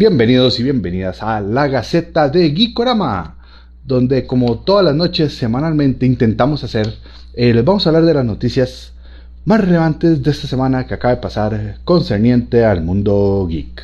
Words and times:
Bienvenidos 0.00 0.58
y 0.58 0.62
bienvenidas 0.62 1.22
a 1.22 1.42
la 1.42 1.68
Gaceta 1.68 2.30
de 2.30 2.52
Geekorama, 2.52 3.36
donde 3.84 4.26
como 4.26 4.60
todas 4.60 4.82
las 4.82 4.94
noches 4.94 5.34
semanalmente 5.34 6.06
intentamos 6.06 6.64
hacer, 6.64 6.94
eh, 7.34 7.52
les 7.52 7.62
vamos 7.62 7.84
a 7.84 7.90
hablar 7.90 8.06
de 8.06 8.14
las 8.14 8.24
noticias 8.24 8.94
más 9.44 9.60
relevantes 9.60 10.22
de 10.22 10.30
esta 10.30 10.48
semana 10.48 10.86
que 10.86 10.94
acaba 10.94 11.16
de 11.16 11.20
pasar 11.20 11.80
concerniente 11.84 12.64
al 12.64 12.82
mundo 12.82 13.46
geek. 13.46 13.82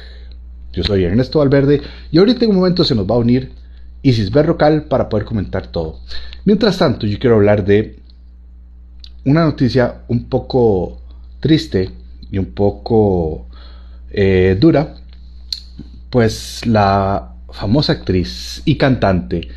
Yo 0.73 0.85
soy 0.85 1.05
Ernesto 1.05 1.41
Valverde 1.41 1.83
y 2.11 2.17
ahorita 2.17 2.47
en 2.47 2.53
un 2.53 2.57
momento 2.57 2.83
se 2.83 2.95
nos 2.95 3.07
va 3.07 3.17
a 3.17 3.19
unir 3.19 3.53
Isis 4.01 4.31
Berrocal 4.31 4.85
para 4.85 5.11
poder 5.11 5.27
comentar 5.27 5.67
todo. 5.67 6.01
Mientras 6.47 6.79
tanto, 6.79 7.07
yo 7.07 7.19
quiero 7.19 7.37
hablar 7.37 7.63
de 7.63 7.99
una 9.27 9.45
noticia 9.45 9.97
un 10.09 10.31
poco 10.31 10.99
triste 11.41 11.91
y 12.31 12.39
un 12.39 12.55
poco 12.55 13.49
eh, 14.11 14.57
dura, 14.59 14.95
pues 16.17 16.65
la 16.65 17.35
famosa 17.51 17.93
actriz 17.93 18.63
y 18.65 18.77
cantante, 18.77 19.51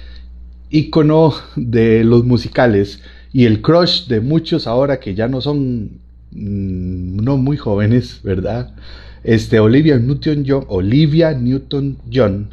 ícono 0.70 1.34
de 1.56 2.04
los 2.04 2.26
musicales 2.26 3.00
y 3.32 3.46
el 3.46 3.62
crush 3.62 4.08
de 4.08 4.20
muchos 4.20 4.68
ahora 4.68 5.00
que 5.00 5.16
ya 5.16 5.30
no 5.30 5.40
son 5.40 6.02
mm, 6.32 7.16
no 7.24 7.38
muy 7.38 7.56
jóvenes, 7.56 8.20
¿verdad? 8.24 8.76
Este 9.24 9.62
Olivia 9.62 9.98
Newton-John, 10.00 10.66
Olivia 10.68 11.32
Newton-John 11.32 12.50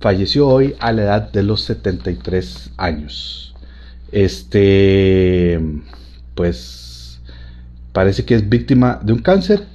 falleció 0.00 0.48
hoy 0.48 0.74
a 0.78 0.92
la 0.92 1.02
edad 1.02 1.30
de 1.30 1.42
los 1.42 1.60
73 1.64 2.70
años. 2.78 3.54
Este 4.10 5.60
pues 6.34 7.20
parece 7.92 8.24
que 8.24 8.36
es 8.36 8.48
víctima 8.48 9.00
de 9.04 9.12
un 9.12 9.18
cáncer. 9.18 9.66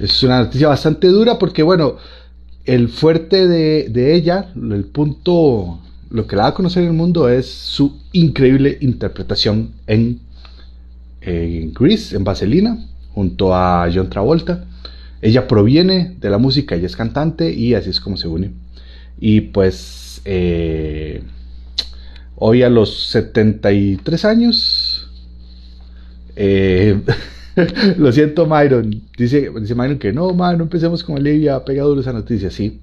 Es 0.00 0.22
una 0.22 0.40
noticia 0.40 0.68
bastante 0.68 1.08
dura 1.08 1.38
porque, 1.38 1.62
bueno, 1.62 1.96
el 2.64 2.88
fuerte 2.88 3.46
de, 3.46 4.14
ella, 4.14 4.50
el 4.56 4.84
punto, 4.86 5.78
lo 6.10 6.26
que 6.26 6.36
la 6.36 6.42
da 6.44 6.48
a 6.48 6.54
conocer 6.54 6.82
en 6.82 6.88
el 6.88 6.94
mundo 6.94 7.28
es 7.28 7.46
su 7.46 8.00
increíble 8.12 8.78
interpretación 8.80 9.72
en, 9.86 10.20
en 11.20 11.72
en 11.78 12.24
Vaselina, 12.24 12.86
junto 13.12 13.54
a 13.54 13.88
John 13.94 14.10
Travolta. 14.10 14.64
Ella 15.22 15.46
proviene 15.46 16.16
de 16.18 16.30
la 16.30 16.38
música, 16.38 16.74
ella 16.74 16.86
es 16.86 16.96
cantante 16.96 17.52
y 17.52 17.74
así 17.74 17.90
es 17.90 18.00
como 18.00 18.16
se 18.16 18.26
une. 18.26 18.52
Y 19.20 19.42
pues 19.42 20.22
eh, 20.24 21.22
Hoy 22.42 22.62
a 22.62 22.70
los 22.70 23.10
73 23.10 24.24
años. 24.24 25.10
Eh, 26.36 26.98
lo 27.98 28.12
siento, 28.12 28.46
Myron. 28.46 29.02
Dice, 29.16 29.50
dice 29.60 29.74
Myron 29.74 29.98
que 29.98 30.12
no, 30.12 30.32
man, 30.32 30.58
no 30.58 30.64
empecemos 30.64 31.04
con 31.04 31.16
Olivia, 31.16 31.64
pega 31.64 31.84
duro 31.84 32.00
esa 32.00 32.12
noticia, 32.12 32.50
sí. 32.50 32.80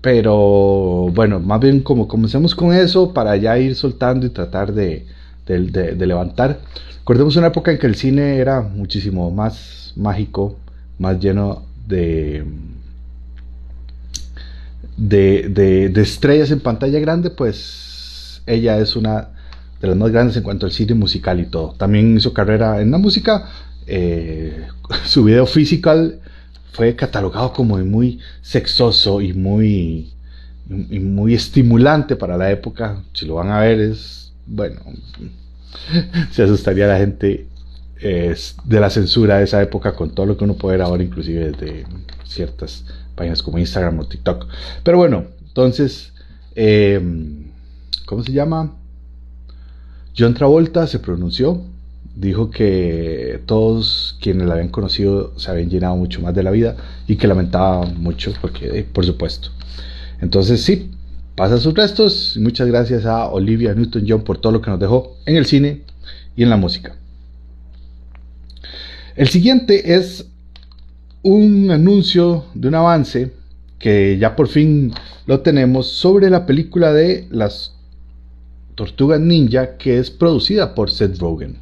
Pero 0.00 1.08
bueno, 1.14 1.38
más 1.40 1.60
bien 1.60 1.80
como 1.80 2.08
comencemos 2.08 2.54
con 2.54 2.74
eso 2.74 3.12
para 3.14 3.36
ya 3.36 3.56
ir 3.58 3.76
soltando 3.76 4.26
y 4.26 4.30
tratar 4.30 4.72
de, 4.72 5.06
de, 5.46 6.06
levantar. 6.06 6.60
Recordemos 6.98 7.36
una 7.36 7.48
época 7.48 7.70
en 7.72 7.78
que 7.78 7.86
el 7.86 7.94
cine 7.94 8.38
era 8.38 8.62
muchísimo 8.62 9.30
más 9.30 9.92
mágico, 9.96 10.56
más 10.98 11.20
lleno 11.20 11.62
de, 11.86 12.44
de, 14.96 15.88
de 15.88 16.02
estrellas 16.02 16.50
en 16.50 16.60
pantalla 16.60 16.98
grande, 16.98 17.30
pues 17.30 18.42
ella 18.46 18.78
es 18.78 18.96
una 18.96 19.28
de 19.80 19.88
las 19.88 19.96
más 19.96 20.10
grandes 20.10 20.36
en 20.36 20.44
cuanto 20.44 20.66
al 20.66 20.72
cine 20.72 20.94
musical 20.94 21.40
y 21.40 21.46
todo. 21.46 21.74
También 21.76 22.16
hizo 22.16 22.32
carrera 22.32 22.80
en 22.80 22.90
la 22.90 22.98
música. 22.98 23.48
Eh, 23.86 24.66
su 25.04 25.24
video 25.24 25.46
physical 25.46 26.20
fue 26.72 26.96
catalogado 26.96 27.52
como 27.52 27.76
muy 27.78 28.18
sexoso 28.40 29.20
y 29.20 29.32
muy, 29.32 30.12
muy 30.66 31.34
estimulante 31.34 32.16
para 32.16 32.36
la 32.36 32.50
época. 32.50 33.02
Si 33.12 33.26
lo 33.26 33.34
van 33.34 33.50
a 33.50 33.60
ver 33.60 33.80
es, 33.80 34.32
bueno, 34.46 34.80
se 36.30 36.42
asustaría 36.42 36.86
la 36.86 36.98
gente 36.98 37.46
de 38.00 38.80
la 38.80 38.90
censura 38.90 39.38
de 39.38 39.44
esa 39.44 39.62
época 39.62 39.94
con 39.94 40.12
todo 40.12 40.26
lo 40.26 40.36
que 40.36 40.42
uno 40.42 40.54
puede 40.54 40.76
ver 40.76 40.86
ahora, 40.86 41.04
inclusive 41.04 41.52
desde 41.52 41.86
ciertas 42.24 42.84
páginas 43.14 43.42
como 43.42 43.58
Instagram 43.58 44.00
o 44.00 44.06
TikTok. 44.06 44.46
Pero 44.82 44.98
bueno, 44.98 45.26
entonces... 45.46 46.12
Eh, 46.54 47.00
¿cómo 48.12 48.22
se 48.22 48.32
llama? 48.32 48.74
John 50.14 50.34
Travolta 50.34 50.86
se 50.86 50.98
pronunció, 50.98 51.62
dijo 52.14 52.50
que 52.50 53.40
todos 53.46 54.16
quienes 54.20 54.46
la 54.46 54.54
habían 54.54 54.68
conocido 54.68 55.38
se 55.38 55.50
habían 55.50 55.70
llenado 55.70 55.96
mucho 55.96 56.20
más 56.20 56.34
de 56.34 56.42
la 56.42 56.50
vida 56.50 56.76
y 57.06 57.16
que 57.16 57.26
lamentaba 57.26 57.86
mucho, 57.86 58.32
porque 58.40 58.78
eh, 58.78 58.84
por 58.84 59.04
supuesto. 59.04 59.50
Entonces 60.20 60.62
sí, 60.62 60.90
pasa 61.34 61.58
sus 61.58 61.74
restos. 61.74 62.36
Muchas 62.40 62.68
gracias 62.68 63.06
a 63.06 63.28
Olivia 63.28 63.74
Newton-John 63.74 64.22
por 64.22 64.38
todo 64.38 64.52
lo 64.52 64.60
que 64.60 64.70
nos 64.70 64.80
dejó 64.80 65.16
en 65.26 65.36
el 65.36 65.46
cine 65.46 65.82
y 66.36 66.42
en 66.42 66.50
la 66.50 66.56
música. 66.56 66.96
El 69.16 69.28
siguiente 69.28 69.94
es 69.94 70.26
un 71.22 71.70
anuncio 71.70 72.46
de 72.54 72.68
un 72.68 72.74
avance 72.74 73.32
que 73.78 74.16
ya 74.18 74.36
por 74.36 74.48
fin 74.48 74.92
lo 75.26 75.40
tenemos 75.40 75.88
sobre 75.88 76.30
la 76.30 76.46
película 76.46 76.92
de 76.92 77.26
las 77.30 77.74
Tortuga 78.74 79.18
Ninja 79.18 79.76
que 79.76 79.98
es 79.98 80.10
producida 80.10 80.74
por 80.74 80.90
Seth 80.90 81.18
Rogen. 81.18 81.58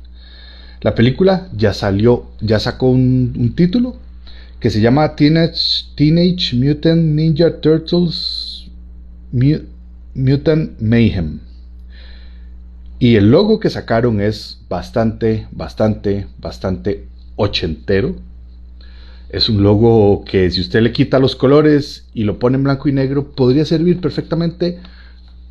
La 0.83 0.95
película 0.95 1.49
ya 1.55 1.75
salió, 1.75 2.27
ya 2.41 2.59
sacó 2.59 2.89
un, 2.89 3.53
título 3.55 3.97
que 4.61 4.71
se 4.71 4.81
llama 4.81 5.15
Teenage, 5.15 6.57
Mutant 6.57 7.03
Ninja 7.03 7.61
Turtles 7.61 8.67
Mutant 10.15 10.81
Mayhem. 10.81 11.41
Y 12.99 13.17
el 13.17 13.31
logo 13.31 13.61
que 13.61 13.71
sacaron 13.71 14.21
es 14.21 14.61
bastante, 14.69 15.47
bastante, 15.53 16.27
bastante 16.39 17.07
ochentero. 17.37 18.17
Es 19.31 19.49
un 19.49 19.63
logo 19.63 20.25
que 20.25 20.51
si 20.51 20.61
usted 20.61 20.83
le 20.83 20.93
quita 20.93 21.19
los 21.19 21.37
colores 21.37 22.07
y 22.15 22.25
lo 22.25 22.39
pone 22.39 22.57
en 22.57 22.65
blanco 22.65 22.89
y 22.89 22.93
negro, 22.93 23.33
podría 23.33 23.65
servir 23.65 24.01
perfectamente 24.01 24.79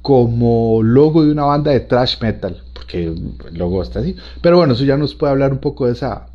como 0.01 0.81
logo 0.83 1.23
de 1.25 1.31
una 1.31 1.45
banda 1.45 1.71
de 1.71 1.81
thrash 1.81 2.21
metal, 2.21 2.61
porque 2.73 3.05
el 3.05 3.57
logo 3.57 3.83
está 3.83 3.99
así. 3.99 4.15
Pero 4.41 4.57
bueno, 4.57 4.73
eso 4.73 4.83
ya 4.83 4.97
nos 4.97 5.15
puede 5.15 5.31
hablar 5.31 5.51
un 5.51 5.59
poco 5.59 5.85
de 5.85 5.93
esa, 5.93 6.27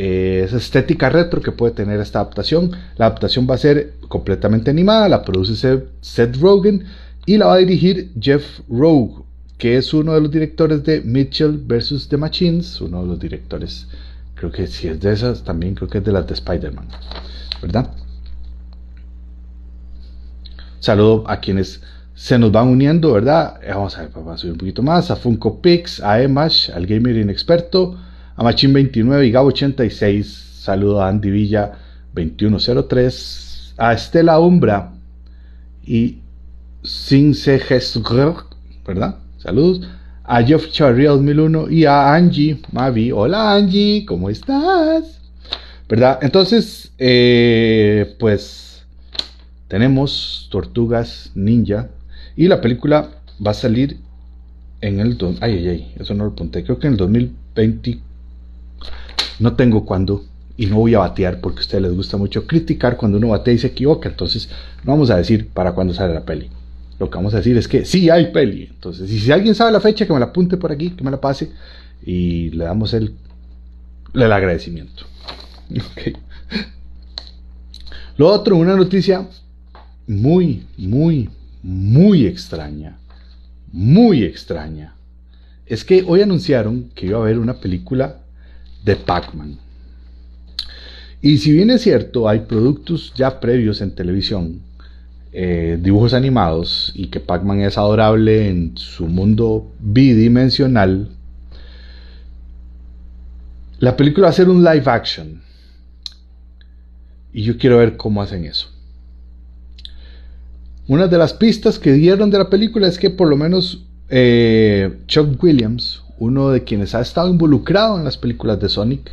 eh, 0.00 0.48
estética 0.52 1.10
retro 1.10 1.40
que 1.40 1.50
puede 1.50 1.72
tener 1.72 1.98
esta 1.98 2.20
adaptación. 2.20 2.70
La 2.96 3.06
adaptación 3.06 3.48
va 3.50 3.56
a 3.56 3.58
ser 3.58 3.94
completamente 4.06 4.70
animada, 4.70 5.08
la 5.08 5.22
produce 5.22 5.82
Seth 6.00 6.36
Rogen 6.36 6.84
y 7.26 7.36
la 7.36 7.46
va 7.46 7.54
a 7.54 7.58
dirigir 7.58 8.12
Jeff 8.20 8.60
Rogue, 8.68 9.24
que 9.58 9.76
es 9.76 9.92
uno 9.92 10.14
de 10.14 10.20
los 10.20 10.30
directores 10.30 10.84
de 10.84 11.00
Mitchell 11.00 11.58
vs. 11.66 12.06
The 12.08 12.16
Machines, 12.16 12.80
uno 12.80 13.02
de 13.02 13.08
los 13.08 13.18
directores, 13.18 13.88
creo 14.36 14.52
que 14.52 14.68
si 14.68 14.86
es 14.86 15.00
de 15.00 15.12
esas, 15.12 15.42
también 15.42 15.74
creo 15.74 15.88
que 15.88 15.98
es 15.98 16.04
de 16.04 16.12
las 16.12 16.28
de 16.28 16.34
Spider-Man, 16.34 16.86
¿verdad? 17.60 17.90
Saludo 20.78 21.24
a 21.26 21.40
quienes 21.40 21.82
se 22.18 22.36
nos 22.36 22.50
van 22.50 22.66
uniendo, 22.66 23.12
¿verdad? 23.12 23.60
Eh, 23.62 23.68
vamos 23.68 23.96
a 23.96 24.02
ver, 24.02 24.10
vamos 24.12 24.34
a 24.34 24.38
subir 24.38 24.52
un 24.52 24.58
poquito 24.58 24.82
más. 24.82 25.08
A 25.12 25.14
Funko 25.14 25.62
Pix, 25.62 26.02
a 26.02 26.20
Emash, 26.20 26.68
al 26.68 26.84
Gamer 26.84 27.16
Inexperto, 27.16 27.96
a 28.34 28.42
Machine29 28.42 29.28
y 29.28 29.32
Gabo86. 29.32 30.24
Saludo 30.24 31.00
a 31.00 31.08
Andy 31.08 31.30
Villa 31.30 31.78
2103, 32.14 33.74
a 33.78 33.92
Estela 33.92 34.40
Umbra 34.40 34.90
y 35.86 36.18
Sinse 36.82 37.62
¿verdad? 38.84 39.14
Saludos. 39.38 39.88
A 40.24 40.42
Jeff 40.42 40.72
Charriel 40.72 41.20
1001 41.20 41.70
y 41.70 41.84
a 41.84 42.12
Angie 42.14 42.60
Mavi. 42.72 43.12
Hola 43.12 43.54
Angie, 43.54 44.04
¿cómo 44.04 44.28
estás? 44.28 45.20
¿Verdad? 45.88 46.18
Entonces, 46.20 46.90
eh, 46.98 48.16
pues 48.18 48.84
tenemos 49.68 50.48
Tortugas 50.50 51.30
Ninja 51.36 51.88
y 52.38 52.46
la 52.46 52.60
película 52.60 53.10
va 53.44 53.50
a 53.50 53.54
salir 53.54 53.98
en 54.80 55.00
el... 55.00 55.18
Ay, 55.40 55.54
ay, 55.54 55.68
ay, 55.68 55.94
eso 55.98 56.14
no 56.14 56.22
lo 56.24 56.30
apunté. 56.30 56.62
Creo 56.62 56.78
que 56.78 56.86
en 56.86 56.92
el 56.92 56.96
2020... 56.96 57.98
No 59.40 59.56
tengo 59.56 59.84
cuándo 59.84 60.24
y 60.56 60.66
no 60.66 60.76
voy 60.76 60.94
a 60.94 61.00
batear 61.00 61.40
porque 61.40 61.58
a 61.58 61.62
ustedes 61.62 61.82
les 61.82 61.94
gusta 61.94 62.16
mucho 62.16 62.46
criticar 62.46 62.96
cuando 62.96 63.18
uno 63.18 63.30
batea 63.30 63.54
y 63.54 63.58
se 63.58 63.66
equivoca. 63.66 64.08
Entonces, 64.08 64.48
no 64.84 64.92
vamos 64.92 65.10
a 65.10 65.16
decir 65.16 65.48
para 65.48 65.72
cuándo 65.72 65.92
sale 65.92 66.14
la 66.14 66.24
peli. 66.24 66.48
Lo 67.00 67.10
que 67.10 67.16
vamos 67.16 67.34
a 67.34 67.38
decir 67.38 67.56
es 67.56 67.66
que 67.66 67.84
sí 67.84 68.08
hay 68.08 68.30
peli. 68.30 68.68
Entonces, 68.70 69.10
si 69.10 69.32
alguien 69.32 69.56
sabe 69.56 69.72
la 69.72 69.80
fecha, 69.80 70.06
que 70.06 70.12
me 70.12 70.20
la 70.20 70.26
apunte 70.26 70.56
por 70.56 70.70
aquí, 70.70 70.90
que 70.90 71.02
me 71.02 71.10
la 71.10 71.20
pase 71.20 71.50
y 72.06 72.50
le 72.50 72.66
damos 72.66 72.94
el, 72.94 73.14
el 74.14 74.32
agradecimiento. 74.32 75.06
Okay. 75.92 76.14
Lo 78.16 78.28
otro, 78.28 78.56
una 78.56 78.74
noticia 78.74 79.28
muy, 80.06 80.66
muy, 80.78 81.28
muy 81.62 82.26
extraña, 82.26 82.98
muy 83.72 84.24
extraña, 84.24 84.94
es 85.66 85.84
que 85.84 86.04
hoy 86.06 86.22
anunciaron 86.22 86.90
que 86.94 87.06
iba 87.06 87.18
a 87.18 87.22
haber 87.22 87.38
una 87.38 87.60
película 87.60 88.20
de 88.84 88.96
Pac-Man. 88.96 89.58
Y 91.20 91.38
si 91.38 91.52
bien 91.52 91.70
es 91.70 91.82
cierto, 91.82 92.28
hay 92.28 92.40
productos 92.40 93.12
ya 93.14 93.40
previos 93.40 93.80
en 93.80 93.94
televisión, 93.94 94.60
eh, 95.32 95.78
dibujos 95.80 96.14
animados, 96.14 96.92
y 96.94 97.08
que 97.08 97.20
Pac-Man 97.20 97.60
es 97.60 97.76
adorable 97.76 98.48
en 98.48 98.76
su 98.76 99.06
mundo 99.06 99.70
bidimensional, 99.80 101.10
la 103.80 103.96
película 103.96 104.26
va 104.26 104.30
a 104.30 104.34
ser 104.34 104.48
un 104.48 104.64
live 104.64 104.84
action. 104.86 105.42
Y 107.32 107.42
yo 107.42 107.58
quiero 107.58 107.78
ver 107.78 107.96
cómo 107.96 108.22
hacen 108.22 108.44
eso. 108.44 108.70
Una 110.88 111.06
de 111.06 111.18
las 111.18 111.34
pistas 111.34 111.78
que 111.78 111.92
dieron 111.92 112.30
de 112.30 112.38
la 112.38 112.48
película 112.48 112.88
es 112.88 112.98
que 112.98 113.10
por 113.10 113.28
lo 113.28 113.36
menos 113.36 113.84
eh, 114.08 115.00
Chuck 115.06 115.42
Williams, 115.42 116.02
uno 116.18 116.48
de 116.48 116.64
quienes 116.64 116.94
ha 116.94 117.02
estado 117.02 117.28
involucrado 117.28 117.98
en 117.98 118.04
las 118.04 118.16
películas 118.16 118.58
de 118.58 118.70
Sonic, 118.70 119.10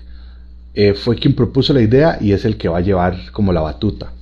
eh, 0.74 0.94
fue 0.94 1.18
quien 1.18 1.36
propuso 1.36 1.74
la 1.74 1.82
idea 1.82 2.18
y 2.22 2.32
es 2.32 2.46
el 2.46 2.56
que 2.56 2.70
va 2.70 2.78
a 2.78 2.82
llevar 2.82 3.30
como 3.34 3.52
la 3.52 3.60
batuta. 3.60 4.14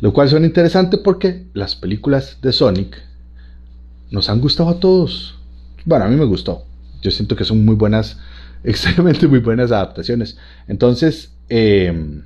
Lo 0.00 0.12
cual 0.12 0.28
suena 0.28 0.46
interesante 0.46 0.98
porque 0.98 1.46
las 1.54 1.76
películas 1.76 2.38
de 2.42 2.52
Sonic 2.52 3.00
nos 4.10 4.28
han 4.28 4.40
gustado 4.40 4.68
a 4.70 4.80
todos. 4.80 5.38
Bueno, 5.84 6.04
a 6.04 6.08
mí 6.08 6.16
me 6.16 6.24
gustó. 6.24 6.64
Yo 7.00 7.12
siento 7.12 7.36
que 7.36 7.44
son 7.44 7.64
muy 7.64 7.76
buenas, 7.76 8.18
extremadamente 8.64 9.28
muy 9.28 9.38
buenas 9.38 9.70
adaptaciones. 9.70 10.36
Entonces, 10.66 11.32
eh, 11.48 12.22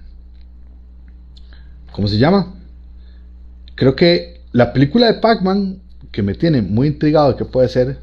¿cómo 1.93 2.09
se 2.09 2.17
llama? 2.17 2.55
Creo 3.81 3.97
que 3.97 4.43
la 4.53 4.75
película 4.75 5.07
de 5.07 5.21
Pac-Man, 5.21 5.79
que 6.13 6.23
me 6.23 6.35
tiene 6.35 6.61
muy 6.61 6.89
intrigado 6.89 7.31
de 7.31 7.39
qué 7.39 7.47
puede 7.47 7.67
ser, 7.71 8.01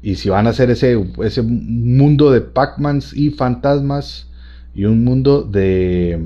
y 0.00 0.14
si 0.14 0.30
van 0.30 0.46
a 0.46 0.50
hacer 0.50 0.70
ese, 0.70 0.98
ese 1.22 1.42
mundo 1.42 2.30
de 2.30 2.40
Pac-Mans 2.40 3.14
y 3.14 3.28
fantasmas, 3.28 4.26
y 4.74 4.86
un 4.86 5.04
mundo 5.04 5.42
de... 5.42 6.18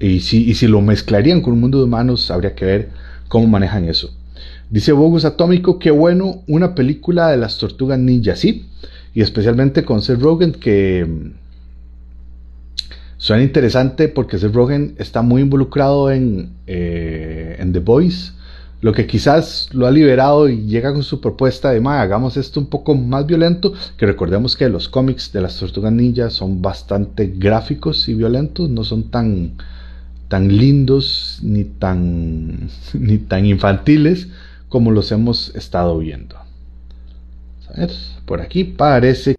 Y 0.00 0.20
si, 0.20 0.48
y 0.48 0.54
si 0.54 0.68
lo 0.68 0.80
mezclarían 0.80 1.42
con 1.42 1.52
un 1.52 1.60
mundo 1.60 1.76
de 1.76 1.84
humanos, 1.84 2.30
habría 2.30 2.54
que 2.54 2.64
ver 2.64 2.88
cómo 3.28 3.46
manejan 3.46 3.84
eso. 3.84 4.16
Dice 4.70 4.92
Bogus 4.92 5.26
Atómico, 5.26 5.78
qué 5.78 5.90
bueno, 5.90 6.44
una 6.48 6.74
película 6.74 7.28
de 7.28 7.36
las 7.36 7.58
tortugas 7.58 7.98
ninja, 7.98 8.36
sí, 8.36 8.70
y 9.12 9.20
especialmente 9.20 9.84
con 9.84 10.00
Seth 10.00 10.22
Rogen, 10.22 10.52
que 10.52 11.34
suena 13.26 13.42
interesante 13.42 14.08
porque 14.08 14.38
Seth 14.38 14.54
Rogen 14.54 14.94
está 14.98 15.20
muy 15.20 15.42
involucrado 15.42 16.12
en, 16.12 16.52
eh, 16.68 17.60
The 17.72 17.80
Voice 17.80 18.30
lo 18.82 18.92
que 18.92 19.08
quizás 19.08 19.68
lo 19.72 19.88
ha 19.88 19.90
liberado 19.90 20.48
y 20.48 20.66
llega 20.66 20.92
con 20.92 21.02
su 21.02 21.20
propuesta 21.20 21.72
de, 21.72 21.82
hagamos 21.84 22.36
esto 22.36 22.60
un 22.60 22.66
poco 22.66 22.94
más 22.94 23.26
violento, 23.26 23.72
que 23.96 24.06
recordemos 24.06 24.54
que 24.54 24.68
los 24.68 24.88
cómics 24.88 25.32
de 25.32 25.40
las 25.40 25.58
tortugas 25.58 25.92
ninja 25.92 26.30
son 26.30 26.62
bastante 26.62 27.26
gráficos 27.26 28.08
y 28.08 28.14
violentos, 28.14 28.70
no 28.70 28.84
son 28.84 29.10
tan, 29.10 29.56
tan 30.28 30.56
lindos 30.56 31.40
ni 31.42 31.64
tan, 31.64 32.70
ni 32.94 33.18
tan 33.18 33.44
infantiles 33.44 34.28
como 34.68 34.92
los 34.92 35.10
hemos 35.10 35.52
estado 35.56 35.98
viendo. 35.98 36.36
Por 38.24 38.40
aquí 38.40 38.62
parece... 38.62 39.34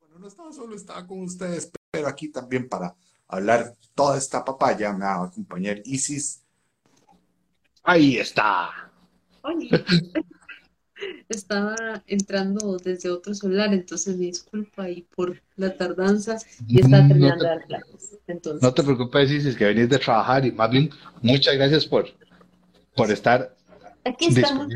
Bueno, 0.00 0.18
no 0.18 0.28
estaba 0.28 0.50
solo, 0.50 0.74
estaba 0.74 1.06
con 1.06 1.20
ustedes, 1.20 1.70
pero 1.92 2.08
aquí 2.08 2.28
también 2.32 2.70
para 2.70 2.94
hablar 3.28 3.74
toda 3.94 4.18
esta 4.18 4.44
papaya 4.44 4.92
me 4.92 5.04
va 5.04 5.14
a 5.14 5.24
acompañar 5.26 5.80
Isis 5.84 6.42
Ahí 7.84 8.18
está. 8.18 8.70
Estaba 11.28 12.02
entrando 12.06 12.76
desde 12.76 13.08
otro 13.08 13.32
celular, 13.32 13.72
entonces 13.72 14.16
me 14.16 14.26
disculpa 14.26 14.82
ahí 14.82 15.06
por 15.14 15.40
la 15.56 15.74
tardanza 15.76 16.38
y 16.66 16.80
está 16.80 17.06
terminando 17.06 17.48
no 17.48 17.60
clases. 17.66 18.18
Entonces. 18.26 18.62
No 18.62 18.74
te 18.74 18.82
preocupes, 18.82 19.30
es 19.30 19.56
que 19.56 19.64
venís 19.64 19.88
de 19.88 19.98
trabajar 19.98 20.44
y 20.44 20.52
más 20.52 20.70
bien 20.70 20.90
muchas 21.22 21.54
gracias 21.54 21.86
por, 21.86 22.08
por 22.94 23.10
estar 23.10 23.56
Aquí 24.04 24.26
estamos 24.26 24.66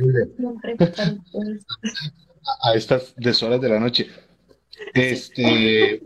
a 2.63 2.75
estas 2.75 3.15
deshoras 3.17 3.61
de 3.61 3.69
la 3.69 3.79
noche. 3.81 4.09
Este, 4.95 6.03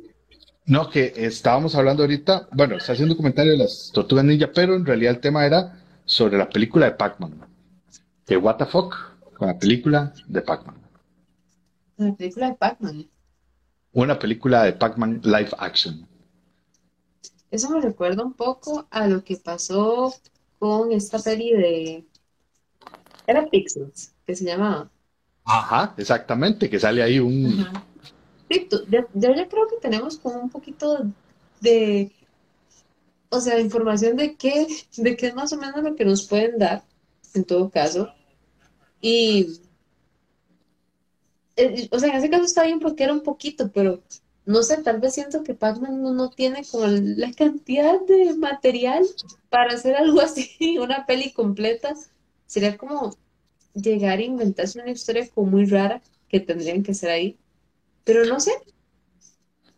no, 0.66 0.90
que 0.90 1.12
estábamos 1.16 1.74
hablando 1.76 2.02
ahorita, 2.02 2.48
bueno, 2.52 2.76
está 2.76 2.92
haciendo 2.92 3.14
un 3.14 3.18
comentario 3.18 3.52
de 3.52 3.58
las 3.58 3.90
tortugas 3.92 4.24
ninja, 4.24 4.50
pero 4.52 4.74
en 4.74 4.84
realidad 4.84 5.14
el 5.14 5.20
tema 5.20 5.46
era 5.46 5.80
sobre 6.04 6.36
la 6.36 6.48
película 6.48 6.86
de 6.86 6.92
Pac-Man. 6.92 7.46
De 8.26 8.36
What 8.36 8.56
the 8.56 8.66
Fuck 8.66 8.94
con 9.34 9.48
la 9.48 9.58
película 9.58 10.12
de 10.26 10.42
Pac-Man. 10.42 10.76
La 11.98 12.14
película 12.14 12.48
de 12.48 12.54
Pac-Man. 12.56 13.08
Una 13.92 14.18
película 14.18 14.64
de 14.64 14.72
Pac-Man 14.72 15.20
live 15.22 15.50
action. 15.58 16.06
Eso 17.50 17.70
me 17.70 17.80
recuerda 17.80 18.24
un 18.24 18.34
poco 18.34 18.86
a 18.90 19.06
lo 19.06 19.22
que 19.22 19.36
pasó 19.36 20.12
con 20.58 20.90
esta 20.92 21.18
peli 21.18 21.52
de. 21.52 22.04
Era 23.26 23.46
Pixels, 23.46 24.12
que 24.26 24.34
se 24.34 24.44
llamaba. 24.44 24.90
Ajá, 25.44 25.94
exactamente, 25.96 26.68
que 26.68 26.80
sale 26.80 27.02
ahí 27.02 27.20
un. 27.20 27.66
Yo, 28.48 29.00
ya 29.14 29.48
creo 29.48 29.68
que 29.68 29.76
tenemos 29.80 30.18
como 30.18 30.40
un 30.40 30.50
poquito 30.50 31.04
de 31.60 32.12
o 33.28 33.40
sea, 33.40 33.60
información 33.60 34.16
de 34.16 34.36
qué, 34.36 34.66
de 34.96 35.16
qué 35.16 35.28
es 35.28 35.34
más 35.34 35.52
o 35.52 35.56
menos 35.56 35.82
lo 35.82 35.94
que 35.94 36.04
nos 36.04 36.26
pueden 36.26 36.58
dar, 36.58 36.82
en 37.34 37.44
todo 37.44 37.70
caso. 37.70 38.08
Y, 39.00 39.60
eh, 41.56 41.88
o 41.90 41.98
sea, 41.98 42.10
en 42.10 42.16
ese 42.16 42.30
caso 42.30 42.44
está 42.44 42.64
bien 42.64 42.80
porque 42.80 43.04
era 43.04 43.12
un 43.12 43.22
poquito, 43.22 43.70
pero 43.72 44.02
no 44.44 44.62
sé, 44.62 44.82
tal 44.82 45.00
vez 45.00 45.14
siento 45.14 45.42
que 45.42 45.54
Pac-Man 45.54 46.02
no, 46.02 46.30
tiene 46.30 46.64
como 46.70 46.86
la 46.86 47.32
cantidad 47.32 48.00
de 48.02 48.34
material 48.34 49.04
para 49.50 49.74
hacer 49.74 49.96
algo 49.96 50.20
así, 50.22 50.78
una 50.78 51.06
peli 51.06 51.32
completa. 51.32 51.94
Sería 52.46 52.76
como 52.76 53.16
llegar 53.74 54.18
a 54.18 54.22
inventarse 54.22 54.80
una 54.80 54.90
historia 54.90 55.28
como 55.28 55.50
muy 55.50 55.66
rara 55.66 56.00
que 56.28 56.40
tendrían 56.40 56.82
que 56.82 56.94
ser 56.94 57.10
ahí. 57.10 57.38
Pero 58.06 58.24
no 58.24 58.40
sé, 58.40 58.52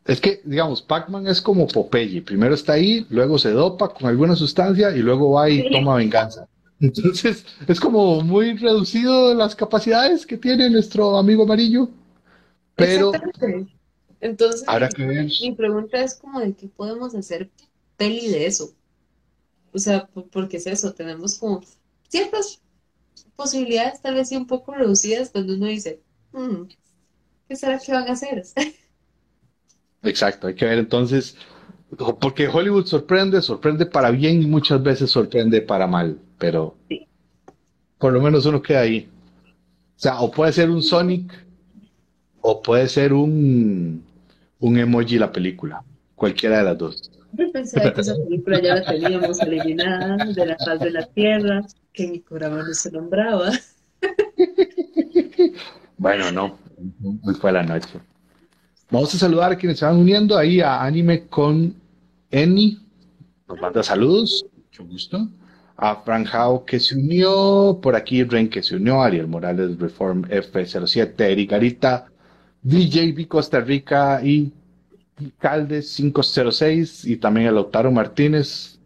es 0.09 0.23
que, 0.23 0.41
digamos, 0.43 0.81
Pac-Man 0.81 1.27
es 1.27 1.43
como 1.43 1.69
Popeye. 1.69 2.23
Primero 2.23 2.55
está 2.55 2.73
ahí, 2.73 3.07
luego 3.11 3.39
se 3.39 3.51
dopa 3.51 3.93
con 3.93 4.09
alguna 4.09 4.35
sustancia 4.35 4.91
y 4.97 5.01
luego 5.01 5.33
va 5.33 5.51
y 5.51 5.71
toma 5.71 5.97
venganza. 5.97 6.49
Entonces, 6.81 7.45
es 7.67 7.79
como 7.79 8.23
muy 8.23 8.57
reducido 8.57 9.35
las 9.35 9.55
capacidades 9.55 10.25
que 10.25 10.39
tiene 10.39 10.71
nuestro 10.71 11.19
amigo 11.19 11.43
amarillo. 11.43 11.91
Pero. 12.75 13.13
Entonces, 14.21 14.65
mi 15.43 15.53
pregunta 15.53 16.03
es 16.03 16.15
como 16.15 16.41
de 16.41 16.55
qué 16.55 16.69
podemos 16.69 17.15
hacer 17.15 17.51
peli 17.99 18.29
de 18.29 18.47
eso. 18.47 18.73
O 19.75 19.79
sea, 19.79 20.09
porque 20.33 20.57
es 20.57 20.67
eso, 20.67 20.95
tenemos 20.95 21.39
como 21.39 21.61
ciertas 22.09 22.63
posibilidades, 23.37 24.01
tal 24.01 24.15
vez 24.15 24.31
sí 24.31 24.37
un 24.37 24.47
poco 24.47 24.73
reducidas, 24.73 25.29
cuando 25.29 25.53
uno 25.55 25.67
dice, 25.67 26.01
hmm, 26.33 26.63
¿qué 27.49 27.57
será 27.57 27.79
que 27.79 27.93
van 27.93 28.09
a 28.09 28.13
hacer? 28.13 28.43
Exacto, 30.03 30.47
hay 30.47 30.55
que 30.55 30.65
ver 30.65 30.79
entonces, 30.79 31.37
porque 32.21 32.49
Hollywood 32.49 32.87
sorprende, 32.87 33.43
sorprende 33.43 33.87
para 33.87 34.11
bien 34.11 34.43
y 34.43 34.47
muchas 34.47 34.83
veces 34.83 35.11
sorprende 35.11 35.61
para 35.61 35.87
mal, 35.87 36.19
pero 36.39 36.77
por 37.99 38.13
lo 38.13 38.21
menos 38.21 38.47
uno 38.47 38.63
queda 38.63 38.81
ahí. 38.81 39.09
O 39.97 40.01
sea, 40.01 40.21
o 40.21 40.31
puede 40.31 40.53
ser 40.53 40.71
un 40.71 40.83
Sonic 40.83 41.33
o 42.41 42.63
puede 42.63 42.89
ser 42.89 43.13
un, 43.13 44.05
un 44.61 44.79
emoji 44.79 45.19
la 45.19 45.33
película, 45.33 45.83
cualquiera 46.15 46.59
de 46.59 46.65
las 46.65 46.79
dos. 46.79 47.11
Yo 47.33 47.53
pensaba 47.53 47.93
que 47.93 48.01
esa 48.01 48.15
película 48.15 48.61
ya 48.61 48.77
la 48.77 48.85
teníamos 48.85 49.41
eliminada 49.41 50.17
de 50.25 50.47
la 50.47 50.57
faz 50.57 50.81
de 50.81 50.91
la 50.91 51.07
tierra, 51.07 51.67
que 51.93 52.07
mi 52.09 52.21
programa 52.21 52.63
no 52.63 52.75
se 52.75 52.91
nombraba. 52.91 53.51
bueno, 55.99 56.31
no, 56.33 56.59
muy 56.99 57.35
fue 57.35 57.53
la 57.53 57.63
noche. 57.63 58.01
Vamos 58.91 59.15
a 59.15 59.19
saludar 59.19 59.53
a 59.53 59.57
quienes 59.57 59.79
se 59.79 59.85
van 59.85 59.97
uniendo 59.97 60.37
ahí 60.37 60.61
a 60.61 60.83
Anime 60.83 61.27
con 61.27 61.75
Eni. 62.31 62.79
Nos 63.47 63.61
manda 63.61 63.83
saludos, 63.83 64.47
mucho 64.57 64.85
gusto. 64.85 65.29
A 65.77 65.97
Franjao 65.97 66.65
que 66.65 66.81
se 66.81 66.97
unió, 66.97 67.79
por 67.83 67.95
aquí 67.95 68.25
Ren 68.25 68.49
que 68.49 68.63
se 68.63 68.77
unió, 68.77 69.03
Ariel 69.03 69.29
Morales 69.29 69.79
Reform 69.79 70.23
F07, 70.25 71.21
Eric 71.21 71.51
Garita, 71.51 72.07
DJB 72.63 73.29
Costa 73.29 73.61
Rica 73.61 74.21
y 74.25 74.53
Caldes 75.39 75.95
506 75.97 77.05
y 77.05 77.17
también 77.17 77.49
a 77.49 77.53
Lautaro 77.53 77.91
Martínez. 77.93 78.79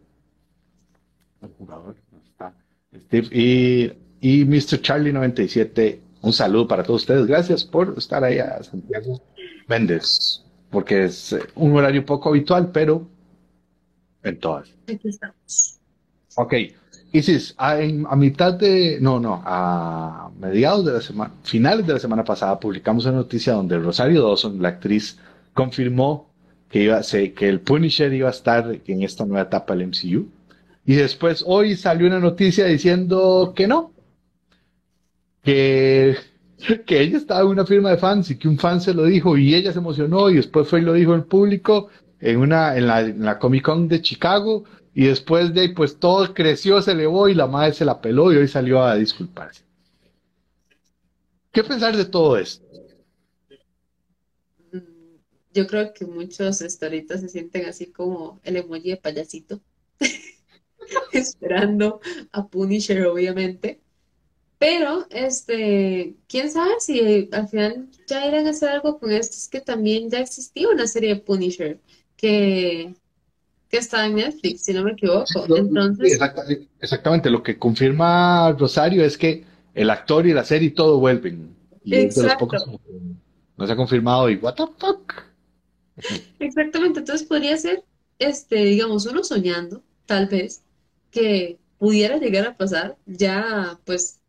El 1.41 1.49
jugador, 1.57 1.95
está. 2.25 2.53
Steve 3.05 3.27
y, 3.31 3.91
y 4.21 4.45
Mr. 4.45 4.81
Charlie 4.81 5.13
97. 5.13 6.02
Un 6.23 6.31
saludo 6.31 6.69
para 6.69 6.83
todos 6.83 7.01
ustedes. 7.01 7.27
Gracias 7.27 7.65
por 7.65 7.95
estar 7.97 8.23
ahí 8.23 8.39
a 8.39 8.63
Santiago 8.63 9.21
Méndez, 9.67 10.41
porque 10.71 11.03
es 11.03 11.33
eh, 11.33 11.41
un 11.55 11.75
horario 11.75 12.05
poco 12.05 12.29
habitual, 12.29 12.71
pero 12.71 13.05
en 14.23 14.39
todas. 14.39 14.69
Aquí 14.87 15.09
estamos. 15.09 15.79
Ok. 16.35 16.53
Isis, 17.11 17.53
a, 17.57 17.73
a, 17.73 18.15
mitad 18.15 18.53
de, 18.53 18.99
no, 19.01 19.19
no, 19.19 19.43
a 19.45 20.31
mediados 20.39 20.85
de 20.85 20.93
la 20.93 21.01
semana, 21.01 21.33
finales 21.43 21.85
de 21.85 21.93
la 21.93 21.99
semana 21.99 22.23
pasada, 22.23 22.57
publicamos 22.57 23.05
una 23.05 23.17
noticia 23.17 23.53
donde 23.53 23.77
Rosario 23.77 24.23
Dawson, 24.23 24.61
la 24.61 24.69
actriz, 24.69 25.19
confirmó 25.53 26.29
que, 26.69 26.83
iba, 26.83 27.03
se, 27.03 27.33
que 27.33 27.49
el 27.49 27.59
Punisher 27.59 28.11
iba 28.13 28.29
a 28.29 28.31
estar 28.31 28.79
en 28.87 29.03
esta 29.03 29.25
nueva 29.25 29.43
etapa 29.43 29.75
del 29.75 29.89
MCU. 29.89 30.29
Y 30.85 30.95
después 30.95 31.43
hoy 31.45 31.75
salió 31.75 32.07
una 32.07 32.19
noticia 32.19 32.65
diciendo 32.65 33.53
que 33.55 33.67
no, 33.67 33.92
que, 35.43 36.17
que 36.85 37.01
ella 37.01 37.17
estaba 37.17 37.41
en 37.41 37.47
una 37.47 37.65
firma 37.65 37.91
de 37.91 37.97
fans 37.97 38.31
y 38.31 38.37
que 38.37 38.47
un 38.47 38.57
fan 38.57 38.81
se 38.81 38.93
lo 38.93 39.03
dijo 39.05 39.37
y 39.37 39.53
ella 39.53 39.71
se 39.73 39.79
emocionó 39.79 40.29
y 40.29 40.35
después 40.35 40.67
fue 40.67 40.79
y 40.79 40.83
lo 40.83 40.93
dijo 40.93 41.13
en 41.13 41.23
público 41.23 41.89
en, 42.19 42.39
una, 42.39 42.75
en, 42.77 42.87
la, 42.87 43.37
Comic 43.39 43.63
Con 43.65 43.87
de 43.87 44.01
Chicago 44.01 44.63
y 44.95 45.05
después 45.07 45.53
de 45.53 45.61
ahí 45.61 45.73
pues 45.73 45.99
todo 45.99 46.33
creció, 46.33 46.81
se 46.81 46.91
elevó 46.91 47.27
y 47.27 47.35
la 47.35 47.47
madre 47.47 47.73
se 47.73 47.85
la 47.85 47.99
peló 48.01 48.31
y 48.31 48.37
hoy 48.37 48.47
salió 48.47 48.83
a 48.83 48.95
disculparse. 48.95 49.63
¿Qué 51.53 51.63
pensar 51.63 51.95
de 51.95 52.05
todo 52.05 52.37
esto? 52.37 52.65
Mm, 54.71 55.17
Yo 55.53 55.67
creo 55.67 55.93
que 55.93 56.05
muchos 56.05 56.61
historitas 56.61 57.21
se 57.21 57.29
sienten 57.29 57.65
así 57.65 57.91
como 57.91 58.39
el 58.43 58.57
emoji 58.57 58.89
de 58.91 58.97
payasito, 58.97 59.61
esperando 61.13 62.01
a 62.31 62.47
Punisher, 62.47 63.05
obviamente. 63.07 63.82
Pero, 64.63 65.05
este, 65.09 66.15
quién 66.29 66.49
sabe 66.49 66.75
si 66.79 67.27
al 67.33 67.49
final 67.49 67.89
ya 68.07 68.25
irán 68.25 68.47
a 68.47 68.51
hacer 68.51 68.69
algo 68.69 68.97
con 68.97 69.11
esto. 69.11 69.35
Es 69.35 69.49
que 69.49 69.59
también 69.59 70.09
ya 70.09 70.19
existía 70.21 70.69
una 70.69 70.87
serie 70.87 71.15
de 71.15 71.21
Punisher 71.21 71.81
que, 72.15 72.93
que 73.69 73.77
está 73.77 74.05
en 74.05 74.15
Netflix, 74.15 74.61
si 74.61 74.71
no 74.71 74.85
me 74.85 74.91
equivoco. 74.93 75.45
Entonces, 75.57 76.13
exacta- 76.13 76.45
exactamente, 76.79 77.29
lo 77.29 77.43
que 77.43 77.59
confirma 77.59 78.53
Rosario 78.53 79.03
es 79.03 79.17
que 79.17 79.43
el 79.73 79.89
actor 79.89 80.25
y 80.27 80.33
la 80.33 80.45
serie 80.45 80.71
todo 80.71 80.97
vuelven. 80.97 81.53
Y 81.83 81.95
Exacto. 81.95 82.47
pocos 82.47 82.65
no 83.57 83.67
se 83.67 83.73
ha 83.73 83.75
confirmado 83.75 84.29
y 84.29 84.35
what 84.37 84.55
the 84.55 84.63
fuck. 84.77 85.23
exactamente. 86.39 86.99
Entonces 86.99 87.27
podría 87.27 87.57
ser, 87.57 87.83
este, 88.17 88.63
digamos, 88.63 89.05
uno 89.07 89.25
soñando, 89.25 89.83
tal 90.05 90.27
vez, 90.27 90.63
que 91.11 91.59
pudiera 91.77 92.17
llegar 92.17 92.47
a 92.47 92.55
pasar. 92.55 92.95
Ya, 93.05 93.77
pues, 93.83 94.21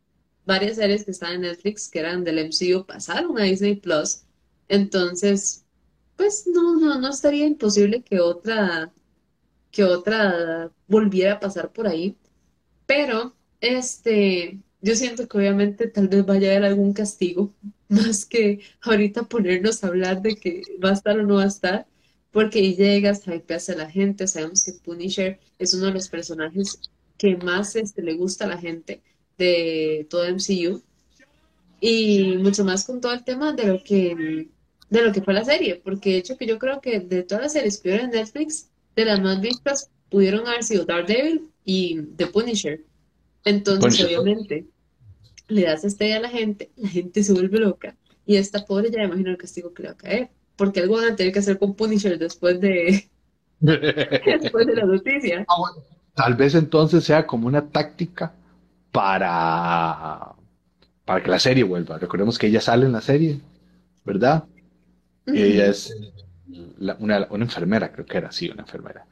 varias 0.47 0.77
series 0.77 1.05
que 1.05 1.11
estaban 1.11 1.37
en 1.37 1.43
Netflix, 1.43 1.89
que 1.89 2.01
eran 2.01 2.25
del 2.25 2.39
MCU, 2.39 2.87
pasaron 2.87 3.39
a 3.39 3.45
Disney 3.45 3.77
Plus. 3.77 4.23
Entonces, 4.69 5.65
pues 6.17 6.47
no, 6.47 6.77
no, 6.77 7.01
no 7.01 7.11
estaría 7.11 7.47
imposible 7.47 8.03
que 8.03 8.21
otra, 8.21 8.93
que 9.71 9.85
otra 9.85 10.71
volviera 10.89 11.35
a 11.35 11.41
pasar 11.41 11.73
por 11.73 11.87
ahí. 11.87 12.17
Pero, 12.87 13.35
este, 13.61 14.61
yo 14.81 14.95
siento 14.97 15.29
que 15.29 15.39
obviamente 15.39 15.89
tal 15.89 16.09
vez 16.09 16.25
vaya 16.27 16.49
a 16.49 16.53
haber 16.53 16.65
algún 16.65 16.93
castigo, 16.93 17.55
más 17.89 18.27
que 18.27 18.61
ahorita 18.83 19.25
ponernos 19.25 19.85
a 19.85 19.89
hablar 19.89 20.23
de 20.23 20.37
que 20.37 20.63
va 20.83 20.91
a 20.91 20.95
estar 20.95 21.19
o 21.19 21.23
no 21.25 21.37
va 21.37 21.45
a 21.45 21.47
estar, 21.49 21.87
porque 22.31 22.75
llegas, 22.75 23.27
hypeas 23.27 23.71
a 23.71 23.77
la 23.77 23.91
gente, 23.91 24.27
sabemos 24.27 24.65
que 24.65 24.73
Punisher 24.73 25.39
es 25.59 25.75
uno 25.75 25.87
de 25.87 25.93
los 25.93 26.09
personajes 26.09 26.81
que 27.17 27.37
más 27.37 27.77
este, 27.77 28.03
le 28.03 28.15
gusta 28.15 28.45
a 28.45 28.49
la 28.49 28.59
gente 28.59 29.03
de 29.39 30.07
todo 30.09 30.25
MCU, 30.29 30.83
y 31.81 32.37
mucho 32.39 32.65
más 32.65 32.87
con 32.87 33.01
todo 33.01 33.13
el 33.13 33.25
tema 33.25 33.53
de 33.53 33.67
lo 33.67 33.83
que, 33.83 34.49
de 34.89 35.03
lo 35.03 35.13
que 35.13 35.23
fue 35.23 35.35
la 35.35 35.45
serie, 35.45 35.81
porque 35.85 36.13
de 36.13 36.19
hecho 36.19 36.37
que 36.37 36.47
yo 36.47 36.59
creo 36.59 36.81
que 36.81 37.01
de 37.01 37.23
todas 37.23 37.45
las 37.45 37.53
series 37.53 37.79
que 37.79 37.95
en 37.95 38.11
Netflix, 38.11 38.71
de 38.97 39.05
las 39.05 39.21
más 39.21 39.41
vistas 39.41 39.91
pudieron 40.09 40.47
haber 40.47 40.63
sido 40.63 40.85
Daredevil 40.85 41.51
y 41.65 42.01
The 42.17 42.29
Punisher. 42.29 42.81
Entonces, 43.45 43.97
Punisher. 43.99 44.19
obviamente, 44.19 44.67
le 45.49 45.63
das 45.63 45.85
esta 45.85 46.05
idea 46.05 46.17
a 46.19 46.21
la 46.21 46.31
gente, 46.31 46.71
la 46.77 46.89
gente 46.89 47.23
se 47.23 47.33
vuelve 47.33 47.59
loca, 47.59 47.97
y 48.25 48.37
esta 48.37 48.65
pobre 48.65 48.91
ya 48.91 49.03
imagino 49.03 49.31
el 49.31 49.37
castigo 49.37 49.75
que 49.75 49.83
le 49.83 49.89
va 49.89 49.95
a 49.95 49.99
caer, 49.99 50.31
porque 50.57 50.81
algo 50.81 50.97
van 50.97 51.13
a 51.13 51.17
tener 51.17 51.33
que 51.33 51.41
hacer 51.41 51.59
con 51.59 51.75
Punisher 51.75 52.19
después 52.19 52.61
de, 52.61 53.11
después 53.61 54.67
de 54.67 54.75
la 54.75 54.85
noticia. 54.85 55.45
Ah, 55.49 55.57
bueno. 55.59 55.87
Tal 56.15 56.35
vez 56.35 56.55
entonces 56.55 57.05
sea 57.05 57.27
como 57.27 57.49
una 57.49 57.69
táctica 57.69 58.33
para, 58.95 60.35
para 61.05 61.23
que 61.25 61.31
la 61.31 61.41
serie 61.41 61.65
vuelva. 61.65 61.99
Recordemos 61.99 62.39
que 62.39 62.47
ella 62.49 62.61
sale 62.63 62.87
en 62.87 62.93
la 62.93 63.03
serie, 63.03 63.41
¿verdad? 64.05 64.45
Ella 65.33 65.67
es 65.69 65.95
la- 66.79 66.97
una, 67.01 67.27
una 67.31 67.45
enfermera, 67.45 67.93
creo 67.93 68.07
que 68.07 68.19
era, 68.19 68.33
sí, 68.33 68.51
una 68.51 68.63
enfermera. 68.63 69.07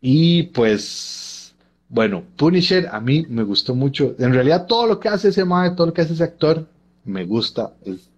Y 0.00 0.44
pues, 0.44 1.54
bueno, 1.88 2.24
Punisher 2.36 2.88
a 2.92 3.00
mí 3.00 3.26
me 3.28 3.44
gustó 3.44 3.74
mucho. 3.74 4.16
En 4.18 4.34
realidad 4.34 4.66
todo 4.66 4.86
lo 4.88 5.00
que 5.00 5.08
hace 5.10 5.28
ese 5.30 5.44
mae, 5.44 5.72
todo 5.72 5.88
lo 5.88 5.94
que 5.94 6.02
hace 6.02 6.14
ese 6.14 6.24
actor, 6.24 6.66
me 7.04 7.24
gusta. 7.24 7.74
Es- 7.84 8.10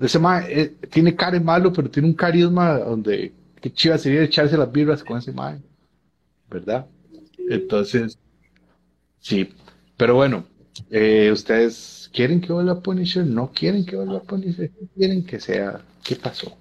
ese 0.00 0.18
mae 0.20 0.62
eh, 0.62 0.68
tiene 0.90 1.16
cara 1.16 1.40
malo, 1.40 1.72
pero 1.72 1.90
tiene 1.90 2.08
un 2.08 2.14
carisma 2.14 2.78
donde 2.78 3.34
qué 3.60 3.72
chiva 3.72 3.98
sería 3.98 4.22
echarse 4.24 4.56
las 4.58 4.72
birras 4.72 5.04
con 5.04 5.18
ese 5.18 5.32
mae, 5.32 5.60
¿verdad? 6.50 6.86
Entonces, 7.48 8.18
sí. 9.20 9.48
Pero 10.00 10.14
bueno, 10.14 10.44
eh, 10.90 11.28
¿ustedes 11.30 12.08
quieren 12.14 12.40
que 12.40 12.54
vuelva 12.54 12.80
Punisher? 12.80 13.26
¿No 13.26 13.50
quieren 13.52 13.84
que 13.84 13.96
vuelva 13.96 14.22
Punisher? 14.22 14.70
¿Qué 14.70 14.86
quieren 14.96 15.26
que 15.26 15.38
sea? 15.38 15.82
¿Qué 16.02 16.16
pasó? 16.16 16.56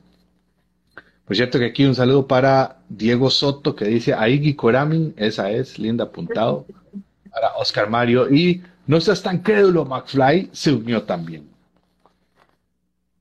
Por 1.24 1.38
cierto 1.38 1.58
que 1.58 1.68
aquí 1.68 1.86
un 1.86 1.96
saludo 1.96 2.28
para 2.28 2.80
Diego 2.90 3.30
Soto 3.30 3.78
que 3.78 3.86
dice 3.86 4.14
Aigi 4.14 4.56
Koramin, 4.56 5.14
esa 5.16 5.50
es, 5.52 5.80
linda 5.80 6.04
apuntado. 6.04 6.66
Para 7.32 7.56
Oscar 7.56 7.90
Mario 7.90 8.30
y 8.30 8.62
no 8.88 9.00
seas 9.00 9.24
tan 9.24 9.42
crédulo, 9.42 9.86
McFly 9.86 10.50
se 10.52 10.74
unió 10.74 11.04
también. 11.04 11.48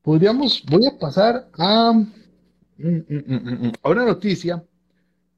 Podríamos, 0.02 0.64
voy 0.68 0.84
a 0.84 0.98
pasar 0.98 1.46
a, 1.56 1.92
mm, 1.92 2.06
mm, 2.76 3.66
mm, 3.68 3.72
a 3.80 3.88
una 3.88 4.04
noticia 4.04 4.64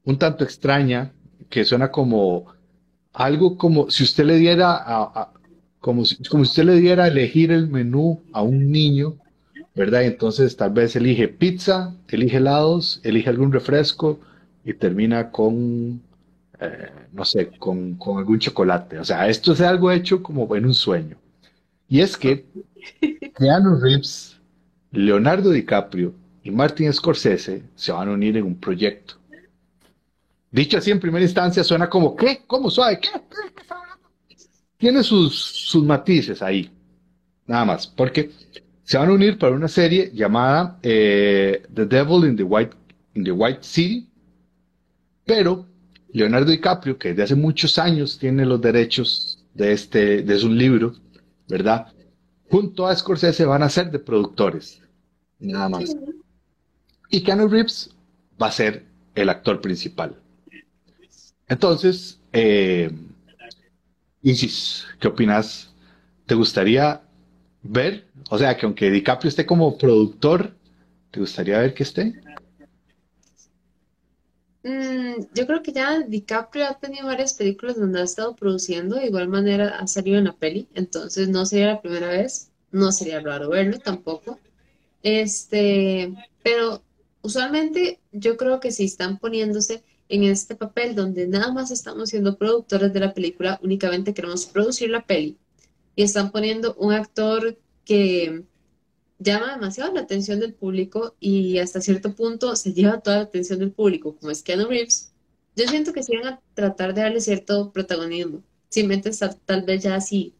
un 0.05 0.17
tanto 0.17 0.43
extraña 0.43 1.11
que 1.51 1.65
suena 1.65 1.91
como 1.91 2.59
algo 3.13 3.57
como 3.57 3.89
si 3.89 4.03
usted 4.03 4.25
le 4.25 4.37
diera 4.37 4.71
a, 4.75 5.03
a- 5.21 5.33
como 5.79 6.05
si, 6.05 6.23
como 6.25 6.45
si 6.45 6.51
usted 6.51 6.65
le 6.65 6.75
diera 6.81 7.05
a 7.05 7.07
elegir 7.07 7.51
el 7.51 7.67
menú 7.69 8.21
a 8.33 8.41
un 8.43 8.71
niño, 8.71 9.17
¿verdad? 9.75 10.03
Entonces 10.05 10.55
tal 10.57 10.71
vez 10.71 10.95
elige 10.95 11.27
pizza, 11.29 11.95
elige 12.09 12.37
helados, 12.37 13.01
elige 13.03 13.29
algún 13.29 13.51
refresco 13.53 14.19
y 14.65 14.73
termina 14.75 15.31
con, 15.31 16.01
eh, 16.59 16.89
no 17.13 17.25
sé, 17.25 17.51
con, 17.59 17.95
con 17.97 18.19
algún 18.19 18.39
chocolate. 18.39 18.99
O 18.99 19.05
sea, 19.05 19.27
esto 19.29 19.53
es 19.53 19.61
algo 19.61 19.91
hecho 19.91 20.23
como 20.23 20.55
en 20.55 20.65
un 20.65 20.73
sueño. 20.75 21.17
Y 21.89 22.01
es 22.01 22.17
que 22.17 22.45
Keanu 23.37 23.79
Reeves, 23.81 24.39
Leonardo 24.91 25.51
DiCaprio 25.51 26.15
y 26.43 26.51
Martin 26.51 26.93
Scorsese 26.93 27.63
se 27.75 27.93
van 27.93 28.09
a 28.09 28.13
unir 28.13 28.37
en 28.37 28.45
un 28.45 28.55
proyecto. 28.59 29.15
Dicho 30.51 30.77
así 30.77 30.91
en 30.91 30.99
primera 30.99 31.23
instancia 31.23 31.63
suena 31.63 31.89
como, 31.89 32.15
¿qué? 32.15 32.43
¿Cómo 32.45 32.69
suave? 32.69 32.99
¿Qué? 32.99 33.09
¿Qué? 33.09 33.53
¿Qué 33.55 33.61
está 33.61 33.75
hablando? 33.75 34.09
Tiene 34.77 35.03
sus, 35.03 35.33
sus 35.35 35.83
matices 35.83 36.41
ahí, 36.41 36.69
nada 37.47 37.65
más, 37.65 37.87
porque 37.87 38.31
se 38.83 38.97
van 38.97 39.09
a 39.09 39.13
unir 39.13 39.37
para 39.37 39.55
una 39.55 39.69
serie 39.69 40.11
llamada 40.13 40.77
eh, 40.83 41.63
The 41.73 41.85
Devil 41.85 42.25
in 42.29 42.35
the 42.35 42.43
White, 42.43 42.75
in 43.13 43.23
the 43.23 43.31
White 43.31 43.59
City, 43.61 44.09
pero 45.25 45.65
Leonardo 46.11 46.51
DiCaprio, 46.51 46.97
que 46.97 47.09
desde 47.09 47.23
hace 47.23 47.35
muchos 47.35 47.77
años 47.77 48.17
tiene 48.19 48.45
los 48.45 48.59
derechos 48.59 49.45
de 49.53 49.71
este, 49.71 50.23
de 50.23 50.37
su 50.37 50.49
libro, 50.49 50.95
¿verdad? 51.47 51.87
Junto 52.49 52.85
a 52.85 52.95
Scorsese 52.95 53.45
van 53.45 53.63
a 53.63 53.69
ser 53.69 53.91
de 53.91 53.99
productores, 53.99 54.81
nada 55.39 55.69
más. 55.69 55.95
Y 57.09 57.21
Keanu 57.21 57.47
Reeves 57.47 57.91
va 58.41 58.47
a 58.47 58.51
ser 58.51 58.85
el 59.15 59.29
actor 59.29 59.61
principal. 59.61 60.20
Entonces, 61.51 62.17
eh, 62.31 62.89
Isis, 64.21 64.85
¿qué 65.01 65.09
opinas? 65.09 65.73
¿Te 66.25 66.33
gustaría 66.33 67.01
ver? 67.61 68.07
O 68.29 68.37
sea, 68.37 68.55
que 68.55 68.65
aunque 68.65 68.89
DiCaprio 68.89 69.27
esté 69.27 69.45
como 69.45 69.77
productor, 69.77 70.55
¿te 71.11 71.19
gustaría 71.19 71.59
ver 71.59 71.73
que 71.73 71.83
esté? 71.83 72.21
Mm, 74.63 75.25
yo 75.33 75.45
creo 75.45 75.61
que 75.61 75.73
ya 75.73 75.99
DiCaprio 75.99 76.67
ha 76.67 76.79
tenido 76.79 77.07
varias 77.07 77.33
películas 77.33 77.75
donde 77.75 77.99
ha 77.99 78.05
estado 78.05 78.33
produciendo, 78.33 78.95
de 78.95 79.07
igual 79.07 79.27
manera 79.27 79.77
ha 79.77 79.87
salido 79.87 80.19
en 80.19 80.23
la 80.23 80.33
peli, 80.37 80.69
entonces 80.73 81.27
no 81.27 81.45
sería 81.45 81.67
la 81.67 81.81
primera 81.81 82.07
vez, 82.07 82.49
no 82.71 82.93
sería 82.93 83.19
raro 83.19 83.49
verlo 83.49 83.77
tampoco. 83.77 84.39
Este, 85.03 86.13
pero 86.43 86.81
usualmente 87.21 87.99
yo 88.13 88.37
creo 88.37 88.61
que 88.61 88.71
si 88.71 88.85
están 88.85 89.17
poniéndose 89.17 89.83
en 90.11 90.23
este 90.23 90.55
papel 90.55 90.95
donde 90.95 91.27
nada 91.27 91.51
más 91.53 91.71
estamos 91.71 92.09
siendo 92.09 92.37
productores 92.37 92.93
de 92.93 92.99
la 92.99 93.13
película, 93.13 93.59
únicamente 93.63 94.13
queremos 94.13 94.45
producir 94.45 94.89
la 94.89 95.05
peli 95.05 95.39
y 95.95 96.03
están 96.03 96.31
poniendo 96.31 96.75
un 96.75 96.93
actor 96.93 97.59
que 97.85 98.45
llama 99.19 99.53
demasiado 99.55 99.93
la 99.93 100.01
atención 100.01 100.39
del 100.39 100.53
público 100.53 101.15
y 101.19 101.59
hasta 101.59 101.81
cierto 101.81 102.15
punto 102.15 102.55
se 102.55 102.73
lleva 102.73 103.01
toda 103.01 103.17
la 103.17 103.23
atención 103.23 103.59
del 103.59 103.71
público, 103.71 104.15
como 104.17 104.31
es 104.31 104.43
Keanu 104.43 104.67
Reeves, 104.67 105.13
yo 105.55 105.67
siento 105.67 105.93
que 105.93 106.03
sí 106.03 106.15
van 106.15 106.33
a 106.33 106.41
tratar 106.53 106.93
de 106.93 107.01
darle 107.01 107.21
cierto 107.21 107.71
protagonismo. 107.71 108.43
Si 108.69 108.83
metes 108.85 109.21
a- 109.23 109.33
tal 109.33 109.63
vez 109.63 109.83
ya 109.83 109.95
así 109.95 110.35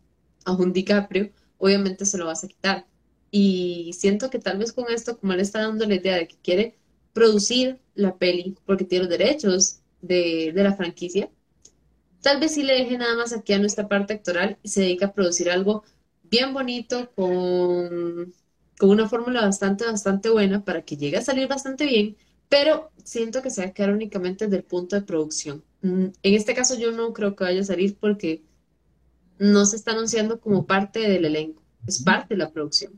a 0.46 0.54
un 0.54 0.74
DiCaprio, 0.74 1.32
obviamente 1.58 2.06
se 2.06 2.18
lo 2.18 2.26
vas 2.26 2.44
a 2.44 2.48
quitar. 2.48 2.88
Y 3.32 3.92
siento 3.94 4.30
que 4.30 4.40
tal 4.40 4.58
vez 4.58 4.74
con 4.74 4.86
esto, 4.92 5.18
como 5.20 5.34
él 5.34 5.40
está 5.42 5.62
dando 5.62 5.86
la 5.86 5.96
idea 5.96 6.16
de 6.16 6.28
que 6.28 6.38
quiere 6.42 6.80
producir 7.14 7.80
la 7.96 8.18
peli 8.18 8.58
porque 8.66 8.86
tiene 8.86 9.06
los 9.06 9.10
derechos 9.18 9.80
de, 10.02 10.52
de 10.54 10.64
la 10.64 10.76
franquicia. 10.76 11.30
Tal 12.22 12.40
vez 12.40 12.54
sí 12.54 12.64
le 12.64 12.74
deje 12.76 12.98
nada 12.98 13.16
más 13.16 13.34
aquí 13.34 13.54
a 13.54 13.60
nuestra 13.60 13.88
parte 13.88 14.14
actoral 14.14 14.58
y 14.64 14.70
se 14.70 14.82
dedica 14.82 15.08
a 15.08 15.14
producir 15.14 15.50
algo 15.50 15.84
bien 16.24 16.54
bonito 16.54 17.12
con, 17.16 18.34
con 18.78 18.90
una 18.90 19.10
fórmula 19.10 19.42
bastante, 19.42 19.86
bastante 19.86 20.30
buena 20.30 20.64
para 20.64 20.84
que 20.84 20.98
llegue 20.98 21.18
a 21.18 21.22
salir 21.24 21.48
bastante 21.48 21.86
bien, 21.86 22.16
pero 22.50 22.92
siento 23.04 23.42
que 23.42 23.50
se 23.50 23.62
va 23.62 23.68
a 23.70 23.74
quedar 23.74 23.92
únicamente 23.92 24.46
desde 24.46 24.58
el 24.58 24.64
punto 24.64 24.96
de 24.96 25.02
producción. 25.04 25.64
Mm, 25.82 26.06
En 26.24 26.34
este 26.36 26.54
caso 26.54 26.76
yo 26.78 26.92
no 26.92 27.12
creo 27.14 27.36
que 27.36 27.44
vaya 27.44 27.62
a 27.62 27.64
salir 27.64 27.98
porque 28.00 28.44
no 29.40 29.66
se 29.66 29.76
está 29.76 29.92
anunciando 29.92 30.40
como 30.40 30.66
parte 30.66 31.00
del 31.00 31.26
elenco, 31.26 31.62
es 31.88 32.02
parte 32.04 32.36
de 32.36 32.40
la 32.40 32.52
producción. 32.52 32.94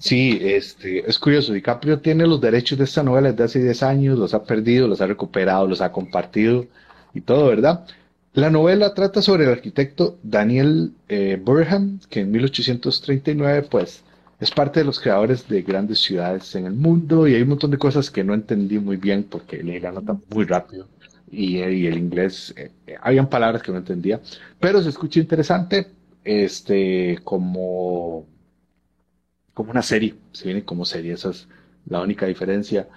Sí, 0.00 0.38
este, 0.42 1.08
es 1.08 1.18
curioso, 1.18 1.52
DiCaprio 1.52 2.00
tiene 2.00 2.26
los 2.26 2.40
derechos 2.40 2.78
de 2.78 2.84
esta 2.84 3.02
novela 3.02 3.30
desde 3.30 3.44
hace 3.44 3.62
10 3.62 3.82
años, 3.82 4.18
los 4.18 4.34
ha 4.34 4.44
perdido, 4.44 4.88
los 4.88 5.00
ha 5.00 5.06
recuperado, 5.06 5.66
los 5.66 5.80
ha 5.80 5.92
compartido 5.92 6.66
y 7.14 7.20
todo, 7.20 7.46
¿verdad? 7.46 7.86
La 8.32 8.50
novela 8.50 8.94
trata 8.94 9.22
sobre 9.22 9.44
el 9.44 9.50
arquitecto 9.50 10.18
Daniel 10.22 10.92
eh, 11.08 11.40
Burham, 11.42 12.00
que 12.10 12.20
en 12.20 12.32
1839, 12.32 13.68
pues, 13.70 14.02
es 14.40 14.50
parte 14.50 14.80
de 14.80 14.86
los 14.86 14.98
creadores 14.98 15.48
de 15.48 15.62
grandes 15.62 16.00
ciudades 16.00 16.54
en 16.54 16.66
el 16.66 16.74
mundo 16.74 17.28
y 17.28 17.34
hay 17.34 17.42
un 17.42 17.50
montón 17.50 17.70
de 17.70 17.78
cosas 17.78 18.10
que 18.10 18.24
no 18.24 18.34
entendí 18.34 18.78
muy 18.78 18.96
bien 18.96 19.24
porque 19.24 19.62
leí 19.62 19.80
la 19.80 19.92
nota 19.92 20.16
muy 20.30 20.44
rápido 20.44 20.88
y, 21.30 21.58
y 21.58 21.86
el 21.86 21.98
inglés, 21.98 22.52
eh, 22.56 22.70
eh, 22.86 22.96
habían 23.00 23.28
palabras 23.28 23.62
que 23.62 23.72
no 23.72 23.78
entendía, 23.78 24.20
pero 24.60 24.82
se 24.82 24.88
escucha 24.90 25.20
interesante, 25.20 25.88
este, 26.24 27.18
como 27.24 28.26
como 29.54 29.70
una 29.70 29.82
serie, 29.82 30.16
se 30.32 30.46
viene 30.46 30.64
como 30.64 30.84
serie, 30.84 31.14
esa 31.14 31.30
es 31.30 31.48
la 31.86 32.00
única 32.02 32.26
diferencia. 32.26 32.88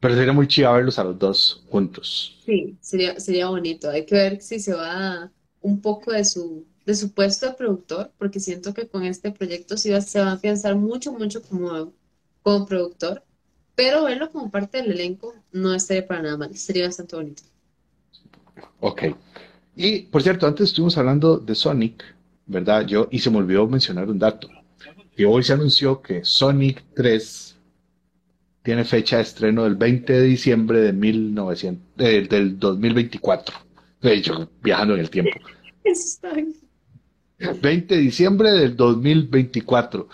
Pero 0.00 0.14
sería 0.16 0.32
muy 0.34 0.48
chido 0.48 0.72
verlos 0.74 0.98
a 0.98 1.04
los 1.04 1.18
dos 1.18 1.64
juntos. 1.70 2.38
Sí, 2.44 2.76
sería, 2.80 3.20
sería 3.20 3.48
bonito. 3.48 3.88
Hay 3.90 4.04
que 4.04 4.14
ver 4.16 4.42
si 4.42 4.58
se 4.58 4.74
va 4.74 5.32
un 5.60 5.80
poco 5.80 6.12
de 6.12 6.24
su, 6.24 6.66
de 6.84 6.94
su 6.94 7.12
puesto 7.14 7.46
de 7.46 7.54
productor, 7.54 8.12
porque 8.18 8.40
siento 8.40 8.74
que 8.74 8.88
con 8.88 9.04
este 9.04 9.30
proyecto 9.32 9.76
sí 9.76 9.90
va- 9.90 10.00
se 10.00 10.20
va 10.20 10.30
a 10.30 10.32
afianzar 10.34 10.74
mucho, 10.76 11.12
mucho 11.12 11.42
como, 11.42 11.94
como 12.42 12.66
productor, 12.66 13.24
pero 13.76 14.04
verlo 14.04 14.30
como 14.32 14.50
parte 14.50 14.78
del 14.82 14.90
elenco 14.92 15.34
no 15.52 15.72
estaría 15.74 16.06
para 16.06 16.22
nada 16.22 16.36
mal, 16.36 16.56
sería 16.56 16.86
bastante 16.86 17.14
bonito. 17.16 17.42
Ok. 18.80 19.02
Y 19.76 20.02
por 20.04 20.22
cierto, 20.22 20.46
antes 20.46 20.68
estuvimos 20.70 20.98
hablando 20.98 21.38
de 21.38 21.54
Sonic, 21.54 22.04
¿verdad? 22.46 22.86
Yo, 22.86 23.08
y 23.10 23.20
se 23.20 23.30
me 23.30 23.38
olvidó 23.38 23.66
mencionar 23.68 24.10
un 24.10 24.18
dato. 24.18 24.48
Que 25.22 25.26
hoy 25.26 25.44
se 25.44 25.52
anunció 25.52 26.02
que 26.02 26.24
Sonic 26.24 26.82
3 26.96 27.56
tiene 28.64 28.84
fecha 28.84 29.18
de 29.18 29.22
estreno 29.22 29.62
del 29.62 29.76
20 29.76 30.12
de 30.14 30.22
diciembre 30.22 30.80
de 30.80 30.92
1900, 30.92 31.80
eh, 31.98 32.26
del 32.28 32.58
2024. 32.58 33.54
De 34.00 34.14
hecho, 34.14 34.50
viajando 34.64 34.94
en 34.94 35.00
el 35.00 35.10
tiempo. 35.10 35.38
Eso 35.84 36.02
está 36.02 36.32
bien. 36.32 36.56
20 37.38 37.94
de 37.94 38.00
diciembre 38.00 38.50
del 38.50 38.74
2024. 38.76 40.08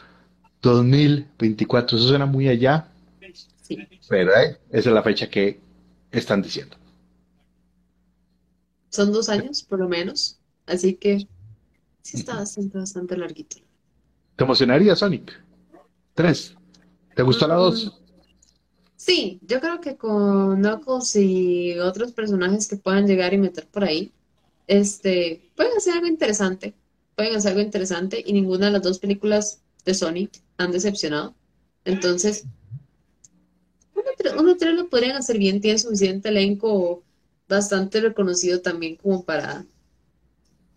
2024, 0.60 1.96
eso 1.96 2.06
suena 2.08 2.26
muy 2.26 2.46
allá, 2.50 2.92
Sí. 3.62 3.78
pero 4.10 4.30
eh, 4.36 4.58
esa 4.68 4.90
es 4.90 4.94
la 4.94 5.02
fecha 5.02 5.30
que 5.30 5.58
están 6.12 6.42
diciendo. 6.42 6.76
Son 8.90 9.10
dos 9.10 9.30
años, 9.30 9.62
por 9.62 9.78
lo 9.78 9.88
menos, 9.88 10.38
así 10.66 10.96
que 10.96 11.26
sí 12.02 12.18
está 12.18 12.34
bastante, 12.34 12.76
bastante 12.76 13.16
larguito. 13.16 13.56
¿Te 14.38 14.44
emocionaría 14.44 14.94
Sonic 14.94 15.32
3? 16.14 16.54
¿Te 17.16 17.24
gustó 17.24 17.48
la 17.48 17.56
Mm, 17.56 17.58
2? 17.58 18.00
Sí, 18.94 19.40
yo 19.42 19.60
creo 19.60 19.80
que 19.80 19.96
con 19.96 20.60
Knuckles 20.60 21.16
y 21.16 21.76
otros 21.80 22.12
personajes 22.12 22.68
que 22.68 22.76
puedan 22.76 23.08
llegar 23.08 23.34
y 23.34 23.38
meter 23.38 23.66
por 23.66 23.82
ahí, 23.82 24.12
este, 24.68 25.50
pueden 25.56 25.76
hacer 25.76 25.94
algo 25.94 26.06
interesante, 26.06 26.72
pueden 27.16 27.34
hacer 27.34 27.50
algo 27.50 27.62
interesante 27.62 28.22
y 28.24 28.32
ninguna 28.32 28.66
de 28.66 28.72
las 28.72 28.82
dos 28.82 29.00
películas 29.00 29.60
de 29.84 29.94
Sonic 29.94 30.40
han 30.56 30.70
decepcionado. 30.70 31.34
Entonces, 31.84 32.44
uno 34.38 34.56
tres 34.56 34.74
lo 34.74 34.88
podrían 34.88 35.16
hacer 35.16 35.36
bien, 35.38 35.60
tiene 35.60 35.80
suficiente 35.80 36.28
elenco 36.28 37.02
bastante 37.48 38.00
reconocido 38.00 38.60
también 38.60 38.94
como 38.94 39.24
para, 39.24 39.66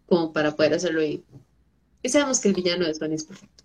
como 0.07 0.33
para 0.33 0.55
poder 0.55 0.73
hacerlo 0.73 1.01
bien. 1.01 1.23
Y 2.03 2.09
sabemos 2.09 2.39
que 2.39 2.49
el 2.49 2.55
villano 2.55 2.85
de 2.85 2.93
Sonic 2.93 3.15
es 3.19 3.25
perfecto. 3.25 3.63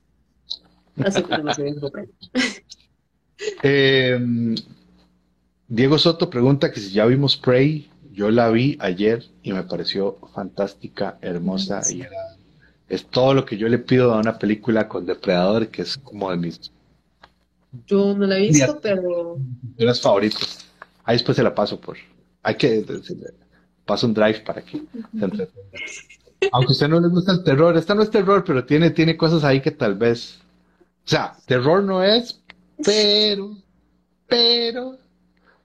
Así 1.04 1.22
que 1.22 1.38
no 1.38 1.54
se 1.54 1.74
Eh, 3.62 4.54
Diego 5.68 5.98
Soto 5.98 6.30
pregunta 6.30 6.72
que 6.72 6.80
si 6.80 6.90
ya 6.90 7.06
vimos 7.06 7.36
Prey. 7.36 7.90
Yo 8.12 8.30
la 8.30 8.48
vi 8.48 8.78
ayer 8.80 9.26
y 9.42 9.52
me 9.52 9.62
pareció 9.64 10.16
fantástica, 10.34 11.18
hermosa 11.20 11.82
y 11.92 12.00
era- 12.00 12.10
es 12.88 13.04
todo 13.04 13.34
lo 13.34 13.44
que 13.44 13.58
yo 13.58 13.68
le 13.68 13.78
pido 13.78 14.14
a 14.14 14.18
una 14.20 14.38
película 14.38 14.88
con 14.88 15.04
Depredador, 15.04 15.68
que 15.68 15.82
es 15.82 15.98
como 15.98 16.30
de 16.30 16.38
mis 16.38 16.72
Yo 17.86 18.14
no 18.16 18.24
la 18.26 18.38
he 18.38 18.42
visto, 18.48 18.80
pero 18.80 19.36
películas 19.74 20.00
favoritas. 20.00 20.64
Ahí 21.04 21.16
después 21.16 21.36
se 21.36 21.42
la 21.42 21.54
paso 21.54 21.78
por. 21.78 21.98
Hay 22.42 22.54
que. 22.54 22.86
Paso 23.84 24.06
un 24.06 24.14
drive 24.14 24.40
para 24.40 24.62
que 24.62 24.78
se 24.78 25.24
entretenga. 25.24 25.68
Aunque 26.52 26.70
a 26.70 26.72
usted 26.72 26.88
no 26.88 27.00
le 27.00 27.08
gusta 27.08 27.32
el 27.32 27.42
terror, 27.44 27.76
esta 27.76 27.94
no 27.94 28.02
es 28.02 28.10
terror, 28.10 28.44
pero 28.46 28.64
tiene, 28.64 28.90
tiene 28.90 29.16
cosas 29.16 29.42
ahí 29.44 29.60
que 29.60 29.70
tal 29.70 29.94
vez. 29.94 30.38
O 31.04 31.08
sea, 31.08 31.34
terror 31.46 31.82
no 31.82 32.02
es, 32.02 32.40
pero. 32.84 33.56
Pero. 34.28 34.96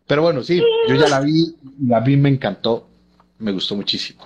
Pero 0.07 0.21
bueno, 0.21 0.43
sí, 0.43 0.61
yo 0.89 0.95
ya 0.95 1.07
la 1.07 1.21
vi, 1.21 1.55
la 1.87 1.99
vi, 2.01 2.17
me 2.17 2.29
encantó, 2.29 2.87
me 3.39 3.51
gustó 3.51 3.75
muchísimo. 3.75 4.23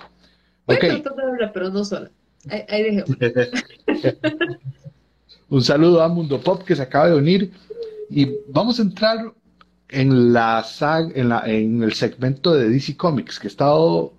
pero 1.52 1.70
no 1.70 1.84
sola. 1.84 2.10
Ahí, 2.48 2.64
ahí 2.68 3.04
un 5.48 5.62
saludo 5.62 6.02
a 6.02 6.08
Mundo 6.08 6.40
Pop 6.40 6.62
que 6.64 6.74
se 6.76 6.82
acaba 6.82 7.08
de 7.08 7.16
unir 7.16 7.52
y 8.10 8.30
vamos 8.48 8.78
a 8.78 8.82
entrar 8.82 9.32
en 9.88 10.32
la 10.32 10.62
sag- 10.64 11.12
en 11.14 11.28
la, 11.28 11.42
en 11.46 11.82
el 11.82 11.92
segmento 11.92 12.54
de 12.54 12.68
DC 12.68 12.96
Comics 12.96 13.38
que 13.38 13.46
ha 13.46 13.50
estado 13.50 14.12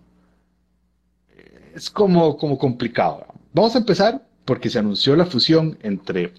es 1.77 1.91
como, 1.91 2.37
como 2.37 2.57
complicado. 2.57 3.23
Vamos 3.53 3.75
a 3.75 3.77
empezar 3.77 4.25
porque 4.45 4.69
se 4.69 4.79
anunció 4.79 5.15
la 5.15 5.27
fusión 5.27 5.77
entre 5.83 6.33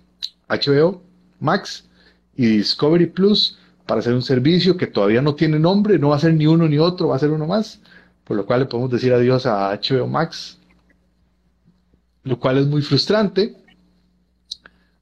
HBO 0.48 1.00
Max 1.38 1.88
y 2.36 2.46
Discovery 2.46 3.06
Plus 3.06 3.56
para 3.86 4.00
hacer 4.00 4.14
un 4.14 4.22
servicio 4.22 4.76
que 4.76 4.88
todavía 4.88 5.22
no 5.22 5.36
tiene 5.36 5.60
nombre, 5.60 5.96
no 5.98 6.08
va 6.08 6.16
a 6.16 6.20
ser 6.20 6.34
ni 6.34 6.48
uno 6.48 6.68
ni 6.68 6.78
otro, 6.78 7.08
va 7.08 7.16
a 7.16 7.20
ser 7.20 7.30
uno 7.30 7.46
más, 7.46 7.80
por 8.24 8.36
lo 8.36 8.46
cual 8.46 8.60
le 8.60 8.66
podemos 8.66 8.90
decir 8.90 9.12
adiós 9.12 9.46
a 9.46 9.70
HBO 9.70 10.08
Max, 10.08 10.58
lo 12.24 12.40
cual 12.40 12.58
es 12.58 12.66
muy 12.66 12.82
frustrante, 12.82 13.56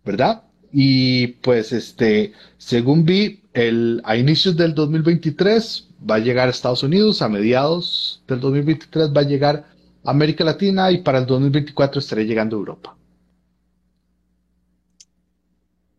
¿verdad? 0.04 0.42
Y 0.70 1.28
pues 1.28 1.72
este, 1.72 2.34
según 2.58 3.06
vi, 3.06 3.40
el, 3.54 4.02
a 4.04 4.18
inicios 4.18 4.54
del 4.54 4.74
2023 4.74 5.88
va 6.08 6.16
a 6.16 6.18
llegar 6.18 6.48
a 6.48 6.50
Estados 6.50 6.82
Unidos, 6.82 7.22
a 7.22 7.28
mediados 7.30 8.22
del 8.28 8.40
2023 8.40 9.16
va 9.16 9.22
a 9.22 9.24
llegar 9.24 9.75
América 10.06 10.44
Latina 10.44 10.90
y 10.90 11.02
para 11.02 11.18
el 11.18 11.26
2024 11.26 11.98
estaré 11.98 12.24
llegando 12.24 12.56
a 12.56 12.60
Europa. 12.60 12.96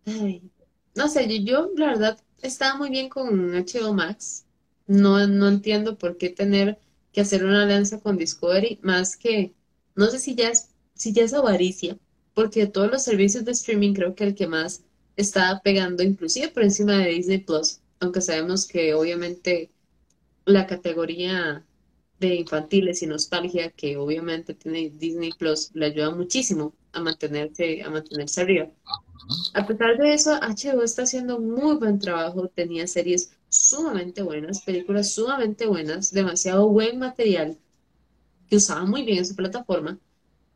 Ay, 0.05 0.41
no 0.95 1.07
sé, 1.09 1.43
yo, 1.43 1.69
la 1.75 1.87
verdad 1.87 2.19
estaba 2.41 2.77
muy 2.77 2.89
bien 2.89 3.09
con 3.09 3.53
HBO 3.53 3.93
Max. 3.93 4.45
No, 4.87 5.27
no 5.27 5.47
entiendo 5.49 5.97
por 5.97 6.17
qué 6.17 6.29
tener 6.29 6.79
que 7.11 7.21
hacer 7.21 7.43
una 7.43 7.63
alianza 7.63 7.99
con 7.99 8.17
Discovery, 8.17 8.79
más 8.81 9.17
que, 9.17 9.53
no 9.95 10.07
sé 10.07 10.19
si 10.19 10.35
ya 10.35 10.49
es, 10.49 10.69
si 10.93 11.13
ya 11.13 11.23
es 11.23 11.33
avaricia, 11.33 11.97
porque 12.33 12.61
de 12.61 12.67
todos 12.67 12.89
los 12.89 13.03
servicios 13.03 13.43
de 13.43 13.51
streaming 13.51 13.93
creo 13.93 14.15
que 14.15 14.23
el 14.23 14.35
que 14.35 14.47
más 14.47 14.83
está 15.17 15.61
pegando, 15.63 16.03
inclusive 16.03 16.49
por 16.49 16.63
encima 16.63 16.93
de 16.93 17.09
Disney 17.09 17.39
Plus, 17.39 17.79
aunque 17.99 18.21
sabemos 18.21 18.65
que 18.65 18.93
obviamente 18.93 19.71
la 20.45 20.67
categoría 20.67 21.65
de 22.19 22.35
infantiles 22.35 23.01
y 23.03 23.07
nostalgia 23.07 23.71
que 23.71 23.97
obviamente 23.97 24.53
tiene 24.53 24.89
Disney 24.89 25.31
Plus 25.33 25.71
le 25.73 25.87
ayuda 25.87 26.11
muchísimo 26.11 26.73
a 26.93 27.01
mantenerse, 27.01 27.83
a 27.83 27.89
mantenerse 27.89 28.41
arriba. 28.41 28.69
A 29.53 29.67
pesar 29.67 29.97
de 29.97 30.13
eso, 30.13 30.31
HBO 30.35 30.83
está 30.83 31.03
haciendo 31.03 31.39
muy 31.39 31.75
buen 31.75 31.99
trabajo, 31.99 32.47
tenía 32.47 32.87
series 32.87 33.31
sumamente 33.49 34.21
buenas, 34.21 34.61
películas 34.61 35.11
sumamente 35.11 35.67
buenas, 35.67 36.11
demasiado 36.11 36.67
buen 36.69 36.97
material 36.99 37.57
que 38.49 38.55
usaba 38.57 38.85
muy 38.85 39.03
bien 39.03 39.19
en 39.19 39.25
su 39.25 39.35
plataforma 39.35 39.99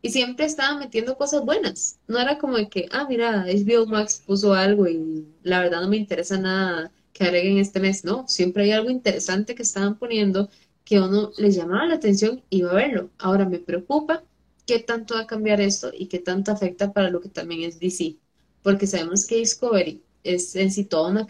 y 0.02 0.10
siempre 0.12 0.46
estaba 0.46 0.80
metiendo 0.80 1.18
cosas 1.18 1.46
buenas. 1.46 2.00
No 2.08 2.20
era 2.20 2.38
como 2.38 2.58
de 2.58 2.70
que, 2.70 2.88
ah, 2.92 3.06
mira, 3.08 3.46
HBO 3.46 3.86
Max 3.86 4.24
puso 4.26 4.54
algo 4.54 4.88
y 4.88 5.28
la 5.44 5.62
verdad 5.62 5.82
no 5.82 5.90
me 5.90 5.98
interesa 5.98 6.38
nada 6.38 6.92
que 7.14 7.24
agreguen 7.26 7.58
este 7.58 7.80
mes. 7.80 8.04
No, 8.04 8.28
siempre 8.28 8.64
hay 8.64 8.72
algo 8.72 8.90
interesante 8.90 9.54
que 9.56 9.64
estaban 9.64 9.98
poniendo 9.98 10.50
que 10.92 10.98
a 10.98 11.06
uno 11.06 11.32
les 11.38 11.56
llamaba 11.56 11.86
la 11.86 11.96
atención 11.96 12.44
y 12.50 12.58
iba 12.58 12.72
a 12.72 12.76
verlo. 12.76 13.12
Ahora 13.18 13.46
me 13.48 13.60
preocupa 13.60 14.26
qué 14.66 14.80
tanto 14.80 15.16
va 15.16 15.22
a 15.22 15.26
cambiar 15.26 15.62
esto 15.62 15.90
y 15.98 16.08
qué 16.08 16.20
tanto 16.20 16.52
afecta 16.52 16.92
para 16.92 17.10
lo 17.10 17.22
que 17.22 17.30
también 17.30 17.64
es 17.64 17.80
DC 17.80 18.18
porque 18.62 18.88
sabemos 18.88 19.26
que 19.26 19.38
Discovery 19.38 20.04
es 20.26 20.54
en 20.58 20.70
sí 20.70 20.84
toda 20.84 21.12
una, 21.12 21.26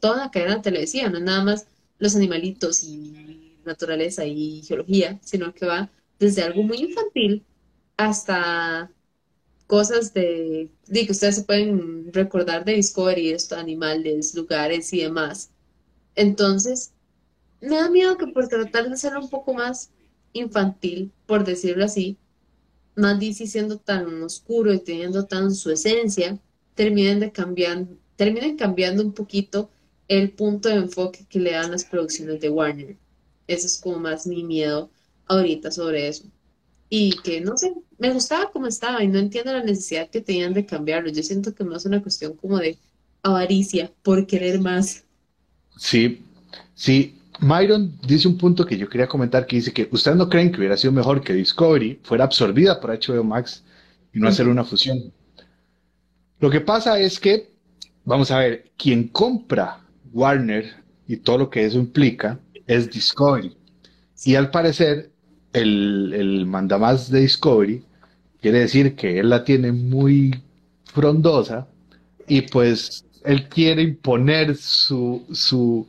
toda 0.00 0.14
una 0.14 0.30
cadena 0.30 0.62
televisiva, 0.62 1.10
no 1.10 1.18
es 1.18 1.24
nada 1.24 1.44
más 1.44 1.66
los 1.98 2.16
animalitos 2.16 2.82
y 2.82 3.58
naturaleza 3.66 4.24
y 4.24 4.62
geología, 4.62 5.20
sino 5.22 5.52
que 5.52 5.66
va 5.66 5.90
desde 6.18 6.42
algo 6.42 6.62
muy 6.62 6.78
infantil 6.78 7.44
hasta 7.98 8.90
cosas 9.66 10.14
de, 10.14 10.70
de 10.86 11.04
que 11.04 11.12
ustedes 11.12 11.34
se 11.34 11.44
pueden 11.44 12.10
recordar 12.10 12.64
de 12.64 12.72
Discovery, 12.72 13.32
esto, 13.32 13.54
animales, 13.54 14.34
lugares 14.34 14.90
y 14.94 15.02
demás. 15.02 15.50
Entonces, 16.14 16.93
me 17.64 17.76
da 17.76 17.90
miedo 17.90 18.16
que 18.16 18.26
por 18.26 18.48
tratar 18.48 18.88
de 18.88 18.94
hacerlo 18.94 19.20
un 19.20 19.30
poco 19.30 19.54
más 19.54 19.90
infantil, 20.32 21.12
por 21.26 21.44
decirlo 21.44 21.84
así, 21.84 22.16
más 22.96 23.18
DC 23.18 23.46
siendo 23.46 23.78
tan 23.78 24.22
oscuro 24.22 24.72
y 24.72 24.78
teniendo 24.78 25.26
tan 25.26 25.54
su 25.54 25.70
esencia, 25.70 26.38
terminen 26.74 27.20
de 27.20 27.32
cambiar, 27.32 27.86
terminen 28.16 28.56
cambiando 28.56 29.02
un 29.02 29.12
poquito 29.12 29.70
el 30.08 30.30
punto 30.30 30.68
de 30.68 30.76
enfoque 30.76 31.24
que 31.28 31.40
le 31.40 31.52
dan 31.52 31.70
las 31.70 31.84
producciones 31.84 32.40
de 32.40 32.50
Warner. 32.50 32.96
Ese 33.46 33.66
es 33.66 33.78
como 33.78 33.98
más 33.98 34.26
mi 34.26 34.44
miedo 34.44 34.90
ahorita 35.26 35.70
sobre 35.70 36.08
eso. 36.08 36.24
Y 36.88 37.16
que 37.22 37.40
no 37.40 37.56
sé, 37.56 37.74
me 37.98 38.12
gustaba 38.12 38.50
como 38.52 38.66
estaba 38.66 39.02
y 39.02 39.08
no 39.08 39.18
entiendo 39.18 39.52
la 39.52 39.62
necesidad 39.62 40.10
que 40.10 40.20
tenían 40.20 40.54
de 40.54 40.66
cambiarlo. 40.66 41.10
Yo 41.10 41.22
siento 41.22 41.54
que 41.54 41.64
más 41.64 41.84
una 41.86 42.02
cuestión 42.02 42.34
como 42.34 42.58
de 42.58 42.78
avaricia 43.22 43.90
por 44.02 44.26
querer 44.26 44.60
más. 44.60 45.04
Sí, 45.76 46.22
sí. 46.74 47.18
Myron 47.44 47.98
dice 48.06 48.26
un 48.28 48.38
punto 48.38 48.66
que 48.66 48.76
yo 48.78 48.88
quería 48.88 49.06
comentar 49.06 49.46
que 49.46 49.56
dice 49.56 49.72
que 49.72 49.88
ustedes 49.92 50.16
no 50.16 50.28
creen 50.28 50.50
que 50.50 50.58
hubiera 50.58 50.76
sido 50.76 50.92
mejor 50.92 51.22
que 51.22 51.32
Discovery 51.34 52.00
fuera 52.02 52.24
absorbida 52.24 52.80
por 52.80 52.90
HBO 52.90 53.22
Max 53.24 53.64
y 54.12 54.18
no 54.20 54.28
hacer 54.28 54.46
Ujú, 54.46 54.48
una 54.48 54.64
fusión. 54.64 55.12
Lo 56.40 56.50
que 56.50 56.60
pasa 56.60 56.98
es 56.98 57.18
que, 57.20 57.50
vamos 58.04 58.30
a 58.30 58.38
ver, 58.38 58.70
quien 58.76 59.08
compra 59.08 59.80
Warner 60.12 60.72
y 61.06 61.16
todo 61.18 61.38
lo 61.38 61.50
que 61.50 61.64
eso 61.64 61.78
implica 61.78 62.38
es 62.66 62.90
Discovery. 62.90 63.56
Y 64.24 64.34
al 64.36 64.50
parecer, 64.50 65.12
el, 65.52 66.12
el 66.14 66.46
mandamás 66.46 67.10
de 67.10 67.20
Discovery 67.22 67.84
quiere 68.40 68.60
decir 68.60 68.96
que 68.96 69.20
él 69.20 69.30
la 69.30 69.44
tiene 69.44 69.72
muy 69.72 70.42
frondosa 70.84 71.68
y 72.28 72.42
pues 72.42 73.04
él 73.24 73.48
quiere 73.48 73.82
imponer 73.82 74.56
su, 74.56 75.24
su, 75.32 75.88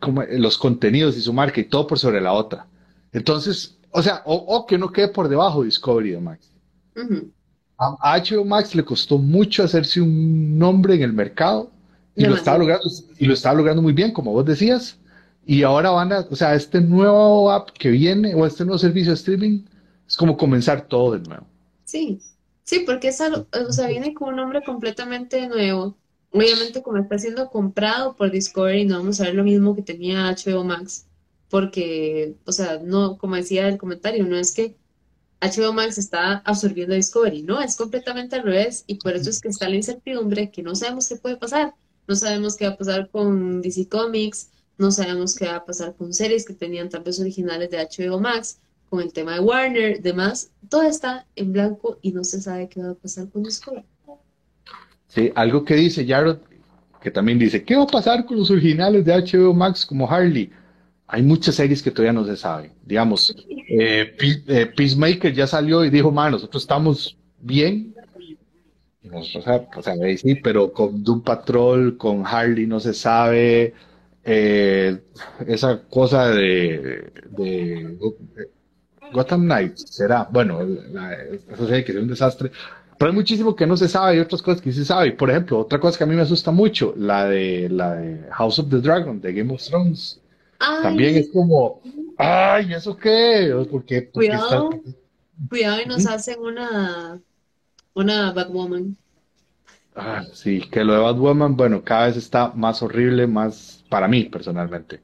como 0.00 0.22
los 0.24 0.58
contenidos 0.58 1.16
y 1.16 1.22
su 1.22 1.32
marca 1.32 1.60
y 1.60 1.64
todo 1.64 1.86
por 1.86 1.98
sobre 1.98 2.20
la 2.20 2.32
otra. 2.32 2.66
Entonces, 3.12 3.78
o 3.90 4.02
sea, 4.02 4.22
o, 4.26 4.34
o 4.36 4.66
que 4.66 4.78
no 4.78 4.92
quede 4.92 5.08
por 5.08 5.28
debajo 5.28 5.62
Discovery 5.64 6.10
de 6.12 6.20
Max. 6.20 6.50
ujú, 6.96 7.32
A 7.78 7.86
a 8.00 8.16
HBO 8.16 8.44
Max 8.44 8.74
le 8.74 8.84
costó 8.84 9.18
mucho 9.18 9.62
hacerse 9.62 10.00
un 10.00 10.58
nombre 10.58 10.94
en 10.94 11.02
el 11.02 11.12
mercado 11.12 11.70
y 12.14 12.24
lo 12.24 12.34
estaba 12.34 12.58
logrando, 12.58 12.84
y 13.18 13.26
lo 13.26 13.34
estaba 13.34 13.54
logrando 13.56 13.82
muy 13.82 13.92
bien, 13.92 14.12
como 14.12 14.32
vos 14.32 14.44
decías. 14.46 14.98
Y 15.46 15.62
ahora 15.62 15.90
van 15.90 16.12
a, 16.12 16.20
o 16.30 16.36
sea, 16.36 16.54
este 16.54 16.80
nuevo 16.80 17.50
app 17.52 17.70
que 17.70 17.90
viene 17.90 18.34
o 18.34 18.46
este 18.46 18.64
nuevo 18.64 18.78
servicio 18.78 19.10
de 19.12 19.16
streaming 19.16 19.64
es 20.08 20.16
como 20.16 20.36
comenzar 20.36 20.86
todo 20.88 21.12
de 21.12 21.20
nuevo. 21.28 21.46
Sí, 21.84 22.20
sí, 22.64 22.80
porque 22.80 23.08
es 23.08 23.20
algo, 23.20 23.48
o 23.52 23.72
sea, 23.72 23.88
viene 23.88 24.12
con 24.14 24.30
un 24.30 24.36
nombre 24.36 24.62
completamente 24.62 25.46
nuevo. 25.48 25.98
Obviamente, 26.36 26.82
como 26.82 26.98
está 26.98 27.18
siendo 27.18 27.48
comprado 27.48 28.14
por 28.14 28.30
Discovery, 28.30 28.84
no 28.84 28.98
vamos 28.98 29.20
a 29.20 29.24
ver 29.24 29.34
lo 29.34 29.42
mismo 29.42 29.74
que 29.74 29.82
tenía 29.82 30.30
HBO 30.30 30.64
Max, 30.64 31.06
porque, 31.48 32.36
o 32.44 32.52
sea, 32.52 32.78
no, 32.82 33.16
como 33.16 33.36
decía 33.36 33.68
el 33.68 33.78
comentario, 33.78 34.26
no 34.26 34.36
es 34.36 34.52
que 34.52 34.76
HBO 35.40 35.72
Max 35.72 35.96
está 35.96 36.38
absorbiendo 36.44 36.94
Discovery, 36.94 37.42
no, 37.42 37.62
es 37.62 37.76
completamente 37.76 38.36
al 38.36 38.42
revés, 38.42 38.84
y 38.86 38.96
por 38.96 39.14
eso 39.14 39.30
es 39.30 39.40
que 39.40 39.48
está 39.48 39.68
la 39.68 39.76
incertidumbre, 39.76 40.50
que 40.50 40.62
no 40.62 40.74
sabemos 40.74 41.08
qué 41.08 41.16
puede 41.16 41.36
pasar. 41.36 41.74
No 42.06 42.14
sabemos 42.14 42.54
qué 42.56 42.66
va 42.66 42.74
a 42.74 42.76
pasar 42.76 43.10
con 43.10 43.62
DC 43.62 43.88
Comics, 43.88 44.50
no 44.76 44.90
sabemos 44.90 45.34
qué 45.34 45.46
va 45.46 45.56
a 45.56 45.64
pasar 45.64 45.94
con 45.96 46.12
series 46.12 46.44
que 46.44 46.52
tenían 46.54 46.90
tal 46.90 47.02
vez 47.02 47.18
originales 47.18 47.70
de 47.70 47.78
HBO 47.78 48.20
Max, 48.20 48.58
con 48.90 49.00
el 49.00 49.12
tema 49.12 49.34
de 49.34 49.40
Warner, 49.40 50.02
demás, 50.02 50.50
todo 50.68 50.82
está 50.82 51.26
en 51.34 51.52
blanco 51.52 51.98
y 52.02 52.12
no 52.12 52.24
se 52.24 52.40
sabe 52.42 52.68
qué 52.68 52.82
va 52.82 52.90
a 52.90 52.94
pasar 52.94 53.28
con 53.30 53.42
Discovery. 53.42 53.84
Sí, 55.16 55.32
algo 55.34 55.64
que 55.64 55.76
dice 55.76 56.06
Jared, 56.06 56.36
que 57.00 57.10
también 57.10 57.38
dice, 57.38 57.64
¿qué 57.64 57.74
va 57.74 57.84
a 57.84 57.86
pasar 57.86 58.26
con 58.26 58.36
los 58.36 58.50
originales 58.50 59.02
de 59.02 59.14
HBO 59.14 59.54
Max 59.54 59.86
como 59.86 60.06
Harley? 60.10 60.50
Hay 61.06 61.22
muchas 61.22 61.54
series 61.54 61.82
que 61.82 61.90
todavía 61.90 62.12
no 62.12 62.26
se 62.26 62.36
saben. 62.36 62.72
Digamos, 62.84 63.34
eh, 63.48 64.14
eh, 64.20 64.66
Peacemaker 64.76 65.32
ya 65.32 65.46
salió 65.46 65.82
y 65.86 65.88
dijo, 65.88 66.10
man, 66.10 66.32
nosotros 66.32 66.62
estamos 66.62 67.16
bien. 67.40 67.94
O 69.10 69.22
sea, 69.22 69.66
o 69.74 69.82
sea, 69.82 69.94
sí, 70.18 70.34
pero 70.34 70.70
con 70.70 71.02
Doom 71.02 71.22
Patrol, 71.22 71.96
con 71.96 72.26
Harley 72.26 72.66
no 72.66 72.78
se 72.78 72.92
sabe. 72.92 73.72
Eh, 74.22 74.98
esa 75.46 75.80
cosa 75.88 76.28
de, 76.28 77.10
de 77.30 77.96
Gotham 79.12 79.44
Knights 79.44 79.86
será, 79.88 80.28
bueno, 80.30 80.62
la, 80.92 81.16
serie 81.56 81.84
que 81.84 81.92
es 81.92 81.98
un 81.98 82.08
desastre. 82.08 82.50
Pero 82.98 83.10
hay 83.10 83.14
muchísimo 83.14 83.54
que 83.54 83.66
no 83.66 83.76
se 83.76 83.88
sabe 83.88 84.16
y 84.16 84.20
otras 84.20 84.42
cosas 84.42 84.60
que 84.62 84.72
sí 84.72 84.78
se 84.78 84.84
sabe. 84.86 85.12
Por 85.12 85.30
ejemplo, 85.30 85.58
otra 85.58 85.78
cosa 85.78 85.98
que 85.98 86.04
a 86.04 86.06
mí 86.06 86.14
me 86.16 86.22
asusta 86.22 86.50
mucho, 86.50 86.94
la 86.96 87.26
de, 87.28 87.68
la 87.68 87.94
de 87.94 88.26
House 88.32 88.58
of 88.58 88.70
the 88.70 88.78
Dragon, 88.78 89.20
de 89.20 89.32
Game 89.32 89.52
of 89.52 89.62
Thrones. 89.62 90.20
También 90.58 91.16
es 91.16 91.30
como, 91.30 91.82
ay, 92.16 92.72
¿eso 92.72 92.96
qué? 92.96 93.52
¿Por 93.70 93.84
qué, 93.84 94.02
por 94.02 94.28
qué 94.28 94.36
está? 94.36 94.68
cuidado, 94.68 94.70
cuidado 95.48 95.80
y 95.82 95.86
nos 95.86 96.06
hacen 96.06 96.40
una, 96.40 97.20
una 97.94 98.32
Batwoman. 98.32 98.96
Ah, 99.94 100.22
sí, 100.32 100.60
que 100.70 100.84
lo 100.84 100.92
de 100.92 101.00
Batwoman, 101.00 101.56
bueno, 101.56 101.82
cada 101.82 102.06
vez 102.06 102.16
está 102.16 102.52
más 102.54 102.82
horrible, 102.82 103.26
más 103.26 103.84
para 103.88 104.06
mí 104.08 104.24
personalmente. 104.24 105.00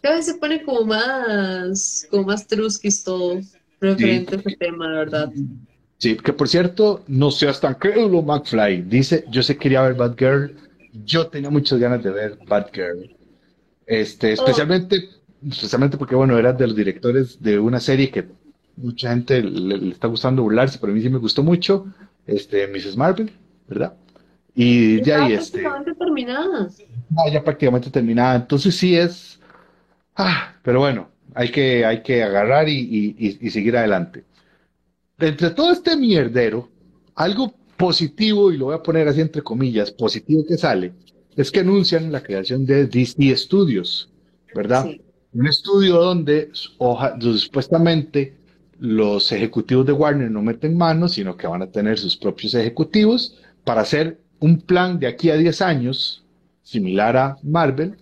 Cada 0.00 0.16
vez 0.16 0.26
se 0.26 0.34
pone 0.34 0.62
como 0.62 0.84
más, 0.84 2.06
como 2.10 2.24
más 2.24 2.46
truskis 2.46 3.02
todo 3.04 3.40
Sí, 3.40 3.80
referente 3.80 4.34
a 4.36 4.38
este 4.38 4.56
tema, 4.56 4.88
la 4.88 4.98
verdad. 4.98 5.32
Sí, 5.98 6.16
que 6.16 6.32
por 6.32 6.48
cierto, 6.48 7.04
no 7.08 7.30
seas 7.30 7.60
tan 7.60 7.74
crédulo, 7.74 8.22
McFly. 8.22 8.82
Dice, 8.82 9.24
yo 9.30 9.42
sé 9.42 9.54
que 9.54 9.60
quería 9.60 9.82
ver 9.82 9.94
Batgirl, 9.94 10.56
yo 10.92 11.28
tenía 11.28 11.50
muchas 11.50 11.78
ganas 11.78 12.02
de 12.02 12.10
ver 12.10 12.38
Batgirl. 12.46 13.16
Este, 13.86 14.28
Oh, 14.30 14.34
especialmente, 14.34 15.10
especialmente 15.48 15.98
porque, 15.98 16.14
bueno, 16.16 16.38
era 16.38 16.52
de 16.52 16.66
los 16.66 16.76
directores 16.76 17.42
de 17.42 17.58
una 17.58 17.80
serie 17.80 18.10
que 18.10 18.28
mucha 18.76 19.10
gente 19.10 19.42
le, 19.42 19.78
le 19.78 19.92
está 19.92 20.08
gustando 20.08 20.42
burlarse, 20.42 20.78
pero 20.80 20.92
a 20.92 20.96
mí 20.96 21.02
sí 21.02 21.10
me 21.10 21.18
gustó 21.18 21.42
mucho, 21.42 21.86
este, 22.26 22.68
Mrs. 22.68 22.96
Marvel, 22.96 23.32
¿verdad? 23.68 23.94
Y 24.54 25.00
estaba 25.02 25.26
ahí, 25.26 25.32
este, 25.32 25.60
prácticamente 25.60 25.94
terminada. 25.94 26.68
ah, 27.16 27.30
ya 27.32 27.42
prácticamente 27.44 27.90
terminada. 27.90 28.36
Entonces 28.36 28.74
sí 28.76 28.96
es, 28.96 29.40
ah, 30.16 30.54
pero 30.62 30.80
bueno, 30.80 31.10
hay 31.34 31.50
que, 31.50 31.84
hay 31.86 32.02
que 32.02 32.22
agarrar 32.24 32.68
y, 32.68 32.78
y, 32.78 33.16
y- 33.18 33.38
y 33.48 33.50
seguir 33.50 33.76
adelante. 33.76 34.24
De 35.18 35.28
entre 35.28 35.50
todo 35.50 35.72
este 35.72 35.96
mierdero, 35.96 36.68
algo 37.14 37.52
positivo, 37.76 38.52
y 38.52 38.56
lo 38.56 38.66
voy 38.66 38.74
a 38.74 38.82
poner 38.82 39.08
así 39.08 39.20
entre 39.20 39.42
comillas, 39.42 39.90
positivo 39.90 40.44
que 40.46 40.56
sale, 40.56 40.92
es 41.36 41.50
que 41.50 41.60
anuncian 41.60 42.10
la 42.12 42.22
creación 42.22 42.64
de 42.64 42.86
Disney 42.86 43.36
Studios, 43.36 44.10
¿verdad? 44.54 44.84
Sí. 44.86 45.00
Un 45.32 45.46
estudio 45.46 45.96
donde 45.98 46.50
oja- 46.78 47.18
supuestamente 47.20 48.34
los 48.80 49.30
ejecutivos 49.32 49.84
de 49.86 49.92
Warner 49.92 50.30
no 50.30 50.42
meten 50.42 50.76
manos, 50.76 51.12
sino 51.12 51.36
que 51.36 51.46
van 51.46 51.62
a 51.62 51.70
tener 51.70 51.98
sus 51.98 52.16
propios 52.16 52.54
ejecutivos 52.54 53.36
para 53.64 53.82
hacer 53.82 54.20
un 54.40 54.60
plan 54.60 54.98
de 54.98 55.08
aquí 55.08 55.30
a 55.30 55.36
10 55.36 55.60
años, 55.62 56.24
similar 56.62 57.16
a 57.16 57.36
Marvel, 57.42 57.96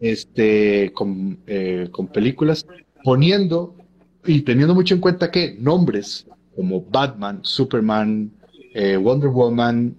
este, 0.00 0.92
con, 0.92 1.38
eh, 1.46 1.88
con 1.90 2.08
películas, 2.08 2.66
poniendo 3.04 3.74
y 4.26 4.42
teniendo 4.42 4.74
mucho 4.74 4.94
en 4.94 5.00
cuenta 5.00 5.30
que 5.30 5.56
nombres 5.58 6.26
como 6.56 6.82
Batman, 6.82 7.40
Superman, 7.42 8.32
eh, 8.74 8.96
Wonder 8.96 9.30
Woman, 9.30 9.96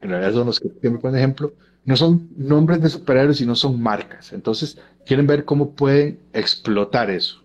en 0.00 0.10
realidad 0.10 0.32
son 0.32 0.46
los 0.46 0.60
que 0.60 0.68
siempre 0.80 1.00
ponen 1.00 1.18
ejemplo, 1.18 1.52
no 1.84 1.96
son 1.96 2.28
nombres 2.36 2.80
de 2.82 2.88
superhéroes, 2.88 3.38
sino 3.38 3.54
son 3.54 3.80
marcas. 3.80 4.32
Entonces, 4.32 4.78
quieren 5.04 5.26
ver 5.26 5.44
cómo 5.44 5.70
pueden 5.74 6.20
explotar 6.32 7.10
eso. 7.10 7.42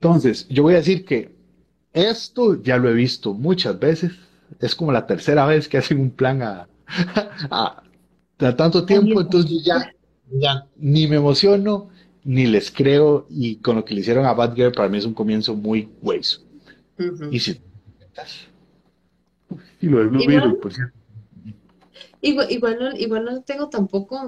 Entonces, 0.00 0.46
yo 0.48 0.62
voy 0.62 0.74
a 0.74 0.78
decir 0.78 1.04
que 1.04 1.34
esto 1.92 2.62
ya 2.62 2.76
lo 2.78 2.90
he 2.90 2.94
visto 2.94 3.34
muchas 3.34 3.78
veces. 3.78 4.12
Es 4.60 4.74
como 4.74 4.92
la 4.92 5.06
tercera 5.06 5.46
vez 5.46 5.68
que 5.68 5.78
hacen 5.78 6.00
un 6.00 6.10
plan 6.10 6.42
a, 6.42 6.68
a, 7.50 7.82
a 8.40 8.56
tanto 8.56 8.86
tiempo, 8.86 9.20
entonces 9.20 9.64
ya, 9.64 9.92
ya 10.30 10.66
ni 10.76 11.06
me 11.08 11.16
emociono, 11.16 11.90
ni 12.26 12.46
les 12.46 12.70
creo, 12.70 13.26
y 13.30 13.56
con 13.56 13.76
lo 13.76 13.84
que 13.84 13.94
le 13.94 14.00
hicieron 14.00 14.26
a 14.26 14.34
Batgirl, 14.34 14.72
para 14.72 14.88
mí 14.88 14.98
es 14.98 15.04
un 15.04 15.14
comienzo 15.14 15.54
muy 15.54 15.88
hueso. 16.02 16.42
Ujú. 16.98 17.28
Y 17.30 17.40
si 17.40 17.60
y 19.80 19.86
lo 19.88 19.98
de 19.98 20.06
Blue 20.06 20.22
Igual, 20.22 20.40
Beetle, 20.40 20.54
por 20.60 20.72
cierto. 20.72 20.94
igual, 22.20 22.50
igual 22.50 22.78
no, 22.80 22.96
igual 22.96 23.24
no 23.24 23.42
tengo 23.42 23.68
tampoco, 23.68 24.20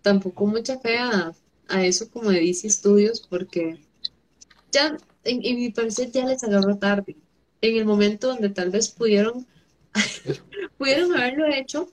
tampoco 0.00 0.46
mucha 0.46 0.78
fe 0.78 0.98
a, 0.98 1.32
a 1.68 1.84
eso 1.84 2.10
como 2.10 2.30
de 2.30 2.40
DC 2.40 2.70
Studios, 2.70 3.26
porque 3.28 3.78
ya, 4.70 4.96
en, 5.24 5.44
en 5.44 5.56
mi 5.56 5.70
parecer, 5.70 6.10
ya 6.10 6.24
les 6.26 6.42
agarró 6.44 6.78
tarde. 6.78 7.16
En 7.60 7.76
el 7.76 7.84
momento 7.84 8.28
donde 8.28 8.48
tal 8.48 8.70
vez 8.70 8.88
pudieron 8.88 9.46
Pudieron 10.78 11.14
haberlo 11.14 11.46
hecho, 11.46 11.92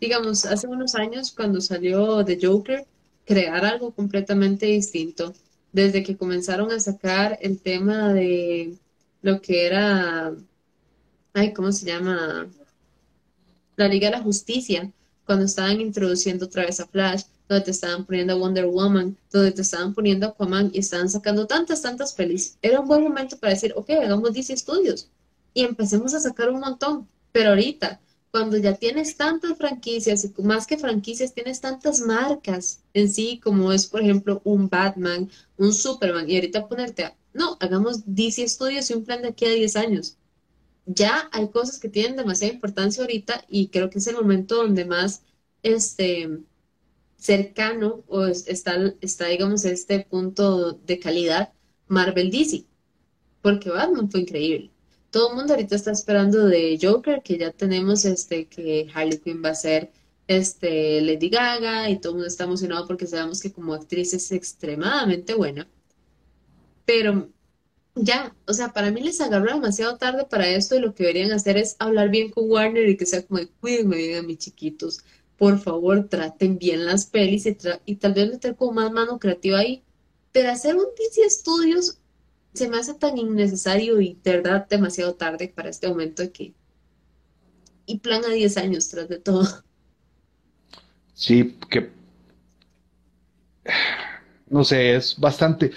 digamos, 0.00 0.44
hace 0.44 0.66
unos 0.66 0.94
años 0.94 1.32
cuando 1.32 1.60
salió 1.60 2.24
The 2.24 2.38
Joker, 2.40 2.86
crear 3.30 3.64
algo 3.64 3.94
completamente 3.94 4.66
distinto. 4.66 5.32
Desde 5.72 6.02
que 6.02 6.16
comenzaron 6.16 6.72
a 6.72 6.80
sacar 6.80 7.38
el 7.40 7.60
tema 7.60 8.12
de 8.12 8.76
lo 9.22 9.40
que 9.40 9.66
era, 9.66 10.34
ay, 11.32 11.52
¿cómo 11.52 11.70
se 11.70 11.86
llama? 11.86 12.48
La 13.76 13.86
Liga 13.86 14.10
de 14.10 14.16
la 14.16 14.22
Justicia, 14.22 14.90
cuando 15.24 15.44
estaban 15.44 15.80
introduciendo 15.80 16.46
otra 16.46 16.64
vez 16.64 16.80
a 16.80 16.88
Flash, 16.88 17.22
donde 17.48 17.66
te 17.66 17.70
estaban 17.70 18.04
poniendo 18.04 18.32
a 18.32 18.36
Wonder 18.36 18.66
Woman, 18.66 19.16
donde 19.30 19.52
te 19.52 19.62
estaban 19.62 19.94
poniendo 19.94 20.26
a 20.26 20.30
Aquaman 20.30 20.72
y 20.74 20.80
estaban 20.80 21.08
sacando 21.08 21.46
tantas, 21.46 21.82
tantas 21.82 22.12
pelis. 22.12 22.56
Era 22.62 22.80
un 22.80 22.88
buen 22.88 23.04
momento 23.04 23.38
para 23.38 23.52
decir, 23.52 23.72
ok, 23.76 23.90
hagamos 23.90 24.34
DC 24.34 24.56
Studios 24.56 25.08
y 25.54 25.62
empecemos 25.62 26.14
a 26.14 26.20
sacar 26.20 26.50
un 26.50 26.58
montón. 26.58 27.06
Pero 27.30 27.50
ahorita, 27.50 28.00
cuando 28.30 28.56
ya 28.58 28.74
tienes 28.74 29.16
tantas 29.16 29.56
franquicias 29.58 30.24
y 30.24 30.42
más 30.42 30.66
que 30.66 30.78
franquicias, 30.78 31.34
tienes 31.34 31.60
tantas 31.60 32.00
marcas 32.00 32.82
en 32.94 33.12
sí, 33.12 33.40
como 33.42 33.72
es, 33.72 33.86
por 33.86 34.02
ejemplo, 34.02 34.40
un 34.44 34.68
Batman, 34.68 35.30
un 35.56 35.72
Superman, 35.72 36.28
y 36.30 36.36
ahorita 36.36 36.68
ponerte 36.68 37.04
a, 37.04 37.16
no, 37.34 37.56
hagamos 37.60 38.02
DC 38.06 38.48
Studios 38.48 38.90
y 38.90 38.94
un 38.94 39.04
plan 39.04 39.22
de 39.22 39.28
aquí 39.28 39.44
a 39.46 39.50
10 39.50 39.76
años. 39.76 40.16
Ya 40.86 41.28
hay 41.32 41.48
cosas 41.50 41.78
que 41.78 41.88
tienen 41.88 42.16
demasiada 42.16 42.54
importancia 42.54 43.02
ahorita 43.02 43.44
y 43.48 43.68
creo 43.68 43.90
que 43.90 43.98
es 43.98 44.06
el 44.06 44.16
momento 44.16 44.56
donde 44.56 44.84
más, 44.84 45.22
este, 45.62 46.40
cercano 47.16 48.04
o 48.08 48.26
está, 48.26 48.94
está, 49.00 49.26
digamos, 49.26 49.64
este 49.64 50.00
punto 50.00 50.72
de 50.72 50.98
calidad 50.98 51.52
Marvel 51.88 52.30
DC, 52.30 52.66
porque 53.42 53.70
Batman 53.70 54.10
fue 54.10 54.20
increíble. 54.20 54.69
Todo 55.10 55.30
el 55.30 55.36
mundo 55.36 55.54
ahorita 55.54 55.76
está 55.76 55.90
esperando 55.90 56.46
de 56.46 56.78
Joker, 56.80 57.22
que 57.22 57.38
ya 57.38 57.52
tenemos 57.52 58.04
este, 58.04 58.46
que 58.46 58.88
Harley 58.94 59.18
Quinn 59.18 59.42
va 59.44 59.50
a 59.50 59.54
ser 59.54 59.90
este, 60.28 61.00
Lady 61.00 61.28
Gaga 61.28 61.90
y 61.90 61.98
todo 61.98 62.12
el 62.12 62.16
mundo 62.16 62.28
está 62.28 62.44
emocionado 62.44 62.86
porque 62.86 63.06
sabemos 63.06 63.40
que 63.40 63.52
como 63.52 63.74
actriz 63.74 64.14
es 64.14 64.30
extremadamente 64.32 65.34
buena. 65.34 65.68
Pero 66.84 67.28
ya, 67.94 68.34
o 68.46 68.52
sea, 68.52 68.72
para 68.72 68.90
mí 68.90 69.00
les 69.02 69.20
agarró 69.20 69.54
demasiado 69.54 69.96
tarde 69.98 70.24
para 70.24 70.48
esto 70.48 70.76
y 70.76 70.80
lo 70.80 70.94
que 70.94 71.04
deberían 71.04 71.32
hacer 71.32 71.56
es 71.56 71.76
hablar 71.78 72.10
bien 72.10 72.30
con 72.30 72.50
Warner 72.50 72.88
y 72.88 72.96
que 72.96 73.06
sea 73.06 73.26
como, 73.26 73.40
cuídenme 73.60 73.96
bien 73.96 74.18
a 74.18 74.22
mis 74.22 74.38
chiquitos 74.38 75.00
por 75.40 75.58
favor 75.58 76.06
traten 76.06 76.58
bien 76.58 76.84
las 76.84 77.06
pelis 77.06 77.46
y, 77.46 77.54
tal 77.96 78.12
vez 78.12 78.30
meter 78.30 78.56
como 78.56 78.72
más 78.72 78.92
mano 78.92 79.18
creativa 79.18 79.60
ahí. 79.60 79.82
Pero 80.32 80.50
hacer 80.50 80.76
un 80.76 80.84
DC 80.98 81.30
Studios 81.30 81.96
se 82.52 82.68
me 82.68 82.78
hace 82.78 82.94
tan 82.94 83.16
innecesario 83.16 84.00
y 84.00 84.18
de 84.22 84.36
verdad 84.36 84.66
demasiado 84.68 85.14
tarde 85.14 85.52
para 85.54 85.70
este 85.70 85.88
momento 85.88 86.22
de 86.22 86.32
que... 86.32 86.54
Y 87.86 87.98
plan 87.98 88.24
a 88.24 88.32
10 88.32 88.56
años 88.58 88.88
tras 88.88 89.08
de 89.08 89.18
todo. 89.18 89.46
Sí, 91.14 91.56
que... 91.68 91.90
No 94.48 94.64
sé, 94.64 94.96
es 94.96 95.18
bastante... 95.18 95.70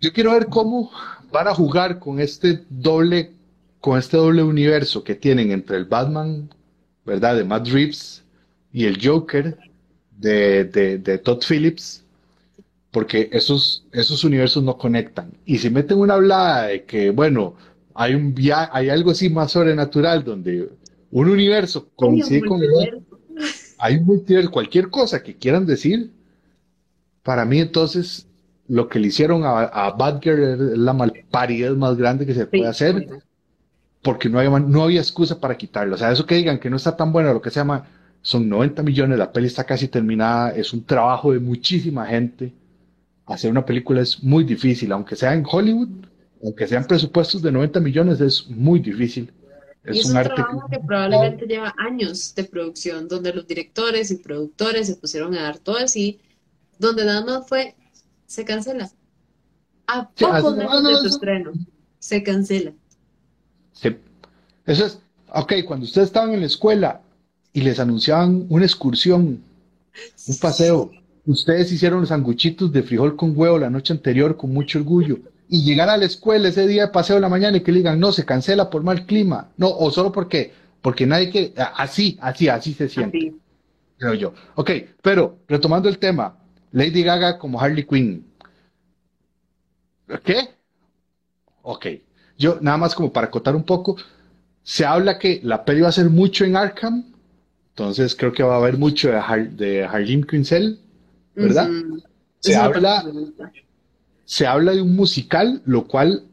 Yo 0.00 0.12
quiero 0.12 0.32
ver 0.32 0.46
cómo 0.46 0.90
van 1.30 1.48
a 1.48 1.54
jugar 1.54 1.98
con 1.98 2.20
este 2.20 2.64
doble, 2.68 3.32
con 3.80 3.98
este 3.98 4.16
doble 4.16 4.42
universo 4.42 5.02
que 5.02 5.14
tienen 5.14 5.50
entre 5.50 5.76
el 5.76 5.84
Batman, 5.84 6.48
¿verdad? 7.04 7.36
De 7.36 7.44
Matt 7.44 7.68
Reeves 7.68 8.22
y 8.72 8.84
el 8.84 9.04
Joker 9.04 9.58
de, 10.16 10.64
de, 10.64 11.18
Todd 11.18 11.42
Phillips, 11.46 12.03
porque 12.94 13.28
esos, 13.32 13.84
esos 13.90 14.22
universos 14.22 14.62
no 14.62 14.78
conectan. 14.78 15.32
Y 15.44 15.58
si 15.58 15.68
meten 15.68 15.98
una 15.98 16.14
hablada 16.14 16.68
de 16.68 16.84
que, 16.84 17.10
bueno, 17.10 17.56
hay, 17.92 18.14
un 18.14 18.32
via 18.32 18.70
hay 18.72 18.88
algo 18.88 19.10
así 19.10 19.28
más 19.28 19.50
sobrenatural 19.50 20.22
donde 20.22 20.70
un 21.10 21.28
universo 21.28 21.88
coincide 21.96 22.46
con 22.46 22.62
el 22.62 22.70
otro, 22.72 23.02
hay 23.78 23.96
un 23.96 24.06
multiverso, 24.06 24.48
cualquier 24.48 24.90
cosa 24.90 25.24
que 25.24 25.34
quieran 25.34 25.66
decir, 25.66 26.12
para 27.24 27.44
mí 27.44 27.58
entonces 27.58 28.28
lo 28.68 28.88
que 28.88 29.00
le 29.00 29.08
hicieron 29.08 29.42
a, 29.42 29.62
a 29.62 29.90
Batgirl 29.90 30.42
es 30.42 30.78
la 30.78 30.92
malparidad 30.92 31.72
más 31.72 31.96
grande 31.96 32.24
que 32.24 32.34
se 32.34 32.46
puede 32.46 32.68
hacer, 32.68 33.08
porque 34.02 34.28
no, 34.28 34.38
hay, 34.38 34.48
no 34.48 34.84
había 34.84 35.00
excusa 35.00 35.40
para 35.40 35.56
quitarlo. 35.56 35.96
O 35.96 35.98
sea, 35.98 36.12
eso 36.12 36.26
que 36.26 36.36
digan 36.36 36.60
que 36.60 36.70
no 36.70 36.76
está 36.76 36.96
tan 36.96 37.12
bueno, 37.12 37.34
lo 37.34 37.42
que 37.42 37.50
se 37.50 37.58
llama 37.58 37.86
son 38.22 38.48
90 38.48 38.84
millones, 38.84 39.18
la 39.18 39.32
peli 39.32 39.48
está 39.48 39.64
casi 39.64 39.88
terminada, 39.88 40.50
es 40.50 40.72
un 40.72 40.84
trabajo 40.84 41.32
de 41.32 41.40
muchísima 41.40 42.06
gente. 42.06 42.52
Hacer 43.26 43.50
una 43.50 43.64
película 43.64 44.02
es 44.02 44.22
muy 44.22 44.44
difícil, 44.44 44.92
aunque 44.92 45.16
sea 45.16 45.32
en 45.32 45.44
Hollywood, 45.50 45.88
aunque 46.42 46.66
sean 46.66 46.84
presupuestos 46.84 47.40
de 47.40 47.50
90 47.50 47.80
millones, 47.80 48.20
es 48.20 48.48
muy 48.48 48.80
difícil. 48.80 49.32
Es, 49.82 49.96
y 49.96 49.98
es 50.00 50.06
un, 50.06 50.22
trabajo 50.22 50.66
que, 50.70 50.78
probablemente 50.78 51.46
lleva 51.46 51.74
años 51.78 52.34
de 52.34 52.44
producción, 52.44 53.08
donde 53.08 53.32
los 53.32 53.46
directores 53.46 54.10
y 54.10 54.16
productores 54.16 54.86
se 54.86 54.96
pusieron 54.96 55.34
a 55.34 55.42
dar 55.42 55.58
todo 55.58 55.78
así, 55.78 56.20
donde 56.78 57.04
nada 57.04 57.24
más 57.24 57.48
fue, 57.48 57.74
se 58.26 58.44
cancela. 58.44 58.90
A 59.86 60.08
poco 60.10 60.52
de 60.52 60.96
su 60.96 61.06
estreno, 61.06 61.52
se 61.98 62.22
cancela. 62.22 62.72
Sí. 63.72 63.96
Eso 64.66 64.86
es, 64.86 64.98
ok, 65.32 65.52
cuando 65.66 65.84
ustedes 65.84 66.08
estaban 66.08 66.32
en 66.32 66.40
la 66.40 66.46
escuela 66.46 67.02
y 67.52 67.60
les 67.60 67.78
anunciaban 67.78 68.46
una 68.48 68.64
excursión, 68.64 69.42
un 70.28 70.38
paseo. 70.40 70.90
Ustedes 71.26 71.72
hicieron 71.72 72.00
los 72.00 72.10
sanguchitos 72.10 72.70
de 72.72 72.82
frijol 72.82 73.16
con 73.16 73.32
huevo 73.36 73.58
la 73.58 73.70
noche 73.70 73.92
anterior 73.92 74.36
con 74.36 74.52
mucho 74.52 74.78
orgullo. 74.78 75.18
Y 75.48 75.62
llegar 75.62 75.88
a 75.88 75.96
la 75.96 76.04
escuela 76.04 76.48
ese 76.48 76.66
día 76.66 76.86
de 76.86 76.92
paseo 76.92 77.16
de 77.16 77.22
la 77.22 77.28
mañana 77.28 77.56
y 77.56 77.60
que 77.62 77.72
le 77.72 77.78
digan, 77.78 78.00
no, 78.00 78.12
se 78.12 78.24
cancela 78.24 78.70
por 78.70 78.82
mal 78.82 79.06
clima. 79.06 79.50
No, 79.56 79.68
o 79.68 79.90
solo 79.90 80.12
porque, 80.12 80.52
porque 80.82 81.06
nadie 81.06 81.30
que, 81.30 81.54
así, 81.56 82.18
así, 82.20 82.48
así 82.48 82.74
se 82.74 82.88
siente. 82.88 83.34
Creo 83.98 84.14
yo. 84.14 84.34
Ok, 84.56 84.70
pero 85.00 85.38
retomando 85.48 85.88
el 85.88 85.98
tema, 85.98 86.36
Lady 86.72 87.02
Gaga 87.02 87.38
como 87.38 87.60
Harley 87.60 87.84
Quinn. 87.84 88.26
¿Qué? 90.24 90.48
Ok. 91.62 91.86
Yo, 92.36 92.58
nada 92.60 92.76
más 92.76 92.94
como 92.94 93.12
para 93.12 93.28
acotar 93.28 93.54
un 93.54 93.64
poco, 93.64 93.96
se 94.62 94.84
habla 94.84 95.18
que 95.18 95.40
la 95.42 95.64
peli 95.64 95.82
va 95.82 95.88
a 95.88 95.92
ser 95.92 96.10
mucho 96.10 96.44
en 96.44 96.56
Arkham, 96.56 97.04
entonces 97.70 98.14
creo 98.16 98.32
que 98.32 98.42
va 98.42 98.54
a 98.54 98.58
haber 98.58 98.76
mucho 98.78 99.08
de, 99.08 99.16
Har 99.16 99.50
de 99.50 99.84
Harlem 99.84 100.24
¿verdad? 101.34 101.68
se, 102.40 102.56
habla, 102.56 103.04
se 104.24 104.46
habla 104.46 104.72
de 104.72 104.82
un 104.82 104.94
musical, 104.94 105.62
lo 105.64 105.86
cual 105.86 106.24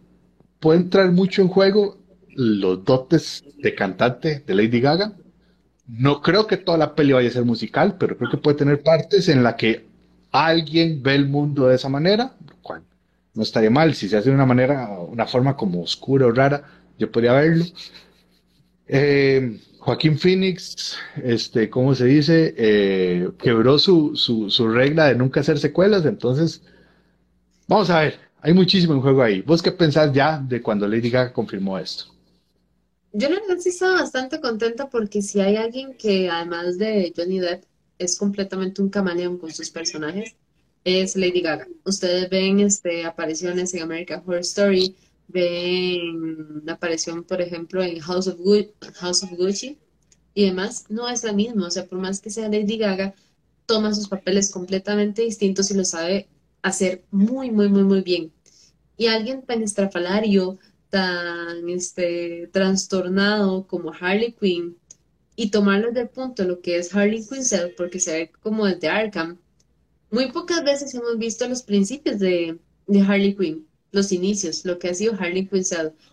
puede 0.60 0.80
entrar 0.80 1.12
mucho 1.12 1.42
en 1.42 1.48
juego 1.48 1.98
los 2.30 2.84
dotes 2.86 3.44
de 3.58 3.76
cantante 3.76 4.44
de 4.46 4.56
Lady 4.56 4.80
Gaga. 4.80 5.14
No 5.88 6.22
creo 6.22 6.48
que 6.48 6.58
toda 6.58 6.78
la 6.78 6.96
peli 6.96 7.14
vaya 7.14 7.30
a 7.30 7.34
ser 7.34 7.46
musical, 7.46 7.98
pero 7.98 8.18
creo 8.18 8.30
que 8.30 8.38
puede 8.38 8.58
tener 8.58 8.82
partes 8.82 9.28
en 9.30 9.44
la 9.44 9.56
que 9.56 9.86
alguien 10.32 11.02
ve 11.04 11.16
el 11.16 11.28
mundo 11.28 11.68
de 11.68 11.76
esa 11.76 11.90
manera, 11.90 12.36
lo 12.48 12.56
cual 12.62 12.84
no 13.34 13.44
estaría 13.44 13.70
mal. 13.70 13.94
Si 13.94 14.08
se 14.08 14.18
hace 14.18 14.30
de 14.30 14.36
una 14.36 14.46
manera, 14.46 14.90
una 15.00 15.28
forma 15.28 15.58
como 15.58 15.82
oscura 15.82 16.28
o 16.28 16.32
rara, 16.32 16.64
yo 16.98 17.12
podría 17.12 17.34
verlo. 17.34 17.66
Eh, 18.88 19.60
Joaquín 19.82 20.20
Phoenix, 20.20 20.96
este, 21.24 21.67
¿cómo 21.67 21.96
se 21.96 22.06
dice? 22.06 22.54
Eh, 22.56 23.30
quebró 23.39 23.80
su, 23.80 24.15
su, 24.15 24.67
regla 24.67 25.08
de 25.08 25.15
nunca 25.15 25.39
hacer 25.39 25.58
secuelas, 25.58 26.06
entonces, 26.06 26.62
vamos 27.67 27.89
a 27.89 28.02
ver, 28.02 28.20
hay 28.41 28.54
muchísimo 28.54 28.94
en 28.94 29.02
juego 29.02 29.24
ahí. 29.24 29.41
¿Vos 29.41 29.60
qué 29.63 29.72
pensás 29.72 30.13
ya 30.13 30.38
de 30.38 30.62
cuando 30.62 30.88
Lady 30.88 31.10
Gaga 31.10 31.34
confirmó 31.34 31.80
esto? 31.80 32.06
Yo 33.12 33.28
la 33.30 33.39
verdad 33.39 33.58
sí 33.58 33.70
estaba 33.70 33.96
bastante 33.96 34.39
contenta 34.39 34.88
porque 34.88 35.24
si 35.24 35.39
hay 35.39 35.56
alguien 35.56 35.96
que 35.96 36.30
además 36.30 36.78
de 36.78 37.12
Johnny 37.17 37.39
Depp 37.39 37.63
es 37.98 38.20
completamente 38.20 38.84
un 38.84 38.89
camaleón 38.89 39.39
con 39.39 39.52
sus 39.52 39.72
personajes, 39.72 40.36
es 40.84 41.15
Lady 41.15 41.41
Gaga. 41.41 41.67
Ustedes 41.86 42.30
ven 42.30 42.60
este, 42.60 43.04
apariciones 43.04 43.74
en 43.74 43.82
American 43.82 44.22
Horror 44.28 44.41
Story, 44.41 44.96
ven 45.32 46.65
la 46.65 46.74
aparición, 46.74 47.24
por 47.24 47.41
ejemplo, 47.41 47.84
en 47.84 48.00
House 48.00 48.28
of, 48.28 48.39
House 48.96 49.24
of 49.24 49.32
Gucci 49.32 49.78
y 50.34 50.46
demás, 50.46 50.86
no 50.89 51.10
es 51.10 51.24
la 51.24 51.34
misma. 51.34 51.67
O 51.67 51.72
sea, 51.72 51.86
por 51.86 52.00
más 52.00 52.22
que 52.22 52.30
sea 52.30 52.50
Lady 52.50 52.78
Gaga, 52.78 53.15
toma 53.65 53.94
sus 53.94 54.08
papeles 54.08 54.52
completamente 54.52 55.24
distintos 55.24 55.72
y 55.72 55.76
lo 55.76 55.86
sabe 55.86 56.28
hacer 56.62 57.04
muy, 57.12 57.52
muy, 57.52 57.70
muy, 57.70 57.84
muy 57.84 58.02
bien. 58.02 58.32
Y 58.98 59.08
alguien 59.08 59.44
tan 59.44 59.63
estrafalario, 59.63 60.60
tan 60.89 61.67
este, 61.70 62.50
trastornado 62.52 63.65
como 63.67 63.94
Harley 63.94 64.34
Quinn, 64.34 64.78
y 65.36 65.50
tomarlo 65.50 65.88
desde 65.88 66.02
el 66.02 66.10
punto 66.10 66.44
de 66.44 66.50
lo 66.50 66.62
que 66.62 66.78
es 66.78 66.94
Harley 66.94 67.26
Quinn 67.26 67.44
porque 67.78 68.00
se 68.00 68.12
ve 68.13 68.32
como 68.41 68.65
desde 68.65 68.89
Arkham. 68.89 69.39
Muy 70.12 70.32
pocas 70.32 70.63
veces 70.63 70.94
hemos 70.94 71.17
visto 71.17 71.48
los 71.48 71.63
principios 71.63 72.20
de, 72.20 72.60
de 72.88 73.02
Harley 73.02 73.36
Quinn 73.36 73.65
los 73.92 74.12
inicios, 74.12 74.66
lo 74.66 74.80
que 74.80 74.90
ha 74.90 74.94
sido 74.94 75.14
Harley 75.14 75.48
Quinn. 75.48 75.64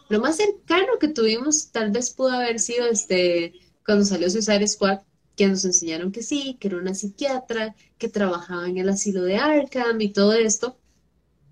Lo 0.09 0.21
más 0.21 0.37
cercano 0.37 0.99
que 1.01 1.09
tuvimos 1.09 1.71
tal 1.71 1.91
vez 1.91 2.11
pudo 2.11 2.31
haber 2.31 2.59
sido 2.59 2.87
este, 2.87 3.53
cuando 3.85 4.05
salió 4.05 4.29
Suicide 4.31 4.67
Squad, 4.67 5.01
que 5.37 5.47
nos 5.47 5.65
enseñaron 5.65 6.11
que 6.11 6.23
sí, 6.23 6.57
que 6.59 6.69
era 6.69 6.79
una 6.79 6.95
psiquiatra, 6.95 7.77
que 7.97 8.09
trabajaba 8.09 8.69
en 8.69 8.79
el 8.79 8.89
asilo 8.89 9.23
de 9.23 9.37
Arkham 9.37 10.01
y 10.01 10.09
todo 10.09 10.33
esto, 10.33 10.77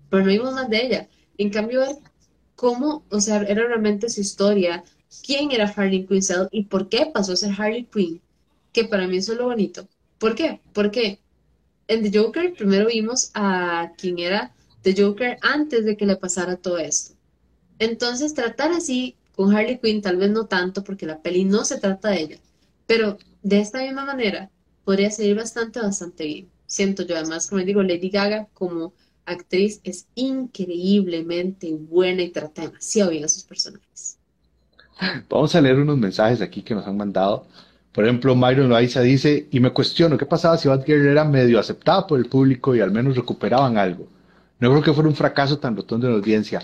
pero 0.09 0.23
no 0.23 0.29
vimos 0.29 0.53
más 0.53 0.69
de 0.69 0.85
ella. 0.85 1.09
En 1.37 1.49
cambio, 1.49 1.83
cómo, 2.55 3.05
o 3.09 3.21
sea, 3.21 3.41
era 3.43 3.65
realmente 3.65 4.09
su 4.09 4.19
historia, 4.19 4.83
quién 5.25 5.51
era 5.51 5.73
Harley 5.73 6.05
Quinn 6.05 6.21
y 6.51 6.65
por 6.65 6.89
qué 6.89 7.09
pasó 7.13 7.33
a 7.33 7.37
ser 7.37 7.53
Harley 7.57 7.85
Quinn, 7.85 8.21
que 8.73 8.83
para 8.85 9.07
mí 9.07 9.17
es 9.17 9.29
lo 9.29 9.45
bonito. 9.45 9.87
¿Por 10.17 10.35
qué? 10.35 10.59
Porque 10.73 11.19
en 11.87 12.03
The 12.03 12.19
Joker 12.19 12.53
primero 12.53 12.87
vimos 12.87 13.31
a 13.33 13.93
quien 13.97 14.19
era 14.19 14.53
The 14.87 15.03
Joker 15.03 15.37
antes 15.41 15.83
de 15.83 15.97
que 15.97 16.05
le 16.05 16.15
pasara 16.15 16.55
todo 16.55 16.77
esto. 16.77 17.13
Entonces 17.77 18.33
tratar 18.33 18.71
así 18.71 19.17
con 19.35 19.53
Harley 19.53 19.79
Quinn, 19.79 20.01
tal 20.01 20.15
vez 20.15 20.31
no 20.31 20.45
tanto, 20.45 20.81
porque 20.81 21.05
la 21.05 21.21
peli 21.21 21.43
no 21.43 21.65
se 21.65 21.77
trata 21.77 22.11
de 22.11 22.21
ella, 22.21 22.37
pero 22.85 23.17
de 23.43 23.59
esta 23.59 23.81
misma 23.81 24.05
manera 24.05 24.49
podría 24.85 25.11
salir 25.11 25.35
bastante, 25.35 25.81
bastante 25.81 26.23
bien. 26.23 26.47
Siento 26.67 27.03
yo, 27.03 27.17
además, 27.17 27.49
como 27.49 27.61
digo, 27.65 27.83
Lady 27.83 28.09
Gaga 28.09 28.47
como 28.53 28.93
actriz 29.25 29.81
es 29.83 30.07
increíblemente 30.15 31.73
buena 31.73 32.21
y 32.21 32.29
trata 32.29 32.61
demasiado 32.61 33.11
bien 33.11 33.25
a 33.25 33.27
sus 33.27 33.43
personajes. 33.43 34.17
Vamos 35.29 35.53
a 35.53 35.59
leer 35.59 35.75
unos 35.75 35.97
mensajes 35.97 36.39
aquí 36.39 36.61
que 36.61 36.73
nos 36.73 36.87
han 36.87 36.95
mandado. 36.95 37.45
Por 37.91 38.05
ejemplo, 38.05 38.37
Myron 38.37 38.69
Loaiza 38.69 39.01
dice, 39.01 39.49
y 39.51 39.59
me 39.59 39.73
cuestiono, 39.73 40.17
¿qué 40.17 40.25
pasaba 40.25 40.57
si 40.57 40.69
Batgirl 40.69 41.07
era 41.07 41.25
medio 41.25 41.59
aceptada 41.59 42.07
por 42.07 42.19
el 42.19 42.27
público 42.27 42.73
y 42.73 42.79
al 42.79 42.91
menos 42.91 43.17
recuperaban 43.17 43.77
algo? 43.77 44.07
No 44.59 44.69
creo 44.71 44.81
que 44.81 44.93
fuera 44.93 45.09
un 45.09 45.15
fracaso 45.15 45.59
tan 45.59 45.75
rotundo 45.75 46.07
en 46.07 46.13
la 46.13 46.19
audiencia. 46.19 46.61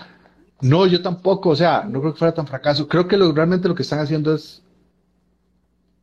No, 0.62 0.88
yo 0.88 1.02
tampoco, 1.02 1.50
o 1.50 1.56
sea, 1.56 1.84
no 1.88 2.00
creo 2.00 2.14
que 2.14 2.20
fuera 2.20 2.34
tan 2.34 2.48
fracaso. 2.48 2.88
Creo 2.88 3.08
que 3.08 3.18
lo, 3.18 3.32
realmente 3.34 3.68
lo 3.68 3.76
que 3.76 3.84
están 3.84 4.00
haciendo 4.00 4.34
es... 4.34 4.62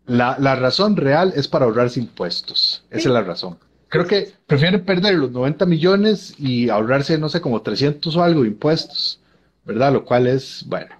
La, 0.06 0.36
la 0.38 0.56
razón 0.56 0.96
real 0.96 1.32
es 1.36 1.46
para 1.46 1.66
ahorrarse 1.66 2.00
impuestos. 2.00 2.84
Esa 2.90 3.08
es 3.08 3.14
la 3.14 3.22
razón. 3.22 3.58
Creo 3.88 4.06
que 4.06 4.32
prefieren 4.46 4.84
perder 4.84 5.14
los 5.14 5.32
90 5.32 5.66
millones 5.66 6.34
y 6.38 6.68
ahorrarse, 6.68 7.18
no 7.18 7.28
sé, 7.28 7.40
como 7.40 7.62
300 7.62 8.14
o 8.16 8.22
algo 8.22 8.42
de 8.42 8.48
impuestos, 8.48 9.20
¿verdad? 9.64 9.92
Lo 9.92 10.04
cual 10.04 10.28
es, 10.28 10.64
bueno, 10.68 10.94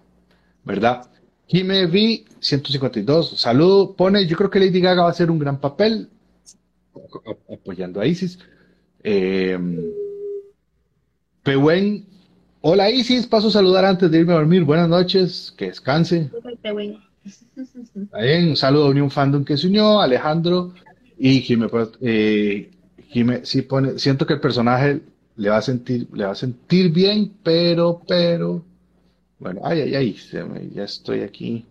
¿verdad? 0.64 1.08
Jime 1.46 1.86
V, 1.86 2.24
152, 2.40 3.40
saludo, 3.40 3.94
pone, 3.94 4.26
yo 4.26 4.36
creo 4.36 4.50
que 4.50 4.60
Lady 4.60 4.80
Gaga 4.80 5.02
va 5.02 5.08
a 5.08 5.12
hacer 5.12 5.30
un 5.30 5.38
gran 5.38 5.60
papel 5.60 6.08
apoyando 7.52 8.00
a 8.00 8.06
Isis. 8.06 8.40
Eh, 9.02 9.58
Pehuen 11.42 12.06
Hola 12.62 12.90
Isis, 12.90 13.26
paso 13.26 13.48
a 13.48 13.52
saludar 13.52 13.86
antes 13.86 14.10
de 14.10 14.18
irme 14.18 14.34
a 14.34 14.36
dormir. 14.36 14.64
Buenas 14.64 14.86
noches, 14.86 15.54
que 15.56 15.68
descanse. 15.68 16.30
Bien, 18.20 18.50
un 18.50 18.56
saludo 18.56 18.86
a 18.86 18.90
Unión 18.90 19.10
Fandom 19.10 19.46
que 19.46 19.56
se 19.56 19.66
unió, 19.66 20.02
Alejandro 20.02 20.74
y 21.18 21.40
Jimé. 21.40 21.68
Eh, 22.02 22.70
sí 23.44 23.62
pone, 23.62 23.98
siento 23.98 24.26
que 24.26 24.34
el 24.34 24.40
personaje 24.40 25.00
le 25.36 25.48
va 25.48 25.56
a 25.56 25.62
sentir, 25.62 26.06
le 26.12 26.26
va 26.26 26.32
a 26.32 26.34
sentir 26.34 26.92
bien, 26.92 27.32
pero, 27.42 28.02
pero, 28.06 28.62
bueno, 29.38 29.62
ay, 29.64 29.80
ay, 29.80 29.94
ay, 29.94 30.16
ya 30.74 30.84
estoy 30.84 31.22
aquí, 31.22 31.64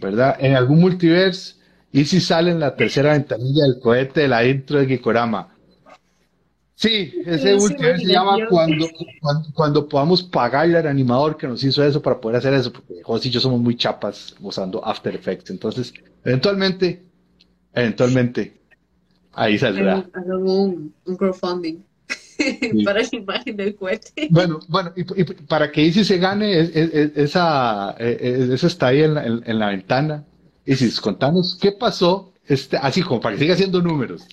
¿verdad? 0.00 0.36
En 0.40 0.56
algún 0.56 0.80
multiverse, 0.80 1.54
Isis 1.92 2.26
sale 2.26 2.50
en 2.50 2.58
la 2.58 2.74
tercera 2.74 3.12
ventanilla 3.12 3.62
del 3.62 3.78
cohete 3.78 4.22
de 4.22 4.28
la 4.28 4.44
intro 4.44 4.80
de 4.80 4.86
Gikorama. 4.86 5.48
Sí, 6.78 7.12
ese 7.26 7.56
último 7.56 7.88
se 7.96 8.04
llama 8.04 8.36
cuando, 8.48 8.88
cuando, 9.52 9.88
podamos 9.88 10.22
pagarle 10.22 10.78
al 10.78 10.86
animador 10.86 11.36
que 11.36 11.48
nos 11.48 11.64
hizo 11.64 11.82
eso 11.82 12.00
para 12.00 12.20
poder 12.20 12.36
hacer 12.38 12.54
eso, 12.54 12.72
porque 12.72 13.02
José 13.02 13.26
y 13.26 13.30
yo 13.32 13.40
somos 13.40 13.60
muy 13.60 13.76
chapas 13.76 14.36
usando 14.40 14.84
After 14.86 15.12
Effects. 15.12 15.50
Entonces, 15.50 15.92
eventualmente, 16.24 17.02
eventualmente, 17.74 18.60
ahí 19.32 19.58
saldrá. 19.58 20.08
un, 20.28 20.94
un 21.04 21.16
crowdfunding 21.16 21.78
para 22.84 23.00
la 23.00 23.08
imagen 23.10 23.56
del 23.56 23.74
cohete. 23.74 24.28
Bueno, 24.30 24.60
bueno, 24.68 24.92
y, 24.94 25.02
para 25.48 25.72
que 25.72 25.82
Isis 25.82 26.06
se 26.06 26.18
gane, 26.18 26.60
esa, 27.16 27.96
e, 27.98 28.18
e, 28.20 28.54
esa 28.54 28.66
está 28.68 28.86
ahí 28.86 29.02
en 29.02 29.14
la, 29.14 29.26
en, 29.26 29.58
la 29.58 29.70
ventana. 29.70 30.24
Isis, 30.64 31.00
contanos 31.00 31.58
qué 31.60 31.72
pasó, 31.72 32.32
este, 32.46 32.76
así 32.76 33.02
como 33.02 33.20
para 33.20 33.34
que 33.34 33.40
siga 33.40 33.54
haciendo 33.54 33.82
números. 33.82 34.28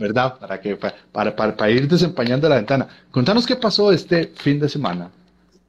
¿Verdad? 0.00 0.38
Para, 0.38 0.58
que, 0.60 0.76
para, 0.76 1.36
para, 1.36 1.70
ir 1.70 1.86
desempañando 1.86 2.48
la 2.48 2.56
ventana. 2.56 2.88
Contanos 3.10 3.46
qué 3.46 3.54
pasó 3.54 3.92
este 3.92 4.32
fin 4.34 4.58
de 4.58 4.68
semana. 4.68 5.10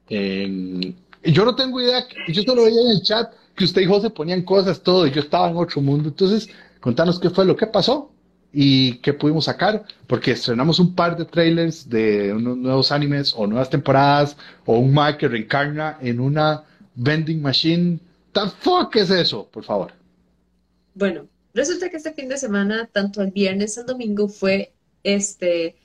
yo 0.09 1.45
no 1.45 1.55
tengo 1.55 1.81
idea, 1.81 2.05
yo 2.29 2.41
solo 2.43 2.63
veía 2.63 2.81
en 2.81 2.91
el 2.91 3.01
chat 3.01 3.33
que 3.55 3.65
usted 3.65 3.81
y 3.81 3.85
José 3.85 4.09
ponían 4.09 4.43
cosas, 4.43 4.81
todo, 4.81 5.05
y 5.05 5.11
yo 5.11 5.19
estaba 5.19 5.49
en 5.49 5.57
otro 5.57 5.81
mundo. 5.81 6.07
Entonces, 6.07 6.49
contanos 6.79 7.19
qué 7.19 7.29
fue 7.29 7.43
lo 7.45 7.57
que 7.57 7.67
pasó 7.67 8.09
y 8.53 8.95
qué 8.99 9.13
pudimos 9.13 9.45
sacar, 9.45 9.83
porque 10.07 10.31
estrenamos 10.31 10.79
un 10.79 10.95
par 10.95 11.17
de 11.17 11.25
trailers 11.25 11.89
de 11.89 12.33
unos 12.33 12.57
nuevos 12.57 12.91
animes 12.93 13.33
o 13.35 13.45
nuevas 13.47 13.69
temporadas 13.69 14.37
o 14.65 14.79
un 14.79 14.93
Mike 14.93 15.17
que 15.17 15.27
reencarna 15.27 15.97
en 16.01 16.21
una 16.21 16.63
vending 16.95 17.41
machine. 17.41 17.99
¿Tan 18.31 18.49
fuck 18.49 18.95
es 18.95 19.09
eso, 19.09 19.45
por 19.51 19.65
favor? 19.65 19.91
Bueno, 20.95 21.25
Resulta 21.53 21.89
que 21.89 21.97
este 21.97 22.13
fin 22.13 22.29
de 22.29 22.37
semana, 22.37 22.89
tanto 22.91 23.21
el 23.21 23.31
viernes 23.31 23.77
al 23.77 23.85
domingo, 23.85 24.27
fue 24.29 24.73
este, 25.03 25.75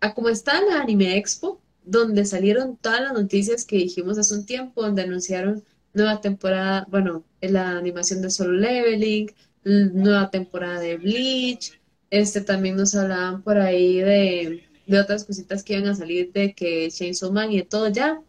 a 0.00 0.14
como 0.14 0.28
está 0.28 0.60
la 0.62 0.80
Anime 0.80 1.16
Expo, 1.16 1.60
donde 1.84 2.24
salieron 2.24 2.76
todas 2.76 3.00
las 3.00 3.12
noticias 3.12 3.64
que 3.64 3.76
dijimos 3.76 4.18
hace 4.18 4.34
un 4.34 4.46
tiempo, 4.46 4.82
donde 4.82 5.02
anunciaron 5.02 5.64
nueva 5.94 6.20
temporada, 6.20 6.86
bueno, 6.90 7.24
la 7.40 7.78
animación 7.78 8.22
de 8.22 8.30
Solo 8.30 8.52
Leveling, 8.52 9.32
nueva 9.64 10.30
temporada 10.30 10.80
de 10.80 10.96
Bleach, 10.96 11.80
este 12.10 12.40
también 12.40 12.76
nos 12.76 12.94
hablaban 12.94 13.42
por 13.42 13.58
ahí 13.58 13.98
de, 13.98 14.64
de 14.86 15.00
otras 15.00 15.24
cositas 15.24 15.62
que 15.62 15.74
iban 15.74 15.88
a 15.88 15.94
salir 15.94 16.32
de 16.32 16.54
que 16.54 16.88
Chainsaw 16.90 17.32
Man 17.32 17.52
y 17.52 17.58
de 17.58 17.64
todo 17.64 17.88
ya. 17.88 18.20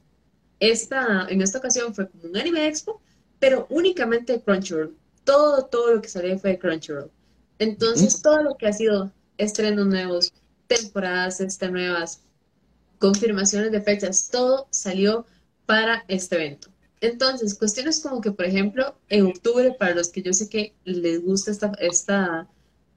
Esta, 0.59 1.27
en 1.29 1.41
esta 1.41 1.59
ocasión 1.59 1.93
fue 1.93 2.09
como 2.09 2.25
un 2.25 2.37
Anime 2.37 2.67
Expo, 2.67 3.01
pero 3.39 3.67
únicamente 3.69 4.41
Crunchyroll 4.41 4.98
todo, 5.29 5.65
todo 5.65 5.93
lo 5.93 6.01
que 6.01 6.09
salió 6.09 6.39
fue 6.39 6.51
de 6.51 6.59
Crunchyroll. 6.59 7.11
Entonces, 7.59 8.19
todo 8.19 8.41
lo 8.41 8.57
que 8.57 8.65
ha 8.65 8.73
sido 8.73 9.11
estrenos 9.37 9.85
nuevos, 9.85 10.33
temporadas 10.65 11.39
este, 11.39 11.69
nuevas, 11.69 12.21
confirmaciones 12.97 13.71
de 13.71 13.79
fechas, 13.79 14.29
todo 14.31 14.67
salió 14.71 15.27
para 15.67 16.03
este 16.07 16.35
evento. 16.35 16.69
Entonces, 16.99 17.53
cuestiones 17.53 17.99
como 17.99 18.21
que, 18.21 18.31
por 18.31 18.45
ejemplo, 18.45 18.95
en 19.07 19.27
octubre, 19.27 19.71
para 19.77 19.93
los 19.93 20.09
que 20.09 20.23
yo 20.23 20.33
sé 20.33 20.49
que 20.49 20.73
les 20.83 21.23
gusta 21.23 21.51
esta, 21.51 21.73
esta, 21.79 22.47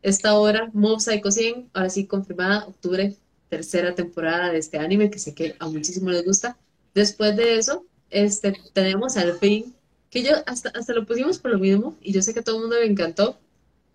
esta 0.01 0.39
hora, 0.39 0.71
Mob 0.73 1.01
Psycho 1.01 1.31
100, 1.31 1.69
ahora 1.75 1.91
sí 1.91 2.07
confirmada, 2.07 2.67
octubre, 2.67 3.15
tercera 3.51 3.95
temporada 3.95 4.51
de 4.51 4.59
este 4.59 4.79
anime, 4.79 5.11
que 5.11 5.19
sé 5.19 5.35
que 5.35 5.55
a 5.59 5.69
muchísimo 5.69 6.09
les 6.09 6.25
gusta. 6.25 6.57
Después 6.95 7.37
de 7.37 7.59
eso, 7.59 7.85
este, 8.09 8.55
tenemos 8.73 9.19
al 9.19 9.35
fin 9.35 9.75
que 10.13 10.23
yo 10.23 10.33
hasta, 10.45 10.69
hasta 10.79 10.93
lo 10.93 11.07
pusimos 11.07 11.39
por 11.39 11.53
lo 11.53 11.59
mismo 11.59 11.97
y 12.03 12.13
yo 12.13 12.21
sé 12.21 12.35
que 12.35 12.41
a 12.41 12.43
todo 12.45 12.57
el 12.57 12.63
mundo 12.63 12.77
le 12.79 12.85
encantó. 12.85 13.39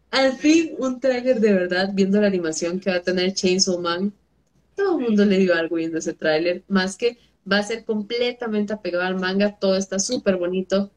Al 0.09 0.33
fin, 0.33 0.73
un 0.79 0.99
tráiler 0.99 1.39
de 1.39 1.53
verdad, 1.53 1.91
viendo 1.93 2.19
la 2.19 2.25
animación 2.25 2.79
que 2.79 2.89
va 2.89 2.97
a 2.97 3.01
tener 3.01 3.33
Chainsaw 3.33 3.79
Man. 3.79 4.11
Todo 4.75 4.97
el 4.97 5.05
mundo 5.05 5.25
le 5.25 5.37
dio 5.37 5.53
algo 5.53 5.75
viendo 5.75 5.99
ese 5.99 6.13
tráiler, 6.13 6.63
más 6.67 6.97
que 6.97 7.19
va 7.49 7.59
a 7.59 7.63
ser 7.63 7.85
completamente 7.85 8.73
apegado 8.73 9.03
al 9.05 9.19
manga, 9.19 9.57
todo 9.59 9.77
está 9.77 9.99
súper 9.99 10.37
bonito. 10.37 10.89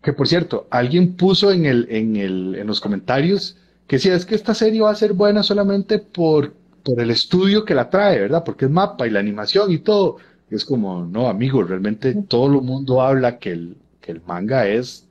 Que, 0.00 0.12
por 0.12 0.28
cierto, 0.28 0.68
alguien 0.70 1.16
puso 1.16 1.50
en, 1.50 1.66
el, 1.66 1.88
en, 1.90 2.16
el, 2.16 2.54
en 2.54 2.66
los 2.68 2.80
comentarios 2.80 3.56
que 3.88 3.98
si 3.98 4.10
es 4.10 4.24
que 4.24 4.36
esta 4.36 4.54
serie 4.54 4.80
va 4.80 4.92
a 4.92 4.94
ser 4.94 5.12
buena 5.12 5.42
solamente 5.42 5.98
por, 5.98 6.52
por 6.84 7.00
el 7.00 7.10
estudio 7.10 7.64
que 7.64 7.74
la 7.74 7.90
trae, 7.90 8.20
¿verdad? 8.20 8.44
Porque 8.44 8.66
es 8.66 8.70
mapa 8.70 9.08
y 9.08 9.10
la 9.10 9.18
animación 9.18 9.72
y 9.72 9.78
todo 9.78 10.18
es 10.50 10.64
como, 10.64 11.04
no, 11.04 11.28
amigo, 11.28 11.62
realmente 11.62 12.14
todo 12.28 12.46
el 12.46 12.62
mundo 12.62 13.00
habla 13.00 13.38
que 13.38 13.52
el, 13.52 13.76
que 14.00 14.12
el 14.12 14.22
manga 14.22 14.66
es 14.66 15.06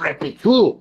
repitudo. 0.00 0.80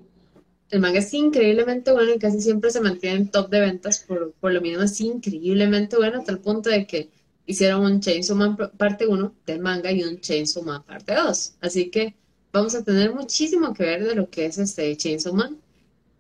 El 0.70 0.82
manga 0.82 1.00
es 1.00 1.14
increíblemente 1.14 1.92
bueno 1.92 2.14
y 2.14 2.20
casi 2.20 2.42
siempre 2.42 2.72
se 2.72 2.82
mantiene 2.82 3.18
en 3.18 3.32
top 3.32 3.50
de 3.50 3.62
ventas, 3.62 4.04
por, 4.08 4.34
por 4.34 4.52
lo 4.52 4.62
mismo 4.62 4.84
es 4.84 5.00
increíblemente 5.00 5.96
bueno, 5.98 6.20
hasta 6.20 6.32
el 6.32 6.40
punto 6.40 6.70
de 6.70 6.86
que 6.86 7.10
hicieron 7.46 7.84
un 7.84 8.00
Chainsaw 8.02 8.36
Man 8.36 8.58
parte 8.78 9.08
1 9.08 9.34
del 9.46 9.60
manga 9.60 9.92
y 9.92 10.04
un 10.04 10.20
Chainsaw 10.20 10.64
Man 10.64 10.84
parte 10.84 11.16
2. 11.16 11.54
Así 11.62 11.90
que 11.90 12.16
vamos 12.52 12.76
a 12.76 12.84
tener 12.84 13.14
muchísimo 13.14 13.74
que 13.74 13.84
ver 13.84 14.04
de 14.04 14.16
lo 14.16 14.30
que 14.30 14.46
es 14.46 14.58
este 14.58 14.96
Chainsaw 14.96 15.34
Man 15.34 15.58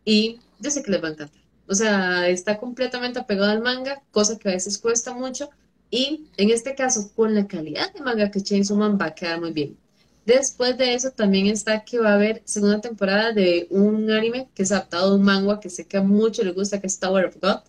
y 0.05 0.39
yo 0.59 0.71
sé 0.71 0.81
que 0.83 0.91
les 0.91 1.03
va 1.03 1.09
a 1.09 1.11
encantar. 1.11 1.41
O 1.67 1.75
sea, 1.75 2.29
está 2.29 2.57
completamente 2.57 3.19
apegado 3.19 3.51
al 3.51 3.61
manga, 3.61 4.01
cosa 4.11 4.39
que 4.39 4.47
a 4.49 4.53
veces 4.53 4.77
cuesta 4.77 5.13
mucho, 5.13 5.49
y 5.89 6.27
en 6.37 6.49
este 6.49 6.75
caso, 6.75 7.11
con 7.15 7.33
la 7.33 7.47
calidad 7.47 7.93
de 7.93 8.01
manga 8.01 8.31
que 8.31 8.41
Chainsaw 8.41 8.77
Man 8.77 8.97
va 8.99 9.07
a 9.07 9.15
quedar 9.15 9.39
muy 9.39 9.51
bien. 9.51 9.77
Después 10.25 10.77
de 10.77 10.93
eso 10.93 11.11
también 11.11 11.47
está 11.47 11.85
que 11.85 11.99
va 11.99 12.11
a 12.11 12.15
haber 12.15 12.41
segunda 12.43 12.81
temporada 12.81 13.31
de 13.31 13.67
un 13.69 14.11
anime 14.11 14.49
que 14.53 14.63
es 14.63 14.71
adaptado 14.73 15.13
a 15.13 15.15
un 15.15 15.23
manga 15.23 15.61
que 15.61 15.69
sé 15.69 15.87
que 15.87 15.97
a 15.97 16.03
muchos 16.03 16.43
les 16.45 16.53
gusta, 16.53 16.81
que 16.81 16.87
es 16.87 16.99
Tower 16.99 17.25
of 17.25 17.37
God. 17.41 17.61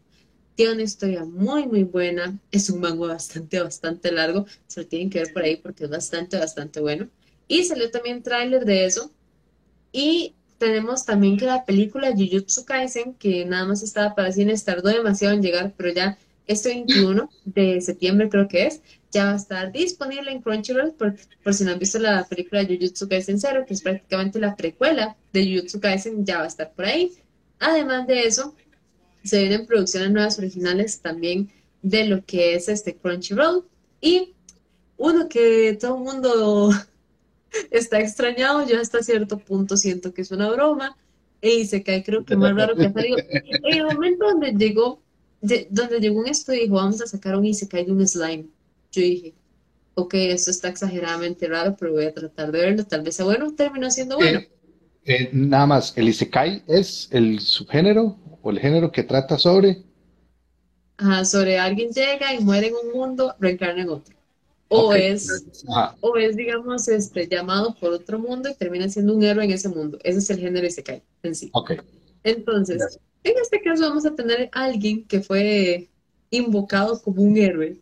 Tiene 0.56 0.72
una 0.72 0.82
historia 0.82 1.24
muy, 1.24 1.66
muy 1.68 1.84
buena. 1.84 2.36
Es 2.50 2.68
un 2.68 2.80
manga 2.80 3.06
bastante, 3.06 3.60
bastante 3.60 4.10
largo. 4.10 4.46
Se 4.66 4.82
lo 4.82 4.88
tienen 4.88 5.08
que 5.08 5.20
ver 5.20 5.32
por 5.32 5.42
ahí 5.44 5.56
porque 5.56 5.84
es 5.84 5.90
bastante, 5.90 6.36
bastante 6.36 6.80
bueno. 6.80 7.08
Y 7.46 7.62
salió 7.62 7.90
también 7.92 8.24
tráiler 8.24 8.64
de 8.64 8.86
eso. 8.86 9.12
Y 9.92 10.34
tenemos 10.58 11.06
también 11.06 11.36
que 11.36 11.46
la 11.46 11.64
película 11.64 12.10
Jujutsu 12.10 12.64
Kaisen, 12.64 13.14
que 13.14 13.44
nada 13.44 13.66
más 13.66 13.84
estaba 13.84 14.16
para 14.16 14.32
cines, 14.32 14.64
tardó 14.64 14.88
demasiado 14.88 15.34
en 15.34 15.42
llegar, 15.42 15.72
pero 15.76 15.92
ya 15.92 16.18
este 16.48 16.70
21 16.70 17.30
de 17.44 17.80
septiembre 17.80 18.28
creo 18.28 18.48
que 18.48 18.66
es, 18.66 18.82
ya 19.10 19.26
va 19.26 19.32
a 19.32 19.36
estar 19.36 19.70
disponible 19.70 20.32
en 20.32 20.42
Crunchyroll 20.42 20.92
por, 20.94 21.14
por 21.44 21.54
si 21.54 21.64
no 21.64 21.72
han 21.72 21.78
visto 21.78 21.98
la 21.98 22.26
película 22.26 22.64
de 22.64 22.76
Jujutsu 22.76 23.08
Kaisen 23.08 23.38
Zero, 23.38 23.64
que 23.66 23.74
es 23.74 23.82
prácticamente 23.82 24.40
la 24.40 24.56
precuela 24.56 25.16
de 25.32 25.44
Jujutsu 25.44 25.78
Kaisen, 25.78 26.24
ya 26.24 26.38
va 26.38 26.44
a 26.44 26.48
estar 26.48 26.72
por 26.72 26.86
ahí. 26.86 27.12
Además 27.58 28.06
de 28.06 28.24
eso, 28.24 28.54
se 29.22 29.40
vienen 29.40 29.66
producciones 29.66 30.10
nuevas 30.10 30.38
originales 30.38 31.00
también 31.00 31.50
de 31.82 32.06
lo 32.06 32.24
que 32.24 32.54
es 32.54 32.68
este 32.68 32.96
Crunchyroll 32.96 33.64
y 34.00 34.34
uno 34.96 35.28
que 35.28 35.76
todo 35.80 35.96
el 35.96 36.02
mundo 36.02 36.70
está 37.70 38.00
extrañado, 38.00 38.66
yo 38.66 38.80
hasta 38.80 39.02
cierto 39.02 39.38
punto 39.38 39.76
siento 39.76 40.12
que 40.12 40.22
es 40.22 40.30
una 40.30 40.50
broma, 40.50 40.96
y 41.40 41.66
se 41.66 41.82
cae 41.82 42.02
creo 42.02 42.24
que 42.24 42.36
más 42.36 42.54
raro 42.54 42.76
que 42.76 42.86
ha 42.86 42.92
salido. 42.92 43.18
En 43.18 43.64
el 43.64 43.84
momento 43.84 44.26
donde 44.26 44.52
llegó, 44.52 45.02
donde 45.40 46.00
llegó 46.00 46.20
un 46.20 46.26
estudio 46.26 46.58
y 46.58 46.62
dijo, 46.64 46.74
vamos 46.74 47.00
a 47.00 47.06
sacar 47.06 47.36
un 47.36 47.44
Isekai 47.44 47.84
de 47.84 47.92
un 47.92 48.06
slime, 48.06 48.46
yo 48.92 49.02
dije, 49.02 49.34
ok, 49.94 50.14
esto 50.14 50.50
está 50.50 50.68
exageradamente 50.68 51.46
raro, 51.48 51.76
pero 51.78 51.92
voy 51.92 52.06
a 52.06 52.14
tratar 52.14 52.52
de 52.52 52.58
verlo, 52.58 52.84
tal 52.84 53.02
vez 53.02 53.16
sea 53.16 53.24
bueno, 53.24 53.54
terminó 53.54 53.90
siendo 53.90 54.16
bueno. 54.16 54.40
Eh, 54.40 54.50
eh, 55.04 55.30
nada 55.32 55.66
más, 55.66 55.96
¿el 55.96 56.08
Isekai 56.08 56.62
es 56.66 57.08
el 57.10 57.40
subgénero 57.40 58.16
o 58.42 58.50
el 58.50 58.58
género 58.58 58.92
que 58.92 59.02
trata 59.02 59.38
sobre? 59.38 59.82
Ajá, 60.98 61.24
sobre 61.24 61.58
alguien 61.58 61.90
llega 61.90 62.34
y 62.34 62.40
muere 62.40 62.68
en 62.68 62.74
un 62.74 62.92
mundo, 62.92 63.34
reencarna 63.38 63.82
en 63.82 63.88
otro. 63.88 64.16
O 64.70 64.92
es, 64.92 65.46
o 66.00 66.16
es, 66.16 66.36
digamos, 66.36 66.88
este, 66.88 67.26
llamado 67.26 67.74
por 67.74 67.92
otro 67.92 68.18
mundo 68.18 68.50
y 68.50 68.54
termina 68.54 68.88
siendo 68.88 69.14
un 69.14 69.22
héroe 69.22 69.44
en 69.44 69.52
ese 69.52 69.70
mundo. 69.70 69.98
Ese 70.04 70.18
es 70.18 70.28
el 70.28 70.40
género 70.40 70.66
Isekai 70.66 71.02
en 71.22 71.34
sí. 71.34 71.48
Okay. 71.54 71.78
Entonces, 72.22 72.98
en 73.24 73.34
este 73.40 73.60
caso 73.60 73.82
vamos 73.82 74.06
a 74.06 74.14
tener 74.14 74.48
a 74.52 74.64
alguien 74.64 75.04
que 75.04 75.20
fue 75.20 75.88
invocado 76.30 77.00
como 77.02 77.22
un 77.22 77.36
héroe, 77.36 77.76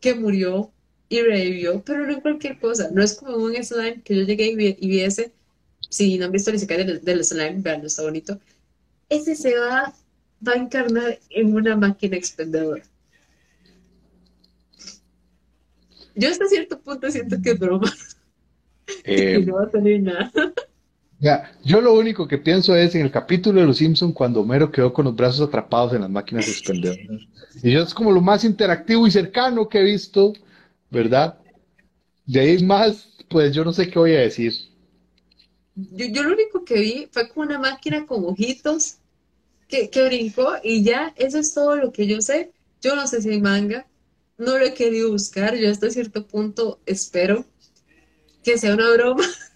que 0.00 0.14
murió 0.14 0.70
y 1.08 1.20
revivió, 1.20 1.82
pero 1.84 2.06
no 2.06 2.12
en 2.12 2.20
cualquier 2.20 2.58
cosa. 2.58 2.90
No 2.92 3.02
es 3.02 3.14
como 3.14 3.36
un 3.36 3.54
slime 3.62 4.02
que 4.02 4.16
yo 4.16 4.22
llegué 4.22 4.48
y, 4.48 4.56
vi, 4.56 4.76
y 4.78 4.88
viese. 4.88 5.32
Si 5.88 6.18
no 6.18 6.26
han 6.26 6.32
visto 6.32 6.50
el 6.50 6.56
Isekai 6.56 6.84
del, 6.84 7.04
del 7.04 7.24
slime, 7.24 7.56
vean, 7.58 7.84
está 7.84 8.02
bonito. 8.02 8.40
Ese 9.08 9.34
se 9.36 9.56
va, 9.56 9.94
va 10.46 10.52
a 10.52 10.56
encarnar 10.56 11.18
en 11.30 11.54
una 11.54 11.76
máquina 11.76 12.16
expendedora. 12.16 12.82
Yo 16.14 16.30
hasta 16.30 16.48
cierto 16.48 16.80
punto 16.80 17.10
siento 17.10 17.36
que 17.42 17.50
es 17.50 17.58
broma. 17.58 17.92
Eh, 19.04 19.38
no 19.46 19.54
va 19.54 19.64
a 19.64 19.70
salir 19.70 20.02
nada. 20.02 20.32
Ya, 21.18 21.50
yo 21.64 21.80
lo 21.80 21.94
único 21.94 22.28
que 22.28 22.36
pienso 22.36 22.76
es 22.76 22.94
en 22.94 23.02
el 23.02 23.10
capítulo 23.10 23.60
de 23.60 23.66
Los 23.66 23.78
Simpson 23.78 24.12
cuando 24.12 24.40
Homero 24.40 24.70
quedó 24.70 24.92
con 24.92 25.06
los 25.06 25.16
brazos 25.16 25.48
atrapados 25.48 25.94
en 25.94 26.02
las 26.02 26.10
máquinas 26.10 26.46
expendedoras. 26.46 27.22
Y 27.62 27.72
yo 27.72 27.82
es 27.82 27.94
como 27.94 28.12
lo 28.12 28.20
más 28.20 28.44
interactivo 28.44 29.06
y 29.06 29.10
cercano 29.10 29.68
que 29.68 29.78
he 29.78 29.82
visto, 29.82 30.34
¿verdad? 30.90 31.38
De 32.26 32.40
ahí 32.40 32.62
más, 32.62 33.08
pues 33.30 33.54
yo 33.54 33.64
no 33.64 33.72
sé 33.72 33.88
qué 33.88 33.98
voy 33.98 34.12
a 34.12 34.20
decir. 34.20 34.52
Yo, 35.74 36.06
yo 36.06 36.22
lo 36.22 36.34
único 36.34 36.64
que 36.64 36.80
vi 36.80 37.08
fue 37.10 37.28
como 37.28 37.46
una 37.46 37.58
máquina 37.58 38.04
con 38.06 38.24
ojitos 38.24 38.96
que, 39.68 39.88
que 39.88 40.04
brincó 40.04 40.54
y 40.62 40.82
ya, 40.82 41.14
eso 41.16 41.38
es 41.38 41.54
todo 41.54 41.76
lo 41.76 41.92
que 41.92 42.06
yo 42.06 42.20
sé. 42.20 42.52
Yo 42.82 42.94
no 42.94 43.06
sé 43.06 43.22
si 43.22 43.30
hay 43.30 43.40
manga, 43.40 43.86
no 44.38 44.58
lo 44.58 44.64
he 44.64 44.74
querido 44.74 45.10
buscar, 45.10 45.56
yo 45.56 45.70
hasta 45.70 45.90
cierto 45.90 46.26
punto 46.26 46.78
espero 46.84 47.44
que 48.42 48.58
sea 48.58 48.74
una 48.74 48.90
broma, 48.92 49.24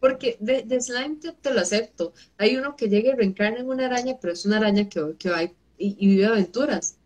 porque 0.00 0.36
de, 0.40 0.80
slime 0.80 1.16
te, 1.40 1.52
lo 1.52 1.60
acepto. 1.60 2.12
Hay 2.38 2.56
uno 2.56 2.76
que 2.76 2.88
llega 2.88 3.12
y 3.12 3.16
reencarna 3.16 3.60
en 3.60 3.68
una 3.68 3.86
araña, 3.86 4.16
pero 4.20 4.32
es 4.32 4.44
una 4.44 4.58
araña 4.58 4.88
que, 4.88 5.14
que 5.18 5.30
va 5.30 5.42
y, 5.78 6.06
vive 6.06 6.26
aventuras. 6.26 6.96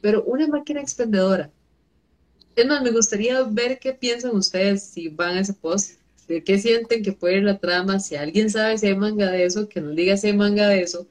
Pero 0.00 0.24
una 0.24 0.46
máquina 0.48 0.80
expendedora. 0.80 1.50
Es 2.54 2.66
más, 2.66 2.82
me 2.82 2.90
gustaría 2.90 3.42
ver 3.42 3.78
qué 3.78 3.92
piensan 3.92 4.34
ustedes 4.34 4.82
si 4.84 5.08
van 5.08 5.36
a 5.36 5.40
ese 5.40 5.52
post, 5.52 6.00
de 6.26 6.42
qué 6.42 6.58
sienten 6.58 7.02
que 7.02 7.12
puede 7.12 7.38
ir 7.38 7.44
la 7.44 7.58
trama, 7.58 8.00
si 8.00 8.16
alguien 8.16 8.50
sabe 8.50 8.78
si 8.78 8.86
hay 8.86 8.96
manga 8.96 9.30
de 9.30 9.44
eso, 9.44 9.68
que 9.68 9.80
nos 9.80 9.94
diga 9.94 10.16
si 10.16 10.28
hay 10.28 10.32
manga 10.36 10.68
de 10.68 10.82
eso. 10.82 11.06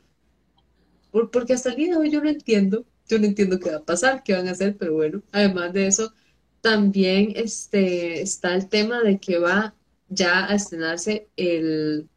porque 1.31 1.53
hasta 1.53 1.69
el 1.69 1.75
día 1.75 1.91
de 1.91 1.97
hoy 1.97 2.11
yo 2.11 2.21
no 2.21 2.29
entiendo 2.29 2.85
yo 3.07 3.19
no 3.19 3.25
entiendo 3.25 3.59
qué 3.59 3.71
va 3.71 3.77
a 3.77 3.83
pasar, 3.85 4.23
qué 4.23 4.33
van 4.33 4.47
a 4.47 4.51
hacer, 4.51 4.77
pero 4.77 4.93
bueno, 4.93 5.21
además 5.31 5.73
de 5.73 5.87
eso, 5.87 6.13
también 6.61 7.33
este, 7.35 8.21
está 8.21 8.55
el 8.55 8.67
tema 8.67 9.01
de 9.01 9.19
que 9.19 9.37
va 9.37 9.75
ya 10.09 10.49
a 10.49 10.55
estrenarse 10.55 11.27
el, 11.35 12.07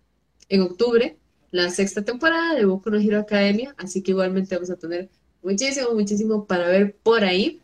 en 0.49 0.63
octubre 0.63 1.17
la 1.51 1.71
sexta 1.71 2.03
temporada 2.03 2.55
de 2.55 2.65
Boku 2.65 2.91
no 2.91 2.99
Hero 2.99 3.21
Academia, 3.21 3.75
así 3.79 4.03
que 4.03 4.11
igualmente 4.11 4.55
vamos 4.55 4.71
a 4.71 4.77
tener 4.77 5.09
muchísimo, 5.43 5.95
muchísimo 5.95 6.45
para 6.45 6.69
ver 6.69 6.97
por 7.03 7.25
ahí. 7.25 7.61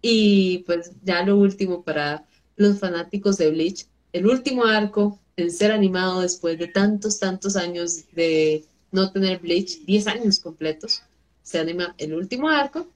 Y 0.00 0.58
pues 0.66 0.92
ya 1.02 1.24
lo 1.24 1.36
último 1.38 1.82
para 1.82 2.24
los 2.56 2.78
fanáticos 2.78 3.38
de 3.38 3.50
Bleach, 3.50 3.86
el 4.12 4.26
último 4.26 4.64
arco 4.64 5.18
en 5.36 5.50
ser 5.50 5.72
animado 5.72 6.20
después 6.20 6.58
de 6.58 6.68
tantos, 6.68 7.18
tantos 7.18 7.56
años 7.56 8.04
de 8.12 8.64
no 8.92 9.10
tener 9.10 9.40
Bleach, 9.40 9.84
10 9.84 10.06
años 10.06 10.38
completos 10.38 11.02
se 11.42 11.58
anima 11.58 11.94
el 11.98 12.14
último 12.14 12.48
arco 12.48 12.86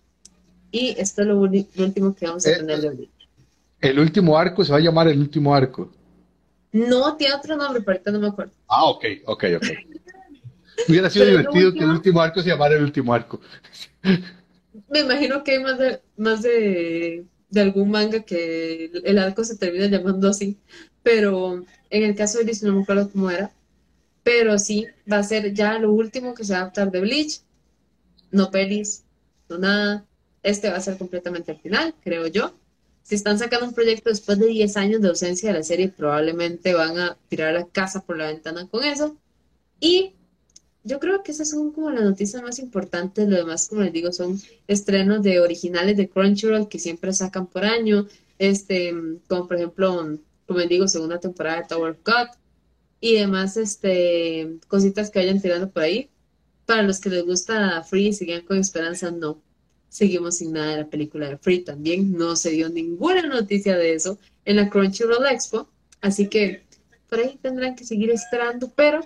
y 0.70 0.94
esto 0.98 1.22
es 1.22 1.28
lo, 1.28 1.40
último 1.40 2.14
que 2.14 2.26
vamos 2.26 2.46
a 2.46 2.50
eh, 2.50 2.56
tener 2.56 2.80
de 2.80 3.08
El 3.80 3.98
último 3.98 4.38
arco 4.38 4.64
se 4.64 4.72
va 4.72 4.78
a 4.78 4.82
llamar 4.82 5.08
el 5.08 5.18
último 5.18 5.54
arco. 5.54 5.90
No, 6.72 7.16
tiene 7.16 7.34
otro 7.34 7.56
nombre, 7.56 7.82
pero 7.82 7.92
ahorita 7.92 8.10
no 8.10 8.20
me 8.20 8.28
acuerdo. 8.28 8.52
Ah, 8.68 8.84
ok, 8.86 9.04
ok, 9.26 9.44
ok. 9.56 9.66
Hubiera 10.88 11.10
sido 11.10 11.26
divertido 11.26 11.72
que 11.72 11.80
el 11.80 11.90
último 11.90 12.20
arco 12.20 12.40
se 12.40 12.48
llamara 12.50 12.76
el 12.76 12.84
último 12.84 13.12
arco. 13.12 13.40
Me 14.88 15.00
imagino 15.00 15.42
que 15.42 15.52
hay 15.52 15.62
más 15.62 15.78
de, 15.78 16.00
más 16.16 16.42
de, 16.42 17.24
de 17.50 17.60
algún 17.60 17.90
manga 17.90 18.20
que 18.22 18.90
el 19.04 19.18
arco 19.18 19.42
se 19.42 19.56
termina 19.56 19.86
llamando 19.86 20.28
así, 20.28 20.56
pero 21.02 21.64
en 21.90 22.02
el 22.04 22.14
caso 22.14 22.38
de 22.38 22.44
Bleach 22.44 22.62
no 22.62 22.74
me 22.74 22.82
acuerdo 22.82 23.10
cómo 23.10 23.30
era, 23.30 23.50
pero 24.22 24.58
sí, 24.58 24.86
va 25.10 25.18
a 25.18 25.22
ser 25.24 25.52
ya 25.52 25.78
lo 25.78 25.92
último 25.92 26.34
que 26.34 26.44
se 26.44 26.52
va 26.52 26.60
a 26.60 26.62
adaptar 26.62 26.90
de 26.92 27.00
Bleach 27.00 27.40
no 28.30 28.50
pelis, 28.50 29.04
no 29.48 29.58
nada. 29.58 30.04
Este 30.42 30.70
va 30.70 30.76
a 30.76 30.80
ser 30.80 30.96
completamente 30.98 31.52
al 31.52 31.58
final, 31.60 31.94
creo 32.02 32.26
yo. 32.26 32.54
Si 33.08 33.14
están 33.14 33.38
sacando 33.38 33.64
un 33.64 33.72
proyecto 33.72 34.10
después 34.10 34.38
de 34.38 34.48
10 34.48 34.76
años 34.76 35.00
de 35.00 35.08
ausencia 35.08 35.50
de 35.50 35.58
la 35.58 35.64
serie, 35.64 35.88
probablemente 35.88 36.74
van 36.74 36.98
a 36.98 37.16
tirar 37.30 37.54
la 37.54 37.66
casa 37.66 38.04
por 38.04 38.18
la 38.18 38.26
ventana 38.26 38.68
con 38.68 38.84
eso. 38.84 39.16
Y 39.80 40.12
yo 40.84 41.00
creo 41.00 41.22
que 41.22 41.32
esas 41.32 41.48
son 41.48 41.72
como 41.72 41.90
las 41.90 42.04
noticias 42.04 42.42
más 42.42 42.58
importantes. 42.58 43.26
Lo 43.26 43.36
demás, 43.36 43.68
como 43.68 43.80
les 43.80 43.94
digo, 43.94 44.12
son 44.12 44.38
estrenos 44.66 45.22
de 45.22 45.40
originales 45.40 45.96
de 45.96 46.10
Crunchyroll 46.10 46.68
que 46.68 46.78
siempre 46.78 47.14
sacan 47.14 47.46
por 47.46 47.64
año. 47.64 48.06
Este, 48.38 48.92
como 49.26 49.48
por 49.48 49.56
ejemplo, 49.56 50.18
como 50.46 50.58
les 50.58 50.68
digo, 50.68 50.86
segunda 50.86 51.18
temporada 51.18 51.62
de 51.62 51.68
Tower 51.68 51.96
God. 52.04 52.28
Y 53.00 53.14
demás, 53.14 53.56
este, 53.56 54.58
cositas 54.68 55.08
que 55.08 55.20
vayan 55.20 55.40
tirando 55.40 55.70
por 55.70 55.82
ahí. 55.82 56.10
Para 56.66 56.82
los 56.82 57.00
que 57.00 57.08
les 57.08 57.24
gusta 57.24 57.82
Free 57.84 58.08
y 58.08 58.12
siguen 58.12 58.44
con 58.44 58.58
esperanza, 58.58 59.10
no. 59.10 59.40
Seguimos 59.88 60.38
sin 60.38 60.52
nada 60.52 60.72
de 60.72 60.76
la 60.78 60.86
película 60.86 61.28
de 61.28 61.38
Free 61.38 61.60
también. 61.60 62.12
No 62.12 62.36
se 62.36 62.50
dio 62.50 62.68
ninguna 62.68 63.22
noticia 63.22 63.76
de 63.76 63.94
eso 63.94 64.18
en 64.44 64.56
la 64.56 64.68
Crunchyroll 64.68 65.26
Expo. 65.26 65.68
Así 66.00 66.28
que 66.28 66.64
por 67.08 67.18
ahí 67.18 67.38
tendrán 67.40 67.74
que 67.74 67.84
seguir 67.84 68.10
esperando, 68.10 68.70
pero 68.74 69.00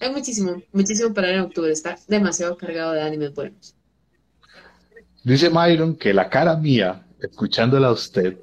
hay 0.00 0.10
muchísimo, 0.10 0.62
muchísimo 0.72 1.12
para 1.12 1.30
en 1.30 1.40
octubre. 1.40 1.72
Está 1.72 1.98
demasiado 2.08 2.56
cargado 2.56 2.92
de 2.92 3.02
animes 3.02 3.34
buenos. 3.34 3.74
Dice 5.22 5.50
Myron 5.50 5.96
que 5.96 6.14
la 6.14 6.30
cara 6.30 6.56
mía, 6.56 7.04
escuchándola 7.20 7.88
a 7.88 7.92
usted, 7.92 8.38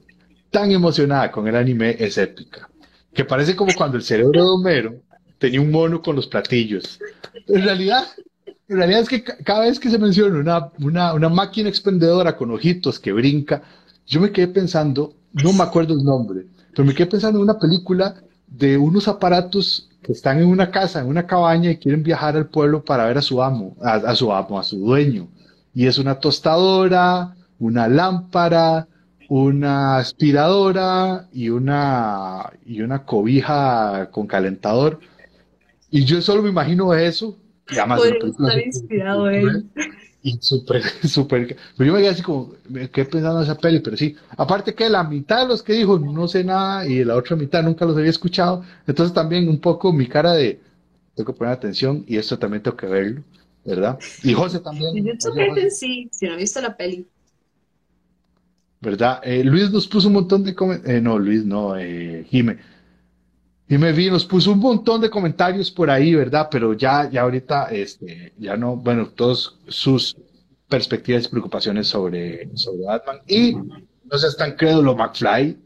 tan 0.51 0.71
emocionada 0.71 1.31
con 1.31 1.47
el 1.47 1.55
anime, 1.55 1.95
es 1.99 2.17
épica. 2.17 2.69
Que 3.13 3.25
parece 3.25 3.55
como 3.55 3.73
cuando 3.73 3.97
el 3.97 4.03
cerebro 4.03 4.43
de 4.43 4.47
Homero 4.47 5.01
tenía 5.39 5.61
un 5.61 5.71
mono 5.71 6.01
con 6.01 6.15
los 6.15 6.27
platillos. 6.27 6.99
En 7.47 7.63
realidad, 7.63 8.05
en 8.69 8.77
realidad 8.77 9.01
es 9.01 9.09
que 9.09 9.23
cada 9.23 9.61
vez 9.61 9.79
que 9.79 9.89
se 9.89 9.97
menciona 9.97 10.71
una, 10.77 11.13
una, 11.13 11.29
máquina 11.29 11.69
expendedora 11.69 12.35
con 12.35 12.51
ojitos 12.51 12.99
que 12.99 13.13
brinca, 13.13 13.61
yo 14.05 14.19
me 14.19 14.31
quedé 14.31 14.47
pensando, 14.47 15.13
no 15.33 15.53
me 15.53 15.63
acuerdo 15.63 15.93
el 15.93 16.03
nombre, 16.03 16.47
pero 16.71 16.85
me 16.85 16.93
quedé 16.93 17.07
pensando 17.07 17.39
en 17.39 17.43
una 17.43 17.59
película 17.59 18.15
de 18.47 18.77
unos 18.77 19.07
aparatos 19.07 19.89
que 20.01 20.11
están 20.11 20.39
en 20.39 20.47
una 20.47 20.71
casa, 20.71 21.01
en 21.01 21.07
una 21.07 21.25
cabaña 21.25 21.71
y 21.71 21.77
quieren 21.77 22.03
viajar 22.03 22.35
al 22.35 22.47
pueblo 22.47 22.83
para 22.83 23.05
ver 23.05 23.17
a 23.17 23.21
su 23.21 23.41
amo, 23.41 23.75
a, 23.81 24.15
su 24.15 24.31
amo, 24.31 24.59
a 24.59 24.63
su 24.63 24.77
dueño. 24.79 25.27
Y 25.73 25.87
es 25.87 25.97
una 25.97 26.19
tostadora, 26.19 27.35
una 27.59 27.87
lámpara, 27.87 28.87
una 29.29 29.97
aspiradora 29.97 31.27
y 31.33 31.49
una, 31.49 32.51
y 32.65 32.81
una 32.81 33.05
cobija 33.05 34.09
con 34.11 34.27
calentador. 34.27 34.99
Y 35.91 36.05
yo 36.05 36.21
solo 36.21 36.41
me 36.41 36.49
imagino 36.49 36.93
eso. 36.93 37.37
Y 37.69 37.77
además 37.77 38.01
estar 38.05 38.59
inspirado 38.59 39.29
él. 39.29 39.65
Y 40.23 40.37
súper, 40.41 40.83
súper. 41.07 41.55
Pero 41.77 41.87
yo 41.87 41.93
me 41.93 41.99
quedé 41.99 42.09
así 42.09 42.21
como, 42.21 42.53
me 42.69 42.89
quedé 42.89 43.05
pensando 43.05 43.39
en 43.39 43.43
esa 43.43 43.57
peli, 43.57 43.79
pero 43.79 43.95
sí. 43.95 44.15
Aparte 44.37 44.73
que 44.73 44.89
la 44.89 45.03
mitad 45.03 45.43
de 45.43 45.47
los 45.47 45.63
que 45.63 45.73
dijo 45.73 45.99
no 45.99 46.27
sé 46.27 46.43
nada 46.43 46.87
y 46.87 47.03
la 47.03 47.15
otra 47.15 47.35
mitad 47.35 47.63
nunca 47.63 47.85
los 47.85 47.97
había 47.97 48.09
escuchado. 48.09 48.63
Entonces 48.85 49.13
también 49.13 49.47
un 49.47 49.59
poco 49.59 49.93
mi 49.93 50.07
cara 50.07 50.33
de, 50.33 50.59
tengo 51.15 51.31
que 51.31 51.37
poner 51.37 51.53
atención 51.53 52.03
y 52.07 52.17
esto 52.17 52.37
también 52.37 52.63
tengo 52.63 52.77
que 52.77 52.87
verlo, 52.87 53.23
¿verdad? 53.63 53.99
Y 54.23 54.33
José 54.33 54.59
también. 54.59 54.95
Yo 55.05 55.13
sí, 55.69 56.09
si 56.11 56.25
no 56.25 56.33
he 56.33 56.37
visto 56.37 56.61
la 56.61 56.75
peli. 56.75 57.07
¿verdad? 58.79 59.21
Eh, 59.23 59.43
Luis 59.43 59.71
nos 59.71 59.87
puso 59.87 60.07
un 60.07 60.15
montón 60.15 60.43
de 60.43 60.53
comentarios, 60.53 61.01
no, 61.01 61.17
Luis, 61.17 61.43
no, 61.43 61.77
eh, 61.77 62.25
Jime. 62.29 62.57
Jime 63.69 63.91
vi, 63.91 64.09
nos 64.09 64.25
puso 64.25 64.53
un 64.53 64.59
montón 64.59 65.01
de 65.01 65.09
comentarios 65.09 65.69
por 65.69 65.89
ahí, 65.89 66.15
¿verdad? 66.15 66.47
Pero 66.49 66.73
ya, 66.73 67.09
ya 67.09 67.23
ahorita, 67.23 67.65
este, 67.65 68.33
ya 68.37 68.55
no, 68.55 68.77
bueno, 68.77 69.09
todos 69.09 69.59
sus 69.67 70.15
perspectivas 70.69 71.25
y 71.25 71.29
preocupaciones 71.29 71.87
sobre, 71.87 72.49
sobre 72.55 72.85
Batman. 72.85 73.17
Y 73.27 73.53
no 73.53 74.17
seas 74.17 74.37
tan 74.37 74.55
crédulo, 74.55 74.95
McFly. 74.95 75.57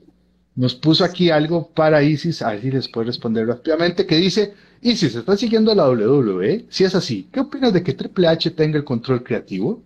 Nos 0.55 0.73
puso 0.75 1.03
aquí 1.05 1.29
algo 1.29 1.69
para 1.69 2.01
Isis, 2.01 2.41
a 2.41 2.51
ver 2.51 2.61
si 2.61 2.71
les 2.71 2.89
puedo 2.89 3.05
responder 3.05 3.47
rápidamente, 3.47 4.05
que 4.05 4.17
dice, 4.17 4.53
Isis, 4.81 5.15
¿estás 5.15 5.39
siguiendo 5.39 5.73
la 5.75 5.87
WWE? 5.87 6.65
Si 6.69 6.83
es 6.83 6.95
así, 6.95 7.29
¿qué 7.31 7.39
opinas 7.39 7.71
de 7.71 7.83
que 7.83 7.93
Triple 7.93 8.27
H 8.27 8.51
tenga 8.51 8.77
el 8.77 8.83
control 8.83 9.23
creativo? 9.23 9.83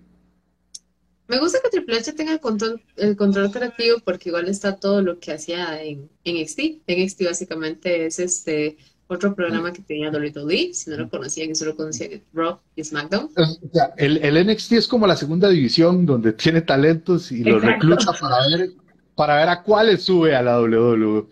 Me 1.27 1.39
gusta 1.39 1.59
que 1.63 1.69
Triple 1.69 1.97
H 1.97 2.13
tenga 2.13 2.33
el 2.33 2.39
control, 2.39 2.81
el 2.97 3.15
control 3.15 3.51
creativo 3.51 3.97
porque 4.03 4.29
igual 4.29 4.47
está 4.47 4.75
todo 4.75 5.01
lo 5.01 5.19
que 5.19 5.33
hacía 5.33 5.81
en, 5.81 6.09
en 6.23 6.41
NXT. 6.41 6.59
NXT 6.87 7.23
básicamente 7.25 8.05
es 8.05 8.19
este 8.19 8.77
otro 9.07 9.35
programa 9.35 9.71
que 9.71 9.81
tenía 9.81 10.09
WWE, 10.09 10.73
si 10.73 10.89
no 10.89 10.97
lo 10.97 11.09
conocían, 11.09 11.49
que 11.49 11.55
solo 11.55 11.75
conocían 11.75 12.23
Raw 12.33 12.59
y 12.75 12.83
SmackDown. 12.83 13.29
O 13.35 13.69
sea, 13.71 13.93
el, 13.97 14.17
el 14.17 14.47
NXT 14.47 14.73
es 14.73 14.87
como 14.87 15.05
la 15.05 15.15
segunda 15.15 15.49
división 15.49 16.05
donde 16.05 16.33
tiene 16.33 16.61
talentos 16.61 17.31
y 17.31 17.43
los 17.43 17.61
recluta 17.61 18.11
para 18.19 18.37
ver, 18.47 18.71
para 19.15 19.35
ver 19.37 19.49
a 19.49 19.63
cuáles 19.63 20.03
sube 20.03 20.35
a 20.35 20.41
la 20.41 20.59
WWE. 20.59 21.25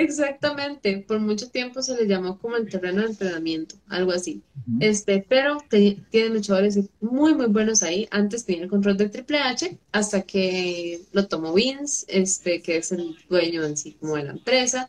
Exactamente, 0.00 0.98
por 1.08 1.18
mucho 1.18 1.50
tiempo 1.50 1.82
se 1.82 1.96
le 1.96 2.06
llamó 2.06 2.38
como 2.38 2.54
el 2.56 2.68
terreno 2.68 3.02
de 3.02 3.08
entrenamiento, 3.08 3.74
algo 3.88 4.12
así. 4.12 4.44
Este, 4.78 5.26
pero 5.28 5.58
te- 5.68 6.04
tiene 6.10 6.28
luchadores 6.34 6.78
muy, 7.00 7.34
muy 7.34 7.46
buenos 7.46 7.82
ahí. 7.82 8.06
Antes 8.12 8.44
tenía 8.44 8.62
el 8.62 8.70
control 8.70 8.96
de 8.96 9.08
Triple 9.08 9.38
H, 9.40 9.80
hasta 9.90 10.22
que 10.22 11.08
lo 11.12 11.26
tomó 11.26 11.52
Vince, 11.52 12.06
este, 12.08 12.62
que 12.62 12.76
es 12.76 12.92
el 12.92 13.16
dueño 13.28 13.64
en 13.64 13.76
sí 13.76 13.94
como 13.94 14.14
de 14.16 14.24
la 14.24 14.30
empresa. 14.32 14.88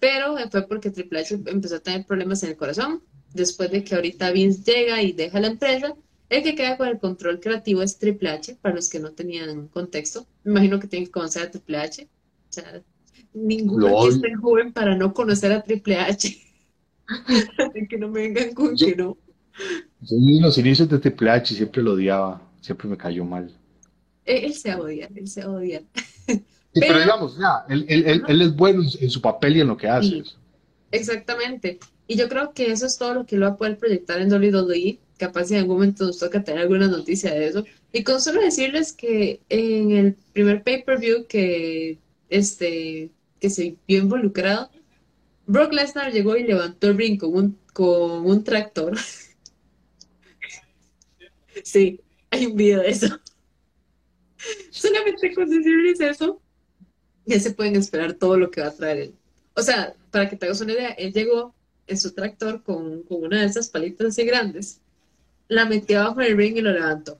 Pero 0.00 0.36
fue 0.50 0.68
porque 0.68 0.90
Triple 0.90 1.20
H 1.20 1.34
empezó 1.46 1.76
a 1.76 1.80
tener 1.80 2.04
problemas 2.06 2.42
en 2.42 2.50
el 2.50 2.56
corazón. 2.56 3.02
Después 3.32 3.70
de 3.70 3.82
que 3.84 3.94
ahorita 3.94 4.32
Vince 4.32 4.62
llega 4.70 5.00
y 5.02 5.12
deja 5.12 5.40
la 5.40 5.46
empresa, 5.48 5.96
el 6.28 6.42
que 6.42 6.54
queda 6.54 6.76
con 6.76 6.88
el 6.88 6.98
control 6.98 7.40
creativo 7.40 7.82
es 7.82 7.98
Triple 7.98 8.28
H, 8.30 8.56
para 8.56 8.74
los 8.74 8.90
que 8.90 9.00
no 9.00 9.12
tenían 9.12 9.68
contexto. 9.68 10.26
Me 10.44 10.52
imagino 10.52 10.78
que 10.80 10.88
tienen 10.88 11.06
que 11.06 11.12
conocer 11.12 11.42
a 11.44 11.50
Triple 11.50 11.78
H. 11.78 12.04
O 12.04 12.52
sea, 12.52 12.82
aquí 13.34 13.68
odio. 13.68 14.08
es 14.26 14.40
joven 14.40 14.72
para 14.72 14.96
no 14.96 15.12
conocer 15.12 15.52
a 15.52 15.62
Triple 15.62 15.96
H. 15.96 16.38
Así 17.08 17.88
que 17.88 17.98
no 17.98 18.08
me 18.08 18.20
vengan 18.28 18.54
con 18.54 18.76
Yo- 18.76 18.86
que 18.86 18.96
no. 18.96 19.16
Yo 20.00 20.16
vi 20.18 20.40
los 20.40 20.56
inicios 20.58 20.88
de 20.88 20.98
Triple 20.98 21.30
H 21.30 21.54
siempre 21.54 21.82
lo 21.82 21.92
odiaba, 21.92 22.40
siempre 22.60 22.88
me 22.88 22.96
cayó 22.96 23.24
mal. 23.24 23.54
Él, 24.24 24.54
se 24.54 24.74
odia, 24.74 25.08
él 25.14 25.28
se 25.28 25.44
odia. 25.44 25.82
Sí, 26.74 26.80
pero, 26.80 26.94
Pero- 26.94 27.04
digamos, 27.04 27.36
ya, 27.38 27.66
él, 27.68 27.84
él- 27.86 28.04
él- 28.06 28.22
él 28.26 28.40
es 28.42 28.56
bueno 28.56 28.82
en, 28.82 28.88
en 28.98 29.10
su 29.10 29.20
papel 29.20 29.58
y 29.58 29.60
en 29.60 29.68
lo 29.68 29.76
que 29.76 29.88
hace. 29.88 30.08
Sí. 30.08 30.22
Exactamente. 30.90 31.78
Y 32.08 32.16
yo 32.16 32.30
creo 32.30 32.52
que 32.54 32.70
eso 32.72 32.86
es 32.86 32.96
todo 32.96 33.12
lo 33.12 33.26
que 33.26 33.36
lo 33.36 33.44
va 33.46 33.52
a 33.52 33.56
poder 33.58 33.76
proyectar 33.76 34.18
en 34.22 34.32
WWE. 34.32 34.98
Capaz 35.18 35.44
si 35.44 35.54
en 35.54 35.60
algún 35.60 35.76
momento 35.76 36.06
nos 36.06 36.18
toca 36.18 36.42
tener 36.42 36.62
alguna 36.62 36.88
noticia 36.88 37.34
de 37.34 37.46
eso. 37.48 37.64
Y 37.92 38.02
con 38.04 38.22
solo 38.22 38.40
decirles 38.40 38.94
que 38.94 39.40
en 39.50 39.90
el 39.90 40.14
primer 40.32 40.62
pay-per-view 40.62 41.26
que, 41.28 41.98
este, 42.30 43.10
que 43.42 43.50
se 43.50 43.76
vio 43.88 43.98
involucrado, 43.98 44.70
Brock 45.46 45.72
Lesnar 45.72 46.12
llegó 46.12 46.36
y 46.36 46.44
levantó 46.44 46.86
el 46.86 46.96
ring 46.96 47.18
con 47.18 47.58
un, 48.24 48.44
tractor. 48.44 48.96
Sí, 51.64 52.00
hay 52.30 52.46
un 52.46 52.56
video 52.56 52.80
de 52.80 52.88
eso. 52.88 53.08
Solamente 54.70 55.34
con 55.34 55.50
decirles 55.50 56.00
eso, 56.00 56.40
ya 57.26 57.38
se 57.38 57.52
pueden 57.52 57.76
esperar 57.76 58.14
todo 58.14 58.38
lo 58.38 58.50
que 58.50 58.62
va 58.62 58.68
a 58.68 58.74
traer 58.74 58.98
él. 58.98 59.14
O 59.54 59.60
sea, 59.60 59.94
para 60.10 60.30
que 60.30 60.36
te 60.36 60.46
hagas 60.46 60.60
una 60.62 60.72
idea, 60.72 60.90
él 60.92 61.12
llegó 61.12 61.54
en 61.86 61.98
su 61.98 62.12
tractor 62.12 62.62
con, 62.62 63.02
con 63.02 63.24
una 63.24 63.40
de 63.40 63.46
esas 63.46 63.68
palitas 63.68 64.06
así 64.06 64.24
grandes, 64.24 64.80
la 65.48 65.66
metió 65.66 66.00
abajo 66.00 66.20
del 66.20 66.36
ring 66.36 66.56
y 66.56 66.62
lo 66.62 66.72
levantó. 66.72 67.18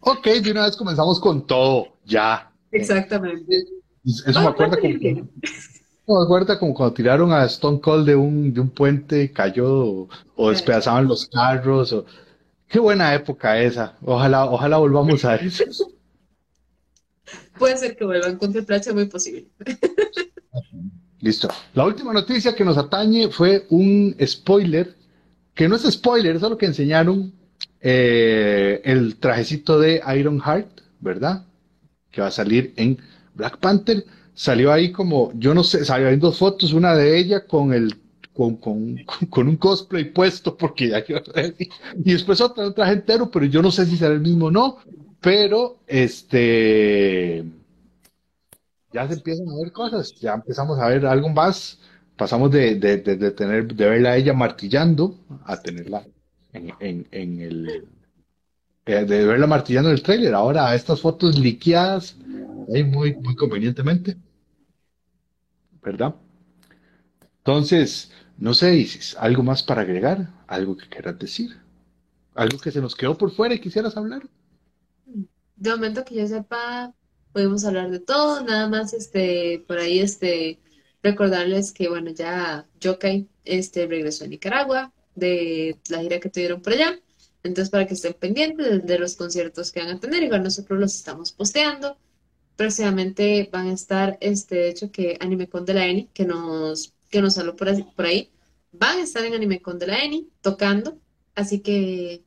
Ok, 0.00 0.26
de 0.26 0.50
una 0.50 0.66
vez 0.66 0.76
comenzamos 0.76 1.18
con 1.20 1.46
todo, 1.46 1.96
ya. 2.04 2.49
Exactamente. 2.72 3.64
Eso 4.04 4.40
me 4.40 4.48
acuerda 4.48 4.78
como, 4.78 6.18
me 6.18 6.24
acuerda 6.24 6.58
como 6.58 6.74
cuando 6.74 6.94
tiraron 6.94 7.32
a 7.32 7.44
Stone 7.44 7.80
Cold 7.80 8.06
de 8.06 8.16
un, 8.16 8.52
de 8.52 8.60
un 8.60 8.70
puente, 8.70 9.32
cayó 9.32 9.68
o, 9.68 10.08
o 10.36 10.50
despedazaban 10.50 11.06
los 11.06 11.26
carros. 11.26 11.92
O... 11.92 12.04
Qué 12.68 12.78
buena 12.78 13.14
época 13.14 13.60
esa. 13.60 13.96
Ojalá, 14.02 14.46
ojalá 14.46 14.78
volvamos 14.78 15.24
a 15.24 15.36
eso. 15.36 15.64
Puede 17.58 17.76
ser 17.76 17.96
que 17.96 18.04
vuelvan 18.04 18.36
con 18.38 18.54
H, 18.56 18.92
muy 18.94 19.04
posible. 19.04 19.48
Listo. 21.20 21.48
La 21.74 21.84
última 21.84 22.12
noticia 22.12 22.54
que 22.54 22.64
nos 22.64 22.78
atañe 22.78 23.28
fue 23.28 23.66
un 23.68 24.16
spoiler, 24.24 24.96
que 25.54 25.68
no 25.68 25.76
es 25.76 25.82
spoiler, 25.82 26.36
es 26.36 26.42
lo 26.42 26.56
que 26.56 26.64
enseñaron 26.64 27.34
eh, 27.82 28.80
el 28.84 29.16
trajecito 29.16 29.78
de 29.78 30.00
Iron 30.16 30.40
Heart, 30.40 30.80
¿verdad? 31.00 31.44
Que 32.10 32.20
va 32.20 32.28
a 32.28 32.30
salir 32.30 32.72
en 32.76 32.98
Black 33.34 33.58
Panther. 33.58 34.04
Salió 34.34 34.72
ahí 34.72 34.92
como, 34.92 35.32
yo 35.34 35.54
no 35.54 35.62
sé, 35.64 35.84
salió 35.84 36.08
en 36.08 36.20
dos 36.20 36.38
fotos, 36.38 36.72
una 36.72 36.94
de 36.94 37.18
ella 37.18 37.46
con 37.46 37.72
el 37.74 37.94
con, 38.32 38.56
con, 38.56 38.96
con 39.28 39.48
un 39.48 39.56
cosplay 39.56 40.04
puesto, 40.12 40.56
porque 40.56 40.88
ya 40.88 41.02
decir, 41.02 41.68
y 42.04 42.12
después 42.12 42.40
otra, 42.40 42.66
un 42.66 42.74
traje 42.74 42.92
entero, 42.94 43.30
pero 43.30 43.44
yo 43.46 43.60
no 43.60 43.70
sé 43.70 43.84
si 43.86 43.96
será 43.96 44.14
el 44.14 44.20
mismo 44.20 44.46
o 44.46 44.50
no, 44.50 44.78
pero 45.20 45.78
este 45.86 47.44
ya 48.92 49.06
se 49.06 49.14
empiezan 49.14 49.48
a 49.48 49.56
ver 49.62 49.72
cosas, 49.72 50.14
ya 50.20 50.34
empezamos 50.34 50.78
a 50.78 50.88
ver 50.88 51.06
algo 51.06 51.28
más, 51.28 51.80
pasamos 52.16 52.50
de, 52.50 52.74
de, 52.76 52.98
de, 52.98 53.16
de 53.16 53.30
tener, 53.32 53.72
de 53.74 53.88
verla 53.88 54.10
a 54.10 54.16
ella 54.16 54.32
martillando 54.32 55.16
a 55.44 55.60
tenerla 55.60 56.06
en, 56.52 56.72
en, 56.80 57.06
en 57.12 57.40
el, 57.40 57.88
eh, 58.90 59.04
de 59.04 59.24
verla 59.26 59.46
martillando 59.46 59.90
en 59.90 59.96
el 59.96 60.02
tráiler, 60.02 60.34
ahora 60.34 60.68
a 60.68 60.74
estas 60.74 61.00
fotos 61.00 61.38
liqueadas, 61.38 62.16
ahí 62.74 62.84
muy, 62.84 63.14
muy 63.14 63.36
convenientemente, 63.36 64.16
¿verdad? 65.82 66.14
Entonces, 67.38 68.12
no 68.38 68.54
sé, 68.54 68.76
Isis, 68.76 69.16
¿algo 69.18 69.42
más 69.42 69.62
para 69.62 69.82
agregar? 69.82 70.28
¿Algo 70.46 70.76
que 70.76 70.88
quieras 70.88 71.18
decir? 71.18 71.56
¿Algo 72.34 72.58
que 72.58 72.70
se 72.70 72.80
nos 72.80 72.94
quedó 72.96 73.16
por 73.16 73.30
fuera 73.32 73.54
y 73.54 73.60
quisieras 73.60 73.96
hablar? 73.96 74.22
De 75.56 75.70
momento 75.70 76.04
que 76.04 76.14
yo 76.14 76.26
sepa, 76.26 76.94
podemos 77.32 77.64
hablar 77.64 77.90
de 77.90 78.00
todo, 78.00 78.42
nada 78.42 78.68
más 78.68 78.92
este, 78.92 79.64
por 79.66 79.78
ahí 79.78 80.00
este, 80.00 80.58
recordarles 81.02 81.72
que 81.72 81.88
bueno, 81.88 82.10
ya 82.10 82.66
Yokai 82.80 83.28
este, 83.44 83.86
regresó 83.86 84.24
a 84.24 84.28
Nicaragua 84.28 84.92
de 85.14 85.78
la 85.88 86.00
gira 86.00 86.20
que 86.20 86.30
tuvieron 86.30 86.62
por 86.62 86.72
allá. 86.72 86.98
Entonces, 87.42 87.70
para 87.70 87.86
que 87.86 87.94
estén 87.94 88.14
pendientes 88.14 88.86
de, 88.86 88.98
los 88.98 89.16
conciertos 89.16 89.72
que 89.72 89.80
van 89.80 89.96
a 89.96 90.00
tener, 90.00 90.22
igual 90.22 90.42
nosotros 90.42 90.78
los 90.78 90.94
estamos 90.94 91.32
posteando. 91.32 91.96
Próximamente 92.56 93.48
van 93.50 93.68
a 93.68 93.72
estar, 93.72 94.18
este, 94.20 94.56
de 94.56 94.68
hecho, 94.70 94.90
que 94.90 95.16
AnimeCon 95.20 95.64
de 95.64 95.74
la 95.74 95.86
ENI, 95.86 96.08
que 96.12 96.26
nos, 96.26 96.92
que 97.08 97.22
nos 97.22 97.38
habló 97.38 97.56
por, 97.56 97.68
por 97.94 98.04
ahí, 98.04 98.30
van 98.72 98.98
a 98.98 99.02
estar 99.02 99.24
en 99.24 99.34
AnimeCon 99.34 99.78
de 99.78 99.86
la 99.86 100.04
ENI 100.04 100.28
tocando. 100.42 100.98
Así 101.34 101.60
que, 101.60 102.22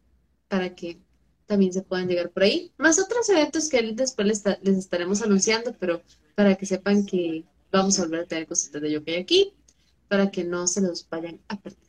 para 0.48 0.74
que 0.74 0.98
también 1.46 1.74
se 1.74 1.84
puedan 1.84 2.08
llegar 2.08 2.32
por 2.32 2.44
ahí. 2.44 2.72
Más 2.78 3.00
otros 3.00 3.30
eventos 3.30 3.70
que 3.70 3.82
después 3.94 4.28
les, 4.28 4.44
les 4.64 4.78
estaremos 4.78 5.22
anunciando, 5.22 5.76
pero 5.80 6.02
para 6.36 6.56
que 6.56 6.66
sepan 6.66 7.06
que 7.06 7.44
vamos 7.72 8.00
a 8.00 8.04
volver 8.04 8.22
a 8.22 8.26
tener 8.26 8.48
cositas 8.48 8.82
de 8.82 8.92
Yokai 8.92 9.18
aquí, 9.18 9.54
para 10.08 10.32
que 10.32 10.44
no 10.44 10.68
se 10.68 10.82
los 10.82 11.08
vayan 11.10 11.40
a 11.48 11.60
perder. 11.60 11.80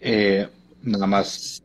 Eh, 0.00 0.48
nada 0.86 1.06
más, 1.06 1.62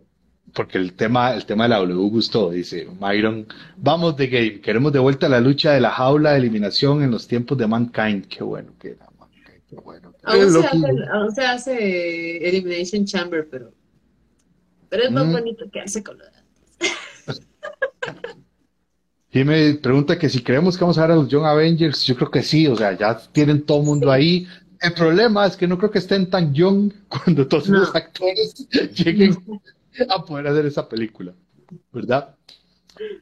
porque 0.53 0.77
el 0.77 0.93
tema, 0.93 1.33
el 1.33 1.45
tema 1.45 1.63
de 1.65 1.69
la 1.69 1.77
W 1.79 2.09
gustó, 2.09 2.49
dice 2.51 2.87
Myron. 2.99 3.47
Vamos 3.77 4.17
de 4.17 4.27
game, 4.27 4.61
queremos 4.61 4.91
de 4.93 4.99
vuelta 4.99 5.29
la 5.29 5.39
lucha 5.39 5.71
de 5.73 5.81
la 5.81 5.91
jaula 5.91 6.31
de 6.31 6.39
eliminación 6.39 7.03
en 7.03 7.11
los 7.11 7.27
tiempos 7.27 7.57
de 7.57 7.67
Mankind. 7.67 8.27
Qué 8.27 8.43
bueno 8.43 8.73
que 8.79 8.89
era 8.91 9.07
Mankind, 9.19 9.63
qué 9.69 9.75
bueno. 9.77 10.13
Aún 10.23 10.41
Eh, 10.43 10.49
se 10.51 10.65
hace, 10.67 10.87
aún 11.13 11.31
se 11.31 11.41
hace 11.45 12.49
Elimination 12.49 13.05
Chamber, 13.05 13.47
pero, 13.49 13.71
pero 14.89 15.03
es 15.03 15.11
más 15.11 15.25
Mm. 15.27 15.31
bonito 15.31 15.65
quedarse 15.71 16.03
con 16.03 16.17
lo 16.17 16.25
de 16.25 16.31
Y 19.33 19.45
me 19.45 19.75
pregunta 19.75 20.19
que 20.19 20.27
si 20.27 20.43
creemos 20.43 20.77
que 20.77 20.83
vamos 20.83 20.97
a 20.97 21.03
ver 21.03 21.11
a 21.11 21.15
los 21.15 21.29
Young 21.29 21.45
Avengers, 21.45 22.03
yo 22.03 22.15
creo 22.17 22.29
que 22.29 22.43
sí, 22.43 22.67
o 22.67 22.75
sea, 22.75 22.97
ya 22.97 23.17
tienen 23.31 23.61
todo 23.65 23.79
el 23.79 23.85
mundo 23.85 24.11
ahí. 24.11 24.45
El 24.81 24.93
problema 24.93 25.45
es 25.45 25.55
que 25.55 25.67
no 25.67 25.77
creo 25.77 25.91
que 25.91 25.99
estén 25.99 26.29
tan 26.29 26.53
young 26.53 26.91
cuando 27.07 27.47
todos 27.47 27.69
No. 27.69 27.79
los 27.79 27.95
actores 27.95 28.67
lleguen 28.95 29.37
a 30.09 30.23
poder 30.25 30.47
hacer 30.47 30.65
esa 30.65 30.87
película, 30.89 31.33
¿verdad? 31.91 32.35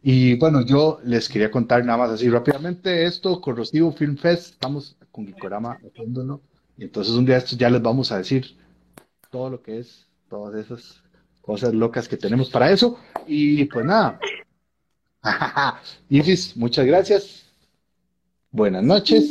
Y 0.01 0.36
bueno, 0.36 0.66
yo 0.66 0.99
les 1.03 1.30
quería 1.30 1.51
contar 1.51 1.86
nada 1.86 1.97
más 1.99 2.12
así 2.12 2.30
rápidamente 2.30 3.05
esto, 3.05 3.39
Corrosivo 3.39 3.91
Film 3.91 4.18
Fest, 4.18 4.53
estamos 4.53 4.95
con 5.12 5.26
Gikorama 5.28 5.80
haciéndolo, 5.86 6.41
y 6.78 6.84
entonces 6.84 7.14
un 7.14 7.26
día 7.26 7.36
de 7.36 7.39
estos 7.39 7.57
ya 7.57 7.70
les 7.70 7.82
vamos 7.82 8.12
a 8.12 8.18
decir 8.18 8.57
todo 9.30 9.49
lo 9.49 9.62
que 9.62 9.80
es, 9.80 10.07
todas 10.30 10.55
esas 10.55 11.01
cosas 11.41 11.74
locas 11.74 12.07
que 12.07 12.18
tenemos 12.18 12.49
para 12.49 12.72
eso, 12.72 12.99
y 13.28 13.66
pues 13.66 13.86
nada, 13.86 14.20
Isis, 16.10 16.55
muchas 16.57 16.86
gracias. 16.86 17.45
Buenas 18.51 18.84
noches. 18.84 19.30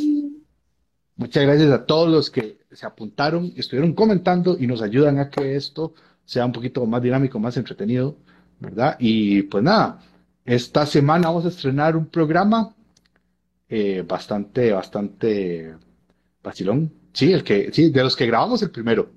Muchas 1.19 1.43
gracias 1.43 1.69
a 1.71 1.85
todos 1.85 2.09
los 2.09 2.31
que 2.31 2.59
se 2.71 2.85
apuntaron, 2.85 3.51
estuvieron 3.57 3.93
comentando 3.93 4.55
y 4.57 4.65
nos 4.67 4.81
ayudan 4.81 5.19
a 5.19 5.29
que 5.29 5.57
esto 5.57 5.93
sea 6.23 6.45
un 6.45 6.53
poquito 6.53 6.85
más 6.85 7.01
dinámico, 7.01 7.37
más 7.39 7.57
entretenido, 7.57 8.15
¿verdad? 8.57 8.95
Y 8.99 9.41
pues 9.41 9.61
nada, 9.61 9.99
esta 10.45 10.85
semana 10.85 11.27
vamos 11.27 11.43
a 11.43 11.49
estrenar 11.49 11.97
un 11.97 12.05
programa 12.05 12.73
eh, 13.67 14.01
bastante, 14.07 14.71
bastante 14.71 15.75
vacilón. 16.41 16.89
Sí, 17.11 17.33
el 17.33 17.43
que, 17.43 17.69
sí, 17.73 17.89
de 17.89 18.01
los 18.01 18.15
que 18.15 18.25
grabamos 18.25 18.61
el 18.61 18.71
primero. 18.71 19.11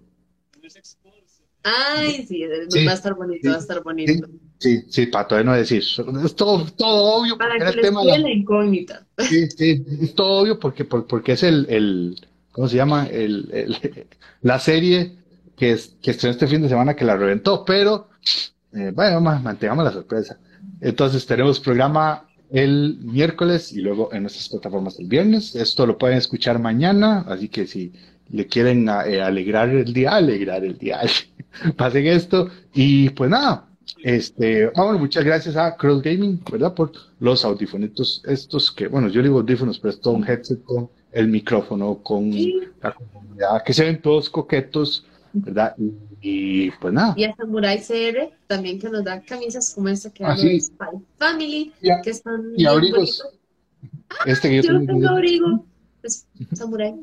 Ay, 1.64 2.26
sí, 2.26 2.45
Sí, 2.68 2.84
va 2.86 2.93
a 2.93 2.95
estar 2.95 3.14
bonito, 3.14 3.43
sí, 3.43 3.49
va 3.49 3.55
a 3.55 3.59
estar 3.59 3.82
bonito. 3.82 4.26
Sí, 4.59 4.84
sí, 4.88 5.07
para 5.07 5.28
todavía 5.28 5.51
no 5.51 5.57
decir. 5.57 5.82
Es 6.24 6.36
todo, 6.36 6.64
todo 6.76 7.14
obvio 7.20 7.36
Para 7.38 7.57
que 7.59 7.64
el 7.64 7.76
les 7.76 7.82
tema 7.82 8.05
la- 8.05 8.18
la 8.18 8.30
incógnita. 8.30 9.07
Sí, 9.18 9.49
sí, 9.51 9.84
es 10.01 10.14
todo 10.14 10.40
obvio 10.43 10.59
porque, 10.59 10.84
por- 10.84 11.07
porque 11.07 11.32
es 11.32 11.43
el, 11.43 11.66
el, 11.68 12.26
¿cómo 12.53 12.68
se 12.68 12.76
llama? 12.76 13.07
El, 13.07 13.49
el- 13.53 14.07
la 14.43 14.59
serie 14.59 15.16
que, 15.57 15.72
es, 15.72 15.97
que 16.03 16.12
estrenó 16.12 16.32
este 16.32 16.47
fin 16.47 16.62
de 16.62 16.68
semana 16.68 16.95
que 16.95 17.05
la 17.05 17.16
reventó, 17.16 17.64
pero 17.64 18.09
eh, 18.72 18.93
bueno, 18.95 19.20
ma- 19.20 19.38
mantengamos 19.38 19.84
la 19.84 19.93
sorpresa. 19.93 20.38
Entonces 20.80 21.26
tenemos 21.26 21.61
programa 21.61 22.28
el 22.51 22.99
miércoles 23.03 23.72
y 23.72 23.80
luego 23.80 24.12
en 24.12 24.22
nuestras 24.22 24.49
plataformas 24.49 24.99
el 24.99 25.07
viernes. 25.09 25.55
Esto 25.55 25.86
lo 25.86 25.99
pueden 25.99 26.18
escuchar 26.18 26.59
mañana, 26.59 27.24
así 27.28 27.49
que 27.49 27.66
si 27.66 27.93
le 28.33 28.47
quieren 28.47 28.89
eh, 29.07 29.20
alegrar 29.20 29.68
el 29.68 29.93
día, 29.93 30.16
alegrar 30.16 30.64
el 30.64 30.76
día, 30.78 31.01
pasen 31.76 32.07
esto. 32.07 32.49
Y 32.74 33.11
pues 33.11 33.30
nada, 33.30 33.68
este, 34.03 34.66
ah, 34.74 34.83
bueno, 34.85 34.99
muchas 34.99 35.24
gracias 35.24 35.57
a 35.57 35.76
Cross 35.76 36.03
Gaming, 36.03 36.41
¿verdad? 36.51 36.74
Por 36.74 36.93
los 37.20 37.45
audífonos 37.45 38.22
estos 38.26 38.72
que, 38.72 38.89
bueno, 38.89 39.09
yo 39.09 39.22
digo 39.22 39.39
audífonos, 39.41 39.78
pero 39.78 39.91
es 39.91 40.01
todo 40.01 40.14
un 40.14 40.26
headset 40.28 40.62
con 40.64 40.91
el 41.12 41.28
micrófono, 41.28 41.99
con 42.03 42.33
Sí. 42.33 42.61
la 42.83 42.93
comodidad, 42.95 43.62
que 43.64 43.72
se 43.74 43.85
ven 43.85 44.01
todos 44.01 44.30
coquetos, 44.30 45.05
¿verdad? 45.35 45.74
Y, 45.78 45.93
y, 46.66 46.70
pues 46.72 46.93
nada. 46.95 47.14
Y 47.16 47.24
a 47.24 47.35
Samurai 47.37 47.78
CR 47.80 48.30
también 48.47 48.78
que 48.78 48.89
nos 48.89 49.05
da 49.05 49.20
camisas 49.20 49.74
como 49.74 49.89
esta 49.89 50.11
que 50.11 50.24
Ah, 50.24 50.37
sí. 50.37 50.59
Family, 51.18 51.72
Y 51.83 51.91
a- 51.91 52.01
que 52.03 52.11
están 52.11 52.53
y 52.57 52.64
abrigos. 52.64 53.22
Este 54.26 54.49
que 54.49 54.57
yo 54.57 54.62
Yo 54.62 54.72
no 54.74 54.78
tengo- 54.80 54.93
tengo 55.01 55.09
abrigo, 55.09 55.66
es 56.03 56.26
Samurai. 56.55 56.95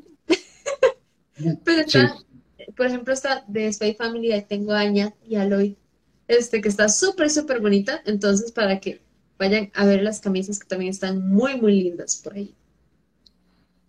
Pero 1.64 1.82
está, 1.82 2.16
por 2.76 2.86
ejemplo, 2.86 3.14
esta 3.14 3.44
de 3.48 3.72
Spy 3.72 3.96
Family, 3.96 4.32
ahí 4.32 4.46
tengo 4.48 4.74
a 4.74 4.80
Aña 4.80 5.14
y 5.28 5.36
a 5.36 5.46
Lloyd, 5.46 5.74
este, 6.28 6.62
que 6.62 6.70
está 6.70 6.90
súper, 6.90 7.30
súper 7.30 7.60
bonita. 7.60 8.02
Entonces, 8.06 8.52
para 8.52 8.80
que 8.80 9.02
vayan 9.38 9.72
a 9.74 9.86
ver 9.86 10.04
las 10.04 10.20
camisas 10.20 10.60
que 10.60 10.68
también 10.68 10.92
están 10.92 11.28
muy, 11.28 11.60
muy 11.60 11.82
lindas 11.82 12.22
por 12.24 12.34
ahí. 12.34 12.54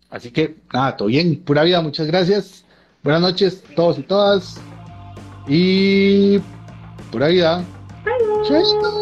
Así 0.09 0.31
que 0.31 0.57
nada, 0.73 0.97
todo 0.97 1.07
bien, 1.07 1.41
pura 1.43 1.63
vida, 1.63 1.81
muchas 1.81 2.07
gracias. 2.07 2.65
Buenas 3.03 3.21
noches 3.21 3.63
todos 3.75 3.97
y 3.97 4.03
todas. 4.03 4.55
Y 5.47 6.39
pura 7.11 7.27
vida. 7.27 7.63
Chaito. 8.47 9.00